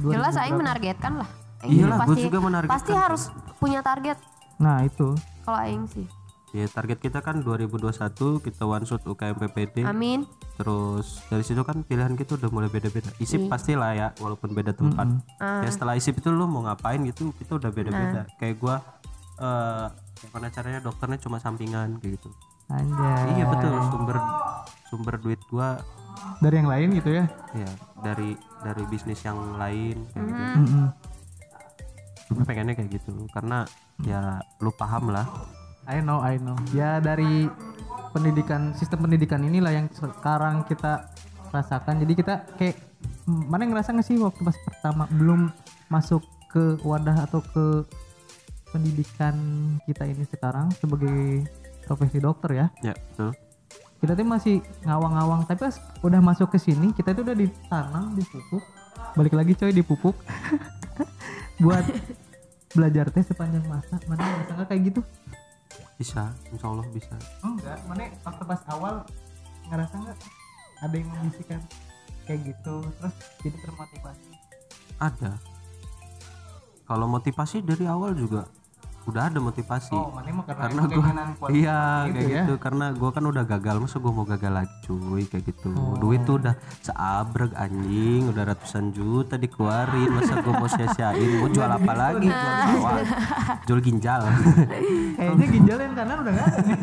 Jelas 0.00 0.32
berapa? 0.32 0.56
menargetkan 0.56 1.12
lah. 1.20 1.28
Iyalah, 1.60 1.96
gua 2.00 2.06
pasti 2.08 2.20
juga 2.24 2.38
menargetkan. 2.40 2.72
pasti 2.72 2.92
harus 2.96 3.22
punya 3.58 3.84
target 3.84 4.16
nah 4.56 4.80
itu 4.80 5.12
kalau 5.42 5.58
aing 5.60 5.84
sih. 5.88 6.06
Ya 6.50 6.66
target 6.66 6.98
kita 6.98 7.22
kan 7.22 7.46
2021 7.46 7.94
kita 8.42 8.62
one 8.66 8.82
shot 8.82 9.06
UKM 9.06 9.38
PPD 9.38 9.86
Amin. 9.86 10.26
terus 10.58 11.22
dari 11.30 11.46
situ 11.46 11.62
kan 11.62 11.86
pilihan 11.86 12.18
kita 12.18 12.34
udah 12.34 12.50
mulai 12.50 12.66
beda-beda. 12.66 13.10
Isip 13.22 13.46
pastilah 13.46 13.94
ya 13.94 14.08
walaupun 14.18 14.50
beda 14.50 14.74
tempat. 14.74 15.06
Ah. 15.38 15.62
ya 15.62 15.70
setelah 15.70 15.94
isip 15.94 16.18
itu 16.18 16.28
lu 16.34 16.50
mau 16.50 16.66
ngapain 16.66 16.98
gitu 17.06 17.30
kita 17.38 17.56
udah 17.62 17.70
beda-beda. 17.70 18.26
Kayak 18.42 18.56
gua 18.58 18.76
eh 19.40 19.86
gimana 20.20 20.52
caranya 20.52 20.80
dokternya 20.84 21.18
cuma 21.22 21.38
sampingan 21.38 21.96
kayak 22.02 22.18
gitu. 22.18 22.28
Anjay. 22.68 23.40
Iya 23.40 23.44
betul. 23.46 23.74
Sumber 23.88 24.16
sumber 24.90 25.14
duit 25.22 25.40
gua. 25.48 25.78
Dari 26.42 26.54
yang 26.60 26.68
lain 26.68 26.88
gitu 26.98 27.10
ya? 27.14 27.24
Ya 27.54 27.70
dari 28.02 28.36
dari 28.60 28.82
bisnis 28.90 29.22
yang 29.24 29.56
lain 29.56 29.96
kayak 30.12 30.24
gitu. 30.26 30.42
Mm-mm. 30.60 30.86
gue 32.30 32.46
pengennya 32.46 32.78
kayak 32.78 32.94
gitu 32.94 33.26
karena 33.34 33.66
ya 34.06 34.38
lu 34.62 34.70
paham 34.70 35.10
lah 35.10 35.26
I 35.90 35.98
know, 35.98 36.22
I 36.22 36.38
know. 36.38 36.54
Ya 36.70 37.02
dari 37.02 37.50
pendidikan 38.14 38.70
sistem 38.78 39.10
pendidikan 39.10 39.42
inilah 39.42 39.74
yang 39.74 39.86
sekarang 39.90 40.62
kita 40.70 41.10
rasakan. 41.50 41.98
Jadi 42.06 42.12
kita 42.14 42.46
kayak 42.54 42.78
mana 43.26 43.66
yang 43.66 43.74
ngerasa 43.74 43.90
nggak 43.98 44.06
sih 44.06 44.16
waktu 44.22 44.40
pas 44.46 44.54
pertama 44.62 45.10
belum 45.10 45.50
masuk 45.90 46.22
ke 46.50 46.78
wadah 46.86 47.26
atau 47.26 47.42
ke 47.42 47.82
pendidikan 48.70 49.34
kita 49.82 50.06
ini 50.06 50.22
sekarang 50.30 50.70
sebagai 50.78 51.42
profesi 51.82 52.22
dokter 52.22 52.50
ya. 52.54 52.66
ya 52.86 52.94
betul 52.94 53.34
Kita 54.00 54.16
tuh 54.16 54.24
masih 54.24 54.64
ngawang-ngawang, 54.86 55.44
tapi 55.44 55.68
pas 55.68 55.76
udah 56.00 56.20
masuk 56.24 56.54
ke 56.54 56.58
sini 56.62 56.94
kita 56.96 57.12
tuh 57.12 57.20
udah 57.20 57.36
ditanam, 57.36 58.16
dipupuk. 58.16 58.64
Balik 59.12 59.34
lagi 59.36 59.52
coy 59.58 59.74
dipupuk 59.74 60.16
buat 61.62 61.84
belajar 62.72 63.12
teh 63.12 63.20
sepanjang 63.26 63.66
masa. 63.68 64.00
Mana 64.08 64.24
nggak 64.54 64.70
kayak 64.70 64.82
gitu? 64.88 65.00
Bisa 66.00 66.32
insya 66.48 66.66
Allah 66.72 66.88
bisa. 66.88 67.12
Enggak. 67.44 67.76
Mana 67.84 68.08
waktu 68.24 68.42
pas 68.48 68.62
awal 68.72 69.04
ngerasa 69.68 69.94
nggak 70.00 70.18
ada 70.80 70.94
yang 70.96 71.08
membisikkan 71.12 71.60
kayak 72.24 72.40
gitu? 72.48 72.80
Terus 72.80 73.14
jadi 73.44 73.56
termotivasi? 73.60 74.32
Ada. 74.96 75.32
Kalau 76.88 77.06
motivasi 77.06 77.60
dari 77.60 77.84
awal 77.84 78.16
juga 78.16 78.48
udah 79.08 79.32
ada 79.32 79.38
motivasi. 79.40 79.96
Oh 79.96 80.12
karena, 80.12 80.44
karena 80.44 80.82
gue 81.32 81.48
iya 81.56 81.80
gitu 82.04 82.12
kayak 82.12 82.28
ya. 82.28 82.42
gitu. 82.44 82.54
Karena 82.60 82.86
gue 82.92 83.10
kan 83.10 83.24
udah 83.24 83.44
gagal 83.48 83.76
masa 83.80 83.96
gue 83.96 84.12
mau 84.12 84.26
gagal 84.28 84.52
lagi 84.52 84.74
cuy 84.84 85.22
kayak 85.24 85.44
gitu. 85.48 85.72
Oh. 85.72 85.96
duit 85.96 86.20
tuh 86.28 86.36
udah 86.36 86.54
seabrek 86.84 87.52
anjing. 87.56 88.28
Udah 88.28 88.42
ratusan 88.52 88.92
juta 88.92 89.40
dikeluarin 89.40 90.08
masa 90.12 90.44
gue 90.44 90.52
mau 90.52 90.68
sia-siain? 90.68 91.30
Mau 91.40 91.48
jual 91.48 91.70
apa 91.70 91.92
lagi? 91.96 92.28
Jual 92.28 92.60
bawang 92.76 93.06
jual 93.64 93.80
ginjal. 93.80 94.22
Kayaknya 95.16 95.46
ginjal 95.48 95.78
yang 95.80 95.94
kanan 95.96 96.16
udah 96.20 96.32
nggak 96.36 96.46
ada 96.46 96.58
nih. 96.60 96.78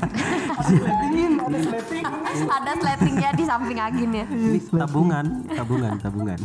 Sletingin 0.67 1.31
ada 1.37 1.57
sleting 1.61 2.05
Ada 2.47 2.71
sletingnya 2.81 3.29
di 3.37 3.43
samping 3.45 3.79
agin 3.79 4.09
ya. 4.09 4.25
ini 4.25 4.59
tabungan 4.73 5.25
tabungan 5.53 5.93
tabungan. 6.01 6.39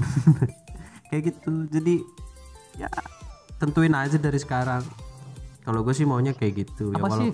Kayak 1.08 1.22
gitu. 1.32 1.54
Jadi 1.68 1.94
ya 2.76 2.88
tentuin 3.60 3.92
aja 3.92 4.16
dari 4.16 4.40
sekarang 4.40 4.82
kalau 5.62 5.86
gue 5.86 5.94
sih 5.94 6.06
maunya 6.06 6.34
kayak 6.34 6.66
gitu 6.66 6.90
ya 6.90 6.98
apa 6.98 7.06
walau 7.06 7.18
sih 7.22 7.30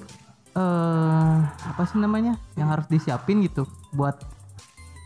eh 0.59 1.37
apa 1.45 1.83
sih 1.87 1.99
namanya? 2.03 2.35
Yang 2.59 2.69
harus 2.75 2.87
disiapin 2.91 3.45
gitu 3.47 3.69
buat 3.95 4.19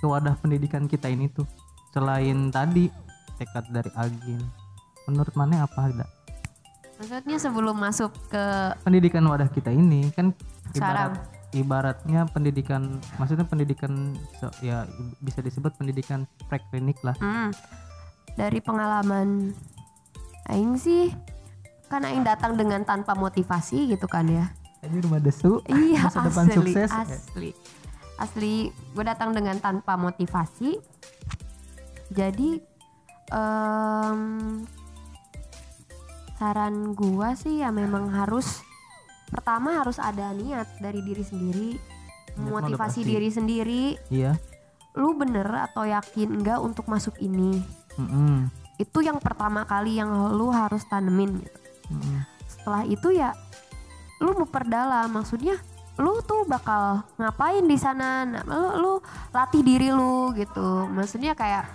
ke 0.00 0.06
wadah 0.08 0.34
pendidikan 0.40 0.88
kita 0.88 1.12
ini 1.12 1.28
tuh. 1.28 1.44
Selain 1.92 2.48
tadi 2.48 2.88
tekad 3.36 3.68
dari 3.68 3.90
Agin. 3.98 4.40
Menurut 5.10 5.34
mana 5.34 5.66
apa 5.66 5.90
ada 5.90 6.06
Maksudnya 7.02 7.34
sebelum 7.34 7.74
masuk 7.82 8.14
ke 8.30 8.44
pendidikan 8.86 9.26
wadah 9.26 9.50
kita 9.50 9.74
ini 9.74 10.06
kan 10.14 10.30
ibarat 10.70 11.18
ibaratnya 11.50 12.30
pendidikan 12.30 13.02
maksudnya 13.18 13.42
pendidikan 13.42 14.14
ya 14.62 14.86
bisa 15.18 15.42
disebut 15.42 15.74
pendidikan 15.74 16.30
preklinik 16.46 16.96
lah. 17.02 17.18
Hmm, 17.18 17.50
dari 18.38 18.62
pengalaman 18.62 19.50
aing 20.54 20.78
sih 20.78 21.10
kan 21.92 22.08
aing 22.08 22.24
datang 22.24 22.56
dengan 22.56 22.80
tanpa 22.88 23.12
motivasi 23.12 23.92
gitu 23.92 24.08
kan 24.08 24.24
ya. 24.24 24.48
aja 24.80 24.98
rumah 24.98 25.20
desu 25.20 25.60
Iya 25.68 26.08
masa 26.08 26.26
depan 26.26 26.46
asli, 26.48 26.56
sukses 26.56 26.90
asli, 26.90 27.50
asli. 28.16 28.56
Gue 28.96 29.04
datang 29.04 29.36
dengan 29.36 29.60
tanpa 29.60 30.00
motivasi. 30.00 30.80
Jadi 32.10 32.58
em, 33.30 34.20
saran 36.40 36.96
gua 36.98 37.38
sih 37.38 37.62
ya 37.62 37.70
memang 37.70 38.10
harus 38.10 38.64
pertama 39.30 39.78
harus 39.80 40.02
ada 40.02 40.34
niat 40.34 40.66
dari 40.82 41.00
diri 41.00 41.22
sendiri, 41.22 41.70
motivasi 42.42 43.06
diri 43.06 43.30
sendiri. 43.30 43.84
iya 44.10 44.34
Lu 44.98 45.16
bener 45.16 45.46
atau 45.72 45.88
yakin 45.88 46.42
enggak 46.42 46.60
untuk 46.60 46.84
masuk 46.90 47.16
ini? 47.22 47.64
Mm-mm. 47.96 48.50
Itu 48.76 49.00
yang 49.00 49.22
pertama 49.22 49.64
kali 49.64 49.96
yang 49.96 50.10
lu 50.36 50.52
harus 50.52 50.84
tanemin 50.90 51.40
gitu 51.40 51.61
Mm-mm. 51.90 52.22
setelah 52.46 52.82
itu 52.86 53.08
ya 53.10 53.32
lu 54.22 54.36
mau 54.38 54.46
perdalam 54.46 55.10
maksudnya 55.10 55.58
lu 55.98 56.22
tuh 56.24 56.46
bakal 56.48 57.04
ngapain 57.20 57.66
di 57.66 57.76
sana 57.76 58.24
Nah, 58.24 58.42
lu, 58.46 58.68
lu 58.80 58.92
latih 59.34 59.60
diri 59.60 59.90
lu 59.92 60.30
gitu 60.32 60.88
maksudnya 60.88 61.34
kayak 61.34 61.68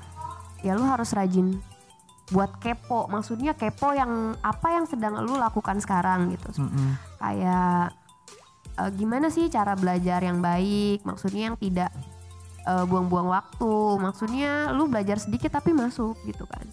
ya 0.66 0.74
lu 0.74 0.84
harus 0.88 1.14
rajin 1.14 1.60
buat 2.28 2.60
kepo 2.60 3.08
maksudnya 3.08 3.56
kepo 3.56 3.94
yang 3.96 4.36
apa 4.44 4.74
yang 4.74 4.84
sedang 4.84 5.22
lu 5.24 5.38
lakukan 5.38 5.80
sekarang 5.80 6.34
gitu 6.34 6.66
Mm-mm. 6.66 6.98
kayak 7.22 7.94
eh, 8.76 8.92
gimana 8.98 9.30
sih 9.30 9.48
cara 9.48 9.78
belajar 9.78 10.20
yang 10.24 10.42
baik 10.42 11.06
maksudnya 11.08 11.54
yang 11.54 11.58
tidak 11.60 11.92
eh, 12.68 12.84
buang-buang 12.84 13.32
waktu. 13.32 13.74
Maksudnya 13.96 14.76
lu 14.76 14.92
belajar 14.92 15.18
sedikit 15.24 15.56
tapi 15.56 15.72
masuk 15.72 16.20
gitu 16.28 16.44
kan. 16.44 16.68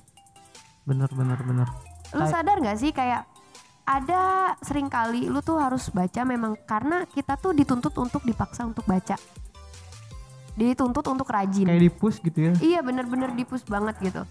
bener 0.85 1.09
bener 1.17 1.41
bener 1.41 1.69
Lu 2.15 2.25
sadar 2.25 2.57
gak 2.63 2.79
sih 2.79 2.91
kayak 2.91 3.27
ada 3.85 4.55
sering 4.65 4.89
kali 4.89 5.29
lu 5.29 5.45
tuh 5.45 5.61
harus 5.61 5.93
baca 5.93 6.25
memang 6.25 6.57
karena 6.65 7.05
kita 7.05 7.37
tuh 7.37 7.53
dituntut 7.53 7.93
untuk 8.01 8.25
dipaksa 8.25 8.65
untuk 8.65 8.87
baca. 8.89 9.19
Dituntut 10.55 11.05
untuk 11.05 11.27
rajin. 11.27 11.67
kayak 11.67 11.83
di 11.83 11.91
push 11.91 12.23
gitu 12.23 12.39
ya 12.39 12.53
Iya 12.63 12.81
bener-bener 12.81 13.35
dipus 13.35 13.67
banget 13.67 13.99
gitu. 14.01 14.23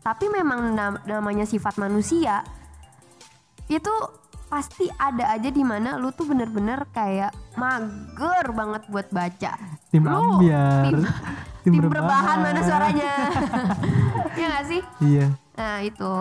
Tapi 0.00 0.26
memang 0.28 0.72
nam- 0.72 1.02
namanya 1.04 1.44
sifat 1.44 1.76
manusia 1.76 2.42
itu 3.68 3.92
pasti 4.50 4.90
ada 4.98 5.30
aja 5.30 5.46
di 5.46 5.62
mana 5.62 5.94
lu 5.94 6.10
tuh 6.10 6.26
bener-bener 6.26 6.82
kayak 6.90 7.30
mager 7.54 8.50
banget 8.50 8.82
buat 8.90 9.06
baca. 9.14 9.52
tim 9.94 10.02
Lu 10.02 10.10
ambiar 10.10 10.90
tim, 11.62 11.78
tim 11.78 11.86
berbahan 11.86 12.38
mana 12.42 12.60
suaranya? 12.66 13.12
ya 14.40 14.46
gak 14.58 14.64
sih? 14.66 14.82
iya 15.06 15.30
Nah 15.54 15.84
itu 15.86 16.12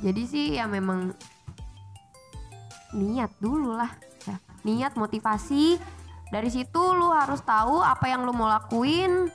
jadi 0.00 0.22
sih 0.24 0.46
ya 0.56 0.64
memang 0.64 1.12
niat 2.90 3.30
dulu 3.38 3.76
lah 3.76 3.90
ya. 4.24 4.36
niat 4.64 4.96
motivasi 4.96 5.78
dari 6.30 6.50
situ 6.50 6.82
lu 6.94 7.10
harus 7.10 7.42
tahu 7.42 7.78
apa 7.78 8.06
yang 8.06 8.22
lu 8.22 8.32
mau 8.32 8.48
lakuin 8.48 9.30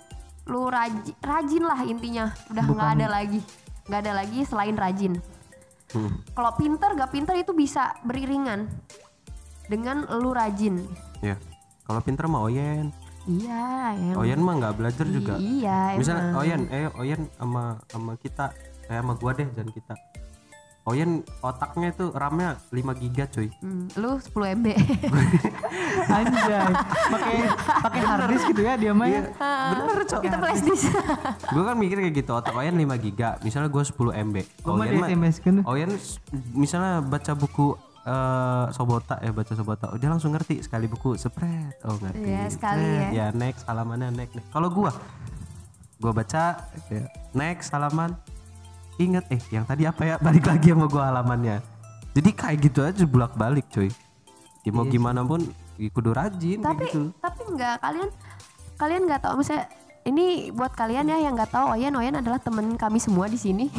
lu 0.45 0.61
rajin 0.68 1.16
rajin 1.20 1.63
lah 1.63 1.80
intinya 1.82 2.26
udah 2.49 2.66
nggak 2.66 2.89
ada 2.99 3.07
lagi 3.09 3.41
nggak 3.86 4.01
ada 4.01 4.13
lagi 4.16 4.39
selain 4.43 4.76
rajin 4.76 5.16
Hmm. 5.93 6.11
kalau 6.36 6.51
pinter 6.57 6.91
gak 6.91 7.13
pinter 7.13 7.39
itu 7.39 7.55
bisa 7.55 7.93
beriringan 8.03 8.68
dengan 9.66 10.03
lu 10.11 10.36
rajin 10.36 10.82
Ya. 11.24 11.39
Kalau 11.82 12.01
pinter 12.01 12.26
mah 12.28 12.43
Oyen. 12.43 12.91
iya 13.24 13.93
ya 13.93 14.11
Oyen 14.13 14.41
mah 14.41 14.59
nggak 14.59 14.76
belajar 14.76 15.05
juga. 15.07 15.38
iya 15.38 15.95
emang. 15.95 16.36
Oyen, 16.36 16.61
eh 16.68 16.89
Oyen 16.99 17.30
sama 17.34 17.80
sama 17.88 18.13
kita, 18.18 18.51
eh 18.86 18.97
sama 18.97 19.13
gua 19.16 19.32
deh 19.34 19.47
jangan 19.47 19.72
kita. 19.72 19.93
Oyen 20.86 21.11
otaknya 21.41 21.89
itu 21.89 22.13
RAM-nya 22.13 22.61
5 22.69 22.77
giga 22.95 23.25
cuy. 23.25 23.49
Hmm, 23.57 23.89
lu 23.95 24.21
10 24.21 24.29
MB 24.53 24.67
anjay. 26.15 26.69
Pakai 27.09 27.36
pakai 27.81 28.01
harddisk 28.01 28.45
gitu 28.49 28.61
ya 28.61 28.73
dia 28.75 28.93
mah 28.93 29.07
ya? 29.07 29.21
Bener 29.73 30.05
cok. 30.05 30.21
kita 30.21 30.38
flash 30.38 30.61
disk. 30.61 30.93
Gue 31.53 31.63
kan 31.63 31.75
mikir 31.75 31.97
kayak 31.99 32.13
gitu 32.15 32.31
otak 32.31 32.53
Oyen 32.53 32.77
5 32.77 32.86
giga. 33.01 33.41
Misalnya 33.41 33.67
gue 33.67 33.81
10 33.81 33.97
MB 33.97 34.36
Gua 34.61 34.71
mah 34.71 34.86
Oyen 34.86 34.95
mah 34.95 35.09
SMS 35.09 35.36
kan. 35.39 35.55
Oyen 35.65 35.91
s- 35.91 36.21
misalnya 36.53 37.01
baca 37.01 37.33
buku 37.33 37.73
eh 38.05 38.65
Sobota 38.69 39.17
ya 39.17 39.33
baca 39.33 39.51
Sobota. 39.51 39.89
Oh, 39.89 39.97
dia 39.97 40.07
langsung 40.07 40.29
ngerti 40.31 40.61
sekali 40.61 40.86
buku 40.86 41.17
spread. 41.17 41.81
Oh 41.81 41.97
ngerti. 41.97 42.21
Iya, 42.23 42.45
sekali 42.47 42.86
Spread. 42.86 43.09
ya. 43.09 43.09
ya 43.11 43.25
next 43.33 43.65
halamannya 43.65 44.13
next. 44.13 44.38
Next 44.38 44.49
kalau 44.51 44.69
gua 44.69 44.93
gua 45.97 46.13
baca 46.13 46.61
kayak 46.86 47.09
next 47.31 47.73
halaman 47.73 48.13
inget 48.97 49.25
eh 49.31 49.41
yang 49.51 49.65
tadi 49.67 49.83
apa 49.87 50.01
ya? 50.03 50.15
Balik 50.17 50.45
lagi 50.47 50.71
sama 50.71 50.85
gua 50.87 51.11
halamannya. 51.11 51.59
Jadi 52.15 52.29
kayak 52.31 52.57
gitu 52.63 52.79
aja 52.83 53.03
bolak 53.03 53.35
balik 53.35 53.67
cuy. 53.71 53.91
Ya, 54.65 54.71
mau 54.73 54.87
gimana 54.87 55.21
pun 55.21 55.45
ya 55.75 55.89
kudu 55.91 56.15
rajin 56.15 56.63
tapi 56.63 56.87
gitu. 56.87 57.11
tapi 57.19 57.41
nggak 57.51 57.83
kalian 57.83 58.09
kalian 58.79 59.01
nggak 59.11 59.21
tahu 59.27 59.43
misalnya 59.43 59.67
ini 60.05 60.53
buat 60.53 60.71
kalian 60.77 61.09
ya 61.09 61.17
yang 61.17 61.33
nggak 61.33 61.49
tahu 61.49 61.75
Oyen 61.75 61.97
Oyen 61.97 62.15
adalah 62.15 62.37
temen 62.37 62.77
kami 62.77 63.01
semua 63.01 63.25
di 63.25 63.41
sini. 63.41 63.73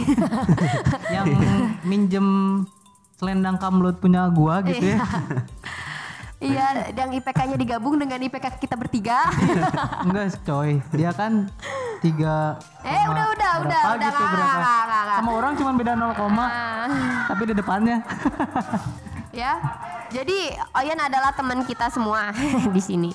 Yang 1.15 1.39
minjem 1.87 2.27
selendang 3.15 3.63
kamlut 3.63 4.03
punya 4.03 4.27
gua 4.35 4.59
gitu 4.67 4.91
ya. 4.91 5.07
Iya. 6.43 6.93
Yang 6.93 7.23
IPK-nya 7.23 7.57
digabung 7.57 7.97
dengan 7.97 8.19
IPK 8.21 8.59
kita 8.59 8.75
bertiga. 8.75 9.31
Enggak 10.05 10.37
coy. 10.43 10.83
Dia 10.93 11.15
kan 11.15 11.47
tiga 12.01 12.57
eh 12.83 13.03
koma 13.05 13.13
udah 13.13 13.27
udah 13.33 13.53
udah 13.63 13.81
udah 13.97 14.11
gitu 14.11 14.25
berapa 14.25 14.57
nggak, 14.57 14.81
nggak, 14.87 15.03
nggak. 15.07 15.19
sama 15.19 15.31
orang 15.33 15.53
cuma 15.57 15.71
beda 15.75 15.93
0 15.95 16.13
koma 16.15 16.47
Ah, 16.47 16.89
tapi 17.31 17.43
di 17.49 17.55
depannya 17.57 17.99
ya 19.41 19.53
jadi 20.09 20.39
Oyen 20.77 21.01
adalah 21.01 21.35
teman 21.35 21.65
kita 21.65 21.91
semua 21.91 22.31
di 22.77 22.83
sini 22.83 23.11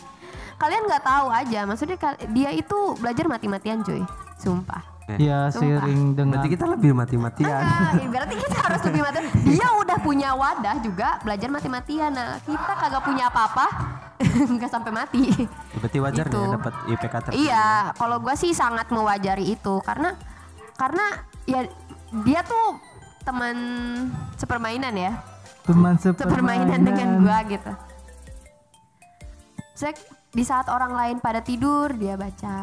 kalian 0.58 0.86
nggak 0.86 1.04
tahu 1.04 1.28
aja 1.34 1.66
maksudnya 1.66 1.98
dia 2.30 2.50
itu 2.54 2.94
belajar 3.02 3.26
mati-matian 3.26 3.82
cuy 3.82 4.02
sumpah 4.38 4.84
ya 5.18 5.50
Sumpah. 5.52 5.82
seiring 5.82 6.16
dengan 6.16 6.40
berarti 6.40 6.50
kita 6.54 6.66
lebih 6.70 6.92
mati-matian 6.94 7.62
Nah, 7.66 7.92
berarti 8.08 8.36
kita 8.38 8.58
harus 8.64 8.82
lebih 8.88 9.02
mati. 9.04 9.18
Dia 9.44 9.68
udah 9.76 9.98
punya 10.00 10.30
wadah 10.32 10.80
juga 10.80 11.20
belajar 11.20 11.52
mati-matian. 11.52 12.16
Nah, 12.16 12.40
kita 12.40 12.74
kagak 12.80 13.04
punya 13.04 13.28
apa-apa, 13.28 13.68
nggak 14.58 14.72
sampai 14.72 14.92
mati. 14.94 15.26
berarti 15.78 15.98
wajar 16.00 16.26
Gitu. 16.28 16.40
ya 16.40 16.48
dapat 16.56 16.74
IPK 16.88 17.14
tertinggi 17.26 17.46
Iya, 17.48 17.68
kalau 17.96 18.18
gue 18.22 18.36
sih 18.38 18.52
sangat 18.52 18.88
mewajari 18.90 19.54
itu 19.54 19.74
karena 19.82 20.14
karena 20.76 21.06
ya 21.46 21.62
dia 22.26 22.42
tuh 22.44 22.78
teman 23.22 23.56
sepermainan 24.36 24.94
ya, 24.98 25.14
teman 25.62 25.94
sepermainan 25.96 26.82
dengan 26.82 27.08
gua 27.22 27.40
gitu. 27.46 27.72
Cek 29.78 29.96
di 30.32 30.42
saat 30.42 30.68
orang 30.74 30.94
lain 30.94 31.18
pada 31.22 31.42
tidur 31.42 31.94
dia 31.94 32.18
baca, 32.18 32.60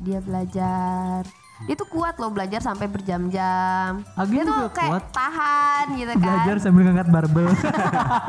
dia 0.00 0.18
belajar. 0.24 1.24
Dia 1.68 1.76
tuh 1.76 1.88
kuat 1.92 2.16
loh 2.16 2.32
belajar 2.32 2.64
sampai 2.64 2.88
berjam-jam. 2.88 4.00
Agi 4.16 4.32
dia 4.32 4.42
tuh 4.48 4.72
kayak 4.72 4.92
kuat. 4.96 5.04
tahan 5.12 5.84
gitu 5.92 6.12
kan. 6.16 6.24
belajar 6.24 6.54
sambil 6.56 6.82
ngangkat 6.88 7.08
barbel 7.12 7.48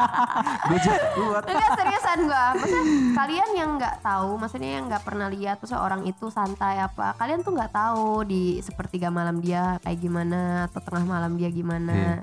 gue 0.68 0.80
juga 0.84 1.04
kuat 1.16 1.44
Enggak 1.48 1.70
seriusan 1.80 2.20
gua. 2.28 2.46
Maksudnya 2.60 2.84
kalian 3.16 3.50
yang 3.56 3.70
nggak 3.80 3.96
tahu, 4.04 4.30
maksudnya 4.36 4.70
yang 4.80 4.86
nggak 4.92 5.04
pernah 5.08 5.28
lihat 5.32 5.56
terus 5.64 5.72
orang 5.76 6.04
itu 6.04 6.28
santai 6.28 6.84
apa. 6.84 7.16
Kalian 7.16 7.44
tuh 7.44 7.56
nggak 7.56 7.72
tahu 7.72 8.28
di 8.28 8.60
sepertiga 8.60 9.08
malam 9.08 9.40
dia 9.40 9.80
kayak 9.84 10.00
gimana 10.00 10.68
atau 10.68 10.80
tengah 10.84 11.06
malam 11.08 11.40
dia 11.40 11.48
gimana. 11.48 11.96
Iya. 11.96 12.16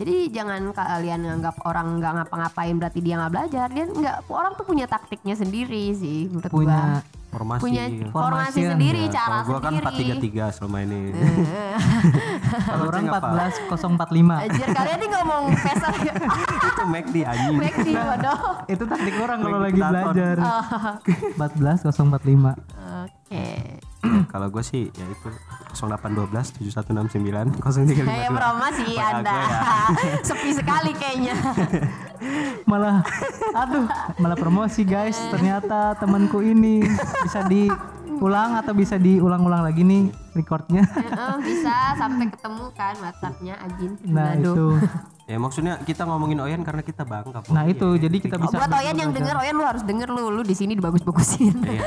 Jadi 0.00 0.32
jangan 0.32 0.72
kalian 0.72 1.20
nganggap 1.20 1.60
orang 1.62 2.00
nggak 2.00 2.12
ngapa-ngapain 2.16 2.72
berarti 2.74 2.98
dia 2.98 3.14
nggak 3.14 3.30
belajar. 3.30 3.66
Dia 3.68 3.84
nggak 3.84 4.16
orang 4.26 4.52
tuh 4.56 4.64
punya 4.64 4.88
taktiknya 4.88 5.36
sendiri 5.36 5.92
sih 5.92 6.24
menurut 6.26 6.48
gua. 6.48 6.56
punya 6.56 6.80
formasi 7.30 7.60
Punya 7.62 7.84
formasi 8.10 8.60
sendiri, 8.64 9.02
Ya, 9.06 9.12
cara 9.12 9.36
kalau 9.38 9.46
gua 9.46 9.60
kan 9.60 9.72
sendiri. 9.76 10.18
433 10.18 10.56
selama 10.56 10.76
ini 10.80 10.98
kalau 12.66 12.84
orang 12.88 13.04
Ceng 13.06 13.14
apa? 13.14 13.28
14045 13.70 14.42
Anjir 14.42 14.68
kalian 14.72 14.98
nih 14.98 15.10
ngomong 15.12 15.42
peser 15.54 15.92
itu 16.66 16.82
McD 16.88 17.16
anjing 17.22 17.56
Mac 17.56 17.76
di 17.78 17.92
bodoh. 17.92 18.40
itu 18.66 18.84
taktik 18.88 19.14
orang 19.14 19.38
kalau 19.38 19.58
Lagi 19.60 19.78
belajar 19.78 20.36
Oh. 20.40 20.64
14045 21.36 22.56
Oke. 23.04 23.46
Kalau 24.26 24.48
gue 24.48 24.62
sih 24.62 24.88
ya 24.90 25.04
itu 25.04 25.28
0812 25.72 26.56
7169 26.56 27.60
0352 27.60 28.08
Kayak 28.08 28.30
promo 28.32 28.66
sih 28.72 28.90
Pakai 28.90 29.12
Anda. 29.14 29.32
ya. 29.32 29.60
Sepi 30.28 30.50
sekali 30.52 30.92
kayaknya. 30.96 31.34
malah 32.70 33.00
aduh 33.56 33.88
malah 34.16 34.36
promosi 34.36 34.84
guys 34.84 35.16
ternyata 35.32 35.96
temanku 35.96 36.38
ini 36.38 36.84
bisa 37.24 37.40
diulang 38.20 38.52
atau 38.52 38.76
bisa 38.76 39.00
diulang-ulang 39.00 39.64
lagi 39.64 39.80
nih 39.80 40.12
recordnya? 40.36 40.84
Heeh, 40.84 41.34
bisa 41.40 41.96
sampai 41.96 42.28
ketemu 42.28 42.64
kan 42.76 42.94
WhatsAppnya 43.00 43.54
Ajin. 43.58 43.96
nah 44.04 44.36
Manado. 44.36 44.52
itu. 44.52 44.66
Ya 45.24 45.38
maksudnya 45.38 45.78
kita 45.80 46.04
ngomongin 46.04 46.42
Oyen 46.42 46.60
karena 46.60 46.82
kita 46.82 47.06
bangga 47.06 47.40
nah 47.48 47.62
itu. 47.64 47.94
Iya, 47.94 48.10
jadi 48.10 48.16
kita 48.18 48.34
Oh, 48.36 48.44
bisa 48.44 48.54
buat 48.60 48.72
Oyen 48.76 48.96
yang 48.98 49.10
denger, 49.10 49.34
Oyen 49.38 49.54
lu 49.54 49.64
harus 49.64 49.80
denger 49.80 50.08
lu, 50.10 50.28
lu 50.28 50.42
di 50.42 50.52
sini 50.52 50.74
dibagus-bagusin. 50.74 51.54
iya 51.64 51.86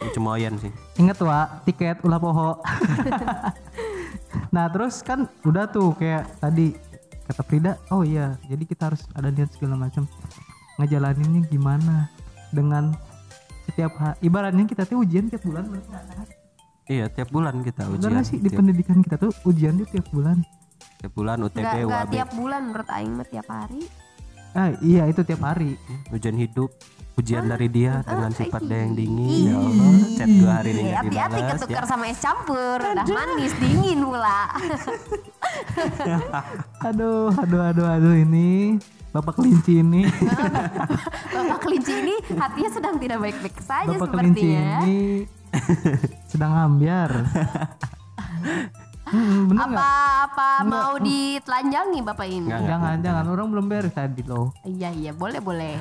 Ini 0.00 0.10
cuma 0.14 0.38
Oyen 0.38 0.56
sih. 0.56 0.70
Inget 0.96 1.20
wa 1.20 1.60
tiket 1.66 2.00
ulah 2.00 2.16
poho. 2.16 2.50
Nah 4.52 4.68
terus 4.68 5.00
kan 5.00 5.28
udah 5.42 5.68
tuh 5.68 5.92
kayak 5.96 6.38
tadi 6.38 6.76
kata 7.22 7.42
Frida 7.42 7.72
oh 7.88 8.02
iya 8.02 8.34
jadi 8.44 8.62
kita 8.62 8.92
harus 8.92 9.04
ada 9.12 9.28
niat 9.28 9.52
segala 9.52 9.76
macam. 9.76 10.06
Ngejalaninnya 10.78 11.42
gimana 11.48 12.08
dengan 12.50 12.94
setiap 13.72 13.92
hari 13.96 14.16
ibaratnya 14.20 14.64
kita 14.68 14.84
tuh 14.84 15.00
ujian 15.00 15.32
tiap 15.32 15.42
bulan 15.48 15.64
bener 15.64 16.28
iya 16.92 17.06
tiap 17.08 17.28
bulan 17.32 17.64
kita 17.64 17.88
Bener 17.88 17.96
ujian. 17.96 18.10
nggak 18.12 18.26
sih 18.28 18.36
di 18.36 18.48
tiap, 18.52 18.58
pendidikan 18.60 18.98
kita 19.00 19.16
tuh 19.16 19.32
ujian 19.48 19.72
tuh 19.80 19.88
tiap 19.88 20.06
bulan? 20.12 20.38
Tiap 21.00 21.12
bulan 21.16 21.36
UTB 21.40 21.56
Enggak 21.58 21.74
enggak 21.74 21.88
UAB 21.88 22.12
tiap 22.12 22.30
bulan 22.36 22.60
menurut 22.68 22.88
aing 22.92 23.12
mah 23.16 23.26
tiap 23.26 23.48
hari. 23.48 23.82
ah 24.52 24.68
iya 24.84 25.08
itu 25.08 25.24
tiap 25.24 25.40
hari. 25.40 25.80
Ujian 26.12 26.36
hidup 26.36 26.68
ujian 27.16 27.44
dari 27.44 27.68
dia 27.72 28.04
dengan 28.04 28.32
sifat 28.32 28.60
dia 28.68 28.78
yang 28.84 28.92
dingin. 28.92 29.48
Ya 29.48 29.56
Allah 29.56 29.92
chat 30.16 30.28
dua 30.28 30.52
hari 30.60 30.70
ini 30.76 30.82
nggak 30.84 31.00
hati-hati 31.08 31.40
ketukar 31.56 31.84
ya. 31.84 31.88
sama 31.88 32.04
es 32.12 32.20
campur, 32.20 32.76
udah 32.76 33.06
manis 33.08 33.52
dingin 33.56 34.00
pula. 34.04 34.42
aduh 36.88 37.32
aduh 37.32 37.62
aduh 37.72 37.86
aduh 37.88 38.14
ini 38.16 38.76
bapak 39.12 39.32
kelinci 39.34 39.72
ini 39.78 40.02
Bapak 41.34 41.58
kelinci 41.60 41.92
ini 41.94 42.14
hatinya 42.32 42.70
sedang 42.70 42.96
tidak 42.96 43.20
baik-baik 43.20 43.56
saja 43.60 43.92
bapak 43.92 44.08
kelinci 44.10 44.40
sepertinya. 44.40 44.76
ini 44.80 45.00
sedang 46.30 46.52
ambiar 46.54 47.10
Hmm, 49.04 49.44
bener 49.44 49.60
Apa 49.60 49.68
nggak 49.68 49.92
apa 50.24 50.48
mau 50.64 50.96
ditelanjangi 50.96 52.00
Bapak 52.00 52.24
ini? 52.24 52.48
Nggak, 52.48 52.56
nggak. 52.56 52.70
jangan 52.70 52.96
jangan 52.98 53.24
orang 53.28 53.46
belum 53.46 53.66
beres 53.68 53.92
tadi 53.92 54.22
loh 54.24 54.56
Iya 54.62 54.88
iya 54.90 55.12
boleh 55.12 55.36
boleh. 55.38 55.76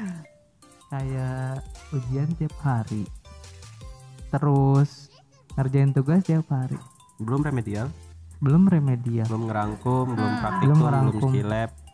kayak 0.88 1.60
ujian 1.90 2.30
tiap 2.32 2.56
hari 2.58 3.04
terus 4.28 5.12
ngerjain 5.52 5.90
tugas 5.90 6.22
tiap 6.22 6.46
hari 6.46 6.78
belum 7.18 7.42
remedial 7.42 7.92
belum 8.38 8.64
remedial 8.64 9.26
belum 9.26 9.44
ngerangkum 9.46 10.04
belum 10.08 10.32
praktikum 10.38 10.56
Belum 10.62 10.76
belum, 10.78 10.86
ngerangkum. 10.86 11.28
skill 11.28 11.48
lab 11.48 11.70
gitu. 11.70 11.85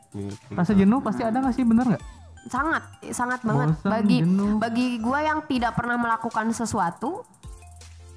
Rasa 0.52 0.72
jenuh 0.76 1.00
pasti 1.00 1.22
ada 1.24 1.40
nggak 1.40 1.54
sih? 1.56 1.64
Bener 1.64 1.84
nggak? 1.88 2.04
Sangat 2.50 2.82
sangat 3.14 3.40
banget. 3.46 3.68
Bosan, 3.72 3.90
bagi 3.90 4.18
jenuh. 4.20 4.56
bagi 4.58 4.86
gue 4.98 5.20
yang 5.22 5.40
tidak 5.46 5.72
pernah 5.78 5.96
melakukan 5.96 6.50
sesuatu 6.52 7.24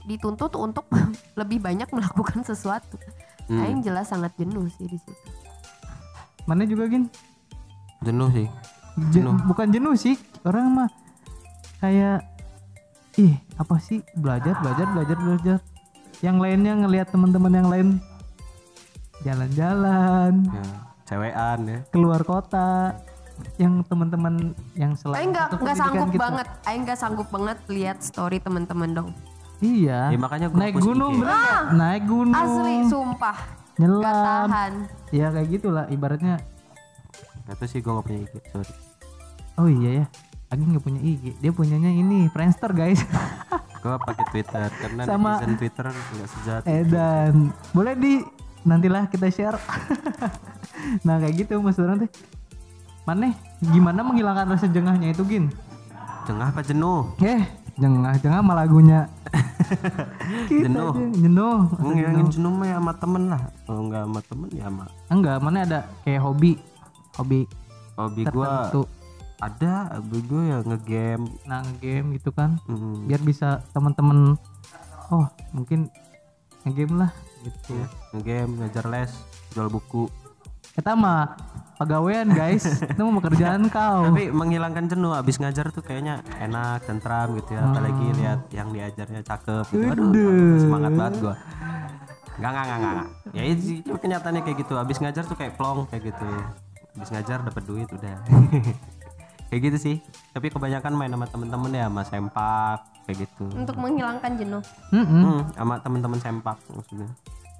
dituntut 0.06 0.54
untuk 0.60 0.86
lebih 1.40 1.64
banyak 1.64 1.88
melakukan 1.90 2.44
sesuatu. 2.44 3.00
Hmm. 3.46 3.62
Aing 3.62 3.82
jelas 3.86 4.10
sangat 4.10 4.34
jenuh 4.36 4.66
sih 4.74 4.90
di 4.90 4.98
situ. 4.98 5.14
Mana 6.50 6.66
juga 6.66 6.90
gin? 6.90 7.08
Jenuh 8.02 8.30
sih. 8.34 8.48
Je- 9.14 9.44
bukan 9.46 9.68
jenuh 9.70 9.96
sih. 9.96 10.18
Orang 10.46 10.74
mah 10.74 10.90
kayak 11.80 12.26
ih 13.22 13.38
apa 13.56 13.78
sih? 13.80 14.02
Belajar 14.18 14.58
belajar 14.60 14.88
belajar 14.92 15.18
belajar. 15.22 15.58
Yang 16.24 16.38
lainnya 16.42 16.74
ngelihat 16.82 17.08
teman-teman 17.14 17.54
yang 17.54 17.68
lain 17.70 17.88
jalan-jalan. 19.22 20.34
Ya 20.50 20.95
cewekan 21.06 21.60
ya. 21.66 21.80
Keluar 21.94 22.22
kota 22.22 22.98
yang 23.60 23.84
teman-teman 23.84 24.56
yang 24.74 24.96
selain 24.96 25.20
Aing 25.22 25.32
nggak 25.32 25.48
nggak 25.48 25.60
pendidikan 25.60 25.82
sanggup 25.86 26.10
kita. 26.10 26.24
banget. 26.24 26.48
Aing 26.66 26.82
nggak 26.84 27.00
sanggup 27.00 27.28
banget 27.30 27.58
lihat 27.68 27.98
story 28.02 28.38
teman-teman 28.40 28.90
dong. 28.92 29.10
Iya. 29.60 30.12
Ya, 30.12 30.18
makanya 30.20 30.48
gua 30.52 30.60
naik 30.60 30.76
gunung 30.76 31.14
IG. 31.16 31.22
bener. 31.22 31.32
Nggak? 31.32 31.62
naik 31.74 32.04
gunung. 32.06 32.36
Asli 32.36 32.76
sumpah. 32.90 33.38
Gak 33.76 33.80
nyelam 33.82 34.04
tahan. 34.48 34.74
Ya 35.12 35.28
kayak 35.32 35.48
gitulah 35.52 35.86
ibaratnya. 35.92 36.36
Gak 37.46 37.56
tau 37.60 37.68
sih 37.68 37.80
gue 37.80 37.92
gak 37.92 38.06
punya 38.08 38.20
IG 38.24 38.34
sorry. 38.50 38.74
Oh 39.56 39.68
iya 39.68 40.04
ya. 40.04 40.06
Agi 40.46 40.64
nggak 40.64 40.84
punya 40.84 41.02
IG 41.02 41.24
dia 41.38 41.52
punyanya 41.52 41.92
ini 41.92 42.32
Friendster 42.32 42.72
guys. 42.72 43.04
Gue 43.84 43.96
pakai 44.00 44.26
Twitter 44.32 44.70
karena 44.72 45.02
Sama- 45.04 45.38
netizen 45.38 45.54
Twitter 45.60 45.86
nggak 45.92 46.30
sejati 46.32 46.66
Eh 46.66 46.84
dan 46.88 47.54
boleh 47.70 47.94
di 47.94 48.14
nantilah 48.66 49.08
kita 49.08 49.30
share. 49.30 49.58
nah 51.06 51.22
kayak 51.22 51.46
gitu 51.46 51.62
mas 51.62 51.78
orang 51.78 52.04
teh. 52.04 52.12
Maneh 53.06 53.38
gimana 53.62 54.02
menghilangkan 54.02 54.58
rasa 54.58 54.66
jengahnya 54.66 55.14
itu 55.14 55.22
gin? 55.30 55.54
Jengah 56.26 56.50
apa 56.50 56.66
jenuh? 56.66 57.14
Eh 57.22 57.46
jengah 57.78 58.18
jengah 58.18 58.42
mah 58.42 58.58
lagunya. 58.58 59.06
Jenuh. 60.50 60.94
jenuh. 61.14 61.58
Ngilangin 61.82 62.30
jenuh. 62.30 62.54
mah 62.54 62.68
ya 62.70 62.78
sama 62.78 62.94
temen 62.98 63.24
lah. 63.30 63.42
Kalau 63.66 63.82
nggak 63.90 64.04
sama 64.06 64.20
temen 64.26 64.50
ya 64.54 64.66
sama 64.70 64.86
Enggak 65.10 65.38
mana 65.42 65.58
ada 65.66 65.80
kayak 66.06 66.22
hobi 66.22 66.52
hobi 67.18 67.40
hobi 67.98 68.22
tertentu. 68.26 68.82
ada. 69.42 69.74
Hobi 69.98 70.18
gue 70.26 70.44
ya 70.50 70.58
ngegame. 70.66 71.28
Nah 71.46 71.62
game 71.78 72.08
gitu 72.18 72.30
kan 72.34 72.58
biar 73.06 73.22
bisa 73.22 73.62
teman-teman 73.74 74.38
oh 75.14 75.26
mungkin 75.54 75.90
game 76.66 76.98
lah 76.98 77.14
gitu. 77.46 77.76
ngegame, 78.18 78.66
ngajar 78.66 78.86
les, 78.90 79.12
jual 79.54 79.70
buku. 79.70 80.10
Kita 80.76 80.92
mah 80.98 81.38
pegawaian 81.80 82.28
guys, 82.34 82.66
itu 82.92 83.00
mah 83.00 83.14
pekerjaan 83.22 83.70
kau. 83.70 84.12
Tapi 84.12 84.34
menghilangkan 84.34 84.90
jenuh 84.90 85.14
abis 85.14 85.40
ngajar 85.40 85.70
tuh 85.72 85.86
kayaknya 85.86 86.26
enak, 86.42 86.84
tentram 86.84 87.38
gitu 87.38 87.56
ya. 87.56 87.62
Apalagi 87.70 88.06
lihat 88.18 88.40
yang 88.52 88.74
diajarnya 88.74 89.22
cakep 89.24 89.66
gitu. 89.72 89.86
Aduh, 89.94 90.10
Aduh. 90.12 90.58
semangat 90.60 90.92
banget 90.98 91.14
gua. 91.22 91.36
Enggak, 92.36 92.52
enggak, 92.52 92.66
enggak, 92.66 92.80
enggak. 92.80 93.10
Ya 93.32 93.44
itu 93.48 93.94
kenyataannya 93.96 94.42
kayak 94.44 94.58
gitu. 94.66 94.74
Abis 94.76 94.98
ngajar 95.00 95.24
tuh 95.24 95.38
kayak 95.40 95.54
plong 95.56 95.88
kayak 95.88 96.12
gitu. 96.12 96.30
Abis 97.00 97.10
ngajar 97.14 97.38
dapat 97.46 97.64
duit 97.64 97.88
udah. 97.88 98.16
kayak 99.48 99.62
gitu 99.64 99.78
sih. 99.78 99.96
Tapi 100.32 100.50
kebanyakan 100.50 100.94
main 100.94 101.10
sama 101.10 101.26
temen-temen 101.26 101.72
ya, 101.72 101.86
sama 101.86 102.02
sempak 102.04 102.80
kayak 103.06 103.18
gitu. 103.22 103.46
untuk 103.54 103.78
menghilangkan 103.78 104.32
jenuh 104.34 104.64
Mm-mm. 104.90 105.22
Hmm, 105.22 105.42
sama 105.54 105.76
temen-temen 105.78 106.18
sempak 106.18 106.58
maksudnya. 106.68 107.10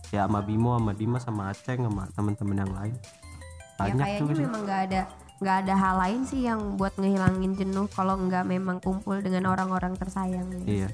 Ya 0.10 0.26
sama 0.26 0.40
Bimo, 0.40 0.78
sama 0.78 0.92
Dimas, 0.92 1.22
sama 1.22 1.50
Aceng, 1.50 1.82
sama 1.82 2.04
temen-temen 2.12 2.58
yang 2.58 2.72
lain. 2.72 2.96
ya 2.96 3.78
Banyak 3.78 4.06
kayaknya 4.06 4.22
tuh 4.22 4.28
sih. 4.32 4.46
memang 4.46 4.62
nggak 4.64 4.82
ada 4.88 5.02
nggak 5.36 5.58
ada 5.68 5.74
hal 5.76 5.96
lain 6.00 6.22
sih 6.24 6.42
yang 6.42 6.80
buat 6.80 6.96
ngehilangin 6.96 7.52
jenuh 7.54 7.92
kalau 7.92 8.16
nggak 8.16 8.48
memang 8.48 8.80
kumpul 8.80 9.20
dengan 9.20 9.52
orang-orang 9.52 9.92
tersayang 9.94 10.48
Iya. 10.64 10.88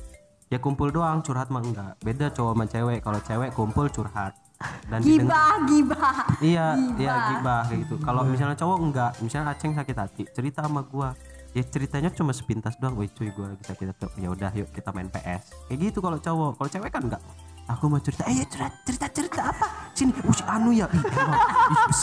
Ya 0.49 0.57
kumpul 0.57 0.89
doang, 0.89 1.21
curhat 1.21 1.47
mah 1.47 1.61
enggak. 1.61 1.95
Beda 2.01 2.27
cowok 2.27 2.51
sama 2.51 2.65
cewek. 2.67 2.99
Kalau 2.99 3.19
cewek 3.21 3.49
kumpul 3.53 3.87
curhat. 3.87 4.35
Dan 4.83 4.99
dideng- 4.99 5.23
gibah 5.23 5.51
gibah 5.65 6.15
Iya, 6.39 6.65
iya 6.95 7.13
gibah 7.29 7.61
kayak 7.65 7.79
gitu. 7.81 7.95
Kalau 7.97 8.21
misalnya 8.23 8.55
cowok 8.55 8.77
enggak, 8.81 9.11
misalnya 9.19 9.47
Aceng 9.49 9.71
sakit 9.71 9.95
hati, 9.95 10.23
cerita 10.27 10.61
sama 10.61 10.81
gua. 10.83 11.13
Ya 11.51 11.61
ceritanya 11.61 12.07
cuma 12.09 12.31
sepintas 12.31 12.75
doang. 12.75 12.95
Wih 12.95 13.07
cuy 13.07 13.27
gua 13.29 13.51
lagi 13.51 13.63
sakit 13.63 13.85
hati. 13.85 14.05
Ya 14.17 14.27
udah 14.27 14.51
yuk 14.53 14.71
kita 14.71 14.89
main 14.89 15.07
PS. 15.07 15.51
Kayak 15.65 15.79
gitu 15.81 15.99
kalau 15.99 16.17
cowok. 16.17 16.51
Kalau 16.55 16.69
cewek 16.69 16.89
kan 16.89 17.03
enggak. 17.03 17.23
Aku 17.69 17.87
mau 17.87 17.99
cerita, 17.99 18.25
eh 18.25 18.35
cerita 18.43 18.67
cerita 18.83 19.07
cerita 19.07 19.41
apa? 19.47 19.67
Sini, 19.93 20.11
si 20.11 20.43
Anu 20.43 20.73
ya, 20.73 20.89
ih 20.89 21.03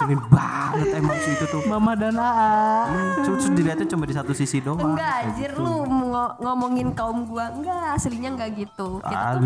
emang, 0.00 0.24
banget 0.30 0.88
emang 0.96 1.18
sih 1.18 1.32
itu 1.34 1.44
tuh. 1.44 1.60
Mama 1.66 1.92
dan 1.92 2.16
AA. 2.16 2.52
Hmm, 2.86 3.12
terus 3.20 3.50
dilihatnya 3.50 3.84
cuma 3.84 4.04
di 4.04 4.14
satu 4.14 4.32
sisi 4.32 4.62
doang. 4.62 4.80
enggak 4.80 5.28
anjir 5.28 5.50
lu 5.52 5.84
ngo- 5.84 6.40
ngomongin 6.40 6.94
kaum 6.94 7.26
gua 7.26 7.50
enggak 7.50 7.84
aslinya 7.92 8.32
enggak 8.32 8.56
gitu 8.56 9.02
kita 9.02 9.28
tuh 9.34 9.44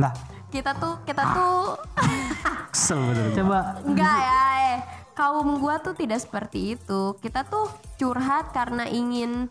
kita 0.52 0.70
tuh 0.76 0.94
kita 1.02 1.22
tuh 1.32 1.58
kesel 2.82 2.98
bener. 2.98 3.30
Coba 3.38 3.58
enggak 3.86 4.18
ya 4.18 4.42
eh. 4.58 4.78
kaum 5.14 5.62
gua 5.62 5.78
tuh 5.78 5.94
tidak 5.94 6.18
seperti 6.18 6.74
itu 6.74 7.14
kita 7.22 7.46
tuh 7.46 7.70
curhat 7.94 8.50
karena 8.50 8.90
ingin 8.90 9.46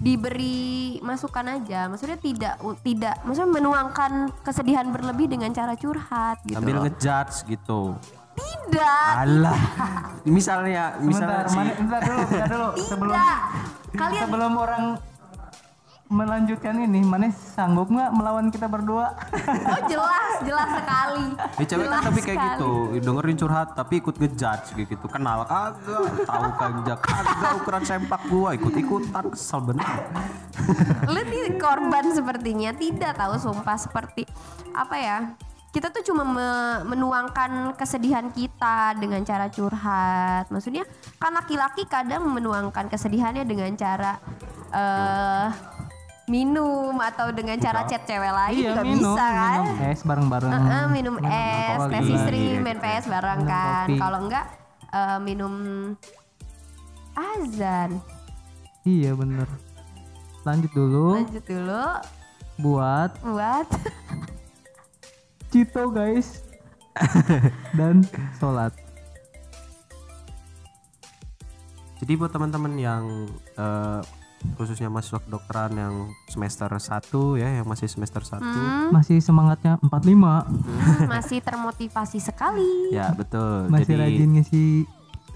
diberi 0.00 0.96
masukan 1.04 1.60
aja 1.60 1.90
maksudnya 1.90 2.16
tidak 2.16 2.56
tidak 2.80 3.20
maksudnya 3.26 3.52
menuangkan 3.52 4.32
kesedihan 4.40 4.88
berlebih 4.88 5.28
dengan 5.28 5.52
cara 5.52 5.76
curhat 5.76 6.40
gitu 6.46 6.56
Sambil 6.56 6.76
ngejudge 6.86 7.36
gitu. 7.50 7.98
tidak 8.38 9.12
Alah. 9.12 9.60
Misalnya, 10.24 10.96
misalnya 11.02 11.44
sebentar, 11.44 11.52
si 11.52 11.58
mana, 11.58 11.72
bentar 11.76 12.00
dulu, 12.00 12.20
bentar 12.24 12.48
dulu. 12.48 12.68
Sebelum 12.80 13.12
tidak 13.12 13.40
kalian 13.98 14.22
sebelum 14.24 14.52
orang 14.56 14.84
melanjutkan 16.10 16.74
ini, 16.74 17.06
mana 17.06 17.30
sanggup 17.30 17.86
nggak 17.86 18.10
melawan 18.10 18.50
kita 18.50 18.66
berdua? 18.66 19.14
oh 19.70 19.80
jelas 19.86 20.42
jelas 20.42 20.68
sekali 20.74 21.26
Ya 21.54 21.64
cewek 21.64 21.86
kan 21.86 21.94
Jelas 21.94 22.02
tapi 22.02 22.20
kayak 22.20 22.34
sekali. 22.36 22.50
gitu, 22.50 22.72
dengerin 23.00 23.36
curhat 23.38 23.68
tapi 23.72 23.94
ikut 24.02 24.14
ngejudge 24.18 24.66
kayak 24.74 24.88
gitu. 24.90 25.06
Kenal 25.06 25.46
kagak, 25.46 26.02
tahu 26.26 26.48
kagak, 26.58 26.98
kagak 26.98 27.52
ukuran 27.56 27.82
sempak 27.86 28.20
gua 28.26 28.50
ikut-ikutan 28.52 29.24
kesel 29.30 29.60
bener. 29.62 29.86
lu 31.06 31.20
nih 31.22 31.56
korban 31.56 32.04
sepertinya 32.10 32.70
tidak 32.72 33.14
tahu 33.14 33.34
sumpah 33.38 33.74
seperti 33.74 34.26
apa 34.70 34.96
ya 34.96 35.18
kita 35.70 35.88
tuh 35.88 36.02
cuma 36.02 36.22
me- 36.22 36.82
menuangkan 36.84 37.74
kesedihan 37.74 38.26
kita 38.28 38.98
dengan 38.98 39.22
cara 39.22 39.46
curhat 39.46 40.50
maksudnya 40.50 40.82
kan 41.16 41.30
laki-laki 41.30 41.86
kadang 41.86 42.26
menuangkan 42.26 42.86
kesedihannya 42.86 43.46
dengan 43.46 43.72
cara 43.74 44.18
eh 44.70 45.46
minum 46.30 46.94
atau 47.02 47.34
dengan 47.34 47.58
cara 47.58 47.82
chat 47.90 48.06
cewek 48.06 48.30
lain 48.30 48.62
juga 48.62 48.82
bisa 48.86 49.18
kan 49.18 49.58
minum 49.66 49.90
es 49.90 50.00
bareng-bareng. 50.06 50.50
Heeh, 50.54 50.84
minum 50.94 51.14
es, 51.26 51.78
teh 51.90 52.02
iya. 52.06 52.14
istri, 52.14 52.38
iya, 52.38 52.62
main 52.62 52.78
gitu. 52.78 52.86
PS 52.86 53.04
bareng 53.10 53.40
Minum 53.42 53.50
kan. 53.50 53.86
Kalau 53.98 54.18
enggak 54.22 54.46
eh, 54.94 55.18
minum 55.18 55.54
azan. 57.18 57.90
Iya 58.86 59.10
bener. 59.18 59.48
Lanjut 60.46 60.70
dulu 60.72 61.18
Lanjut 61.18 61.44
dulu 61.44 61.84
buat 62.62 63.10
buat 63.26 63.68
Cito 65.50 65.90
guys 65.90 66.46
dan 67.78 68.06
sholat. 68.38 68.70
Jadi 71.98 72.12
buat 72.16 72.30
teman-teman 72.30 72.78
yang 72.78 73.04
eh, 73.58 74.00
khususnya 74.56 74.88
mahasiswa 74.88 75.20
kedokteran 75.20 75.72
yang 75.76 75.94
semester 76.28 76.68
1 76.68 77.40
ya, 77.40 77.48
yang 77.60 77.66
masih 77.68 77.88
semester 77.88 78.24
1. 78.24 78.40
Hmm, 78.40 78.88
Masih 78.92 79.20
semangatnya 79.20 79.76
45 79.84 79.90
hmm, 80.00 81.08
masih 81.14 81.38
termotivasi 81.44 82.18
sekali. 82.20 82.92
Ya, 82.92 83.12
betul. 83.12 83.68
masih 83.68 83.96
jadi 83.96 84.00
rajin 84.00 84.30
ngisi 84.36 84.64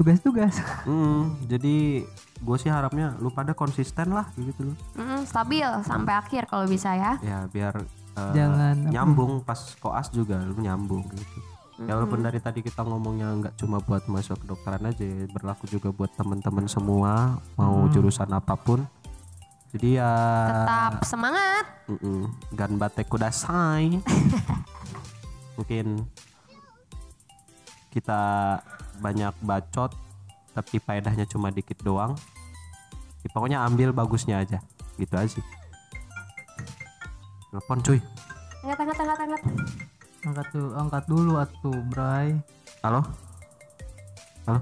tugas-tugas. 0.01 0.57
Hmm, 0.85 1.41
jadi 1.49 2.05
gue 2.45 2.57
sih 2.61 2.69
harapnya 2.69 3.17
lu 3.17 3.33
pada 3.33 3.57
konsisten 3.57 4.13
lah 4.13 4.29
gitu 4.37 4.73
loh. 4.73 4.77
Hmm, 4.97 5.25
stabil 5.25 5.65
sampai 5.85 6.13
akhir 6.13 6.45
kalau 6.45 6.69
bisa 6.69 6.93
ya. 6.93 7.17
Ya 7.25 7.49
biar 7.49 7.81
eh, 8.17 8.33
Jangan 8.37 8.85
apa 8.85 8.93
nyambung 8.93 9.41
pas 9.41 9.57
koas 9.81 10.13
juga 10.13 10.45
lu 10.45 10.61
nyambung 10.61 11.09
gitu. 11.09 11.54
Ya 11.75 11.99
walaupun 11.99 12.23
dari 12.23 12.39
tadi 12.39 12.63
kita 12.63 12.87
ngomongnya 12.87 13.35
nggak 13.35 13.55
cuma 13.59 13.83
buat 13.83 14.07
masuk 14.07 14.47
kedokteran 14.47 14.95
aja, 14.95 15.03
ya, 15.03 15.27
berlaku 15.27 15.67
juga 15.67 15.91
buat 15.91 16.07
teman-teman 16.15 16.71
semua 16.71 17.43
mau 17.59 17.91
jurusan 17.91 18.31
apa 18.31 18.55
pun. 18.55 18.87
Jadi 19.75 19.99
ya 19.99 20.15
Tetap 20.55 21.03
semangat. 21.03 21.67
mm 21.91 22.55
gan 22.55 22.79
batek 22.79 23.11
kudasai. 23.11 23.99
Mungkin 25.59 26.07
kita 27.91 28.23
banyak 29.03 29.35
bacot 29.43 29.91
tapi 30.55 30.79
faedahnya 30.79 31.27
cuma 31.27 31.51
dikit 31.51 31.83
doang. 31.83 32.15
Ya, 33.27 33.29
pokoknya 33.35 33.67
ambil 33.67 33.91
bagusnya 33.91 34.47
aja. 34.47 34.63
Gitu 34.95 35.11
aja 35.11 35.27
sih. 35.27 35.45
Telepon 37.51 37.83
cuy. 37.83 37.99
Angkat, 38.63 38.79
angkat, 38.79 38.99
angkat, 39.03 39.19
angkat. 39.27 39.43
Angkat 40.25 40.47
tuh, 40.51 40.73
angkat 40.73 41.05
dulu 41.05 41.37
atuh, 41.37 41.79
Bray. 41.93 42.33
Halo? 42.81 43.05
Halo? 44.49 44.61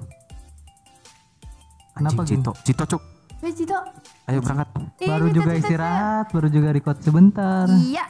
Kenapa, 1.92 2.20
Anjing, 2.24 2.42
Cito, 2.42 2.52
Cito 2.66 2.84
cuk. 2.88 3.02
Eh, 3.42 3.52
Cito. 3.54 3.78
Ayo 4.26 4.38
berangkat. 4.42 4.68
Ih, 4.98 5.06
Baru 5.06 5.26
Cito, 5.30 5.36
juga 5.38 5.50
Cito, 5.50 5.54
Cito. 5.54 5.66
istirahat, 5.66 6.26
baru 6.34 6.48
juga 6.50 6.68
record 6.74 6.98
sebentar. 6.98 7.66
Iya. 7.70 8.04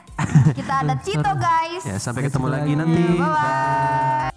Kita 0.57 0.73
ada 0.81 0.95
Cito, 0.97 1.31
guys. 1.45 1.83
Ya, 1.85 1.97
sampai 2.01 2.25
ketemu 2.25 2.47
lagi 2.49 2.73
nanti. 2.73 3.05
lagi. 3.05 3.21
Bye-bye. 3.21 4.32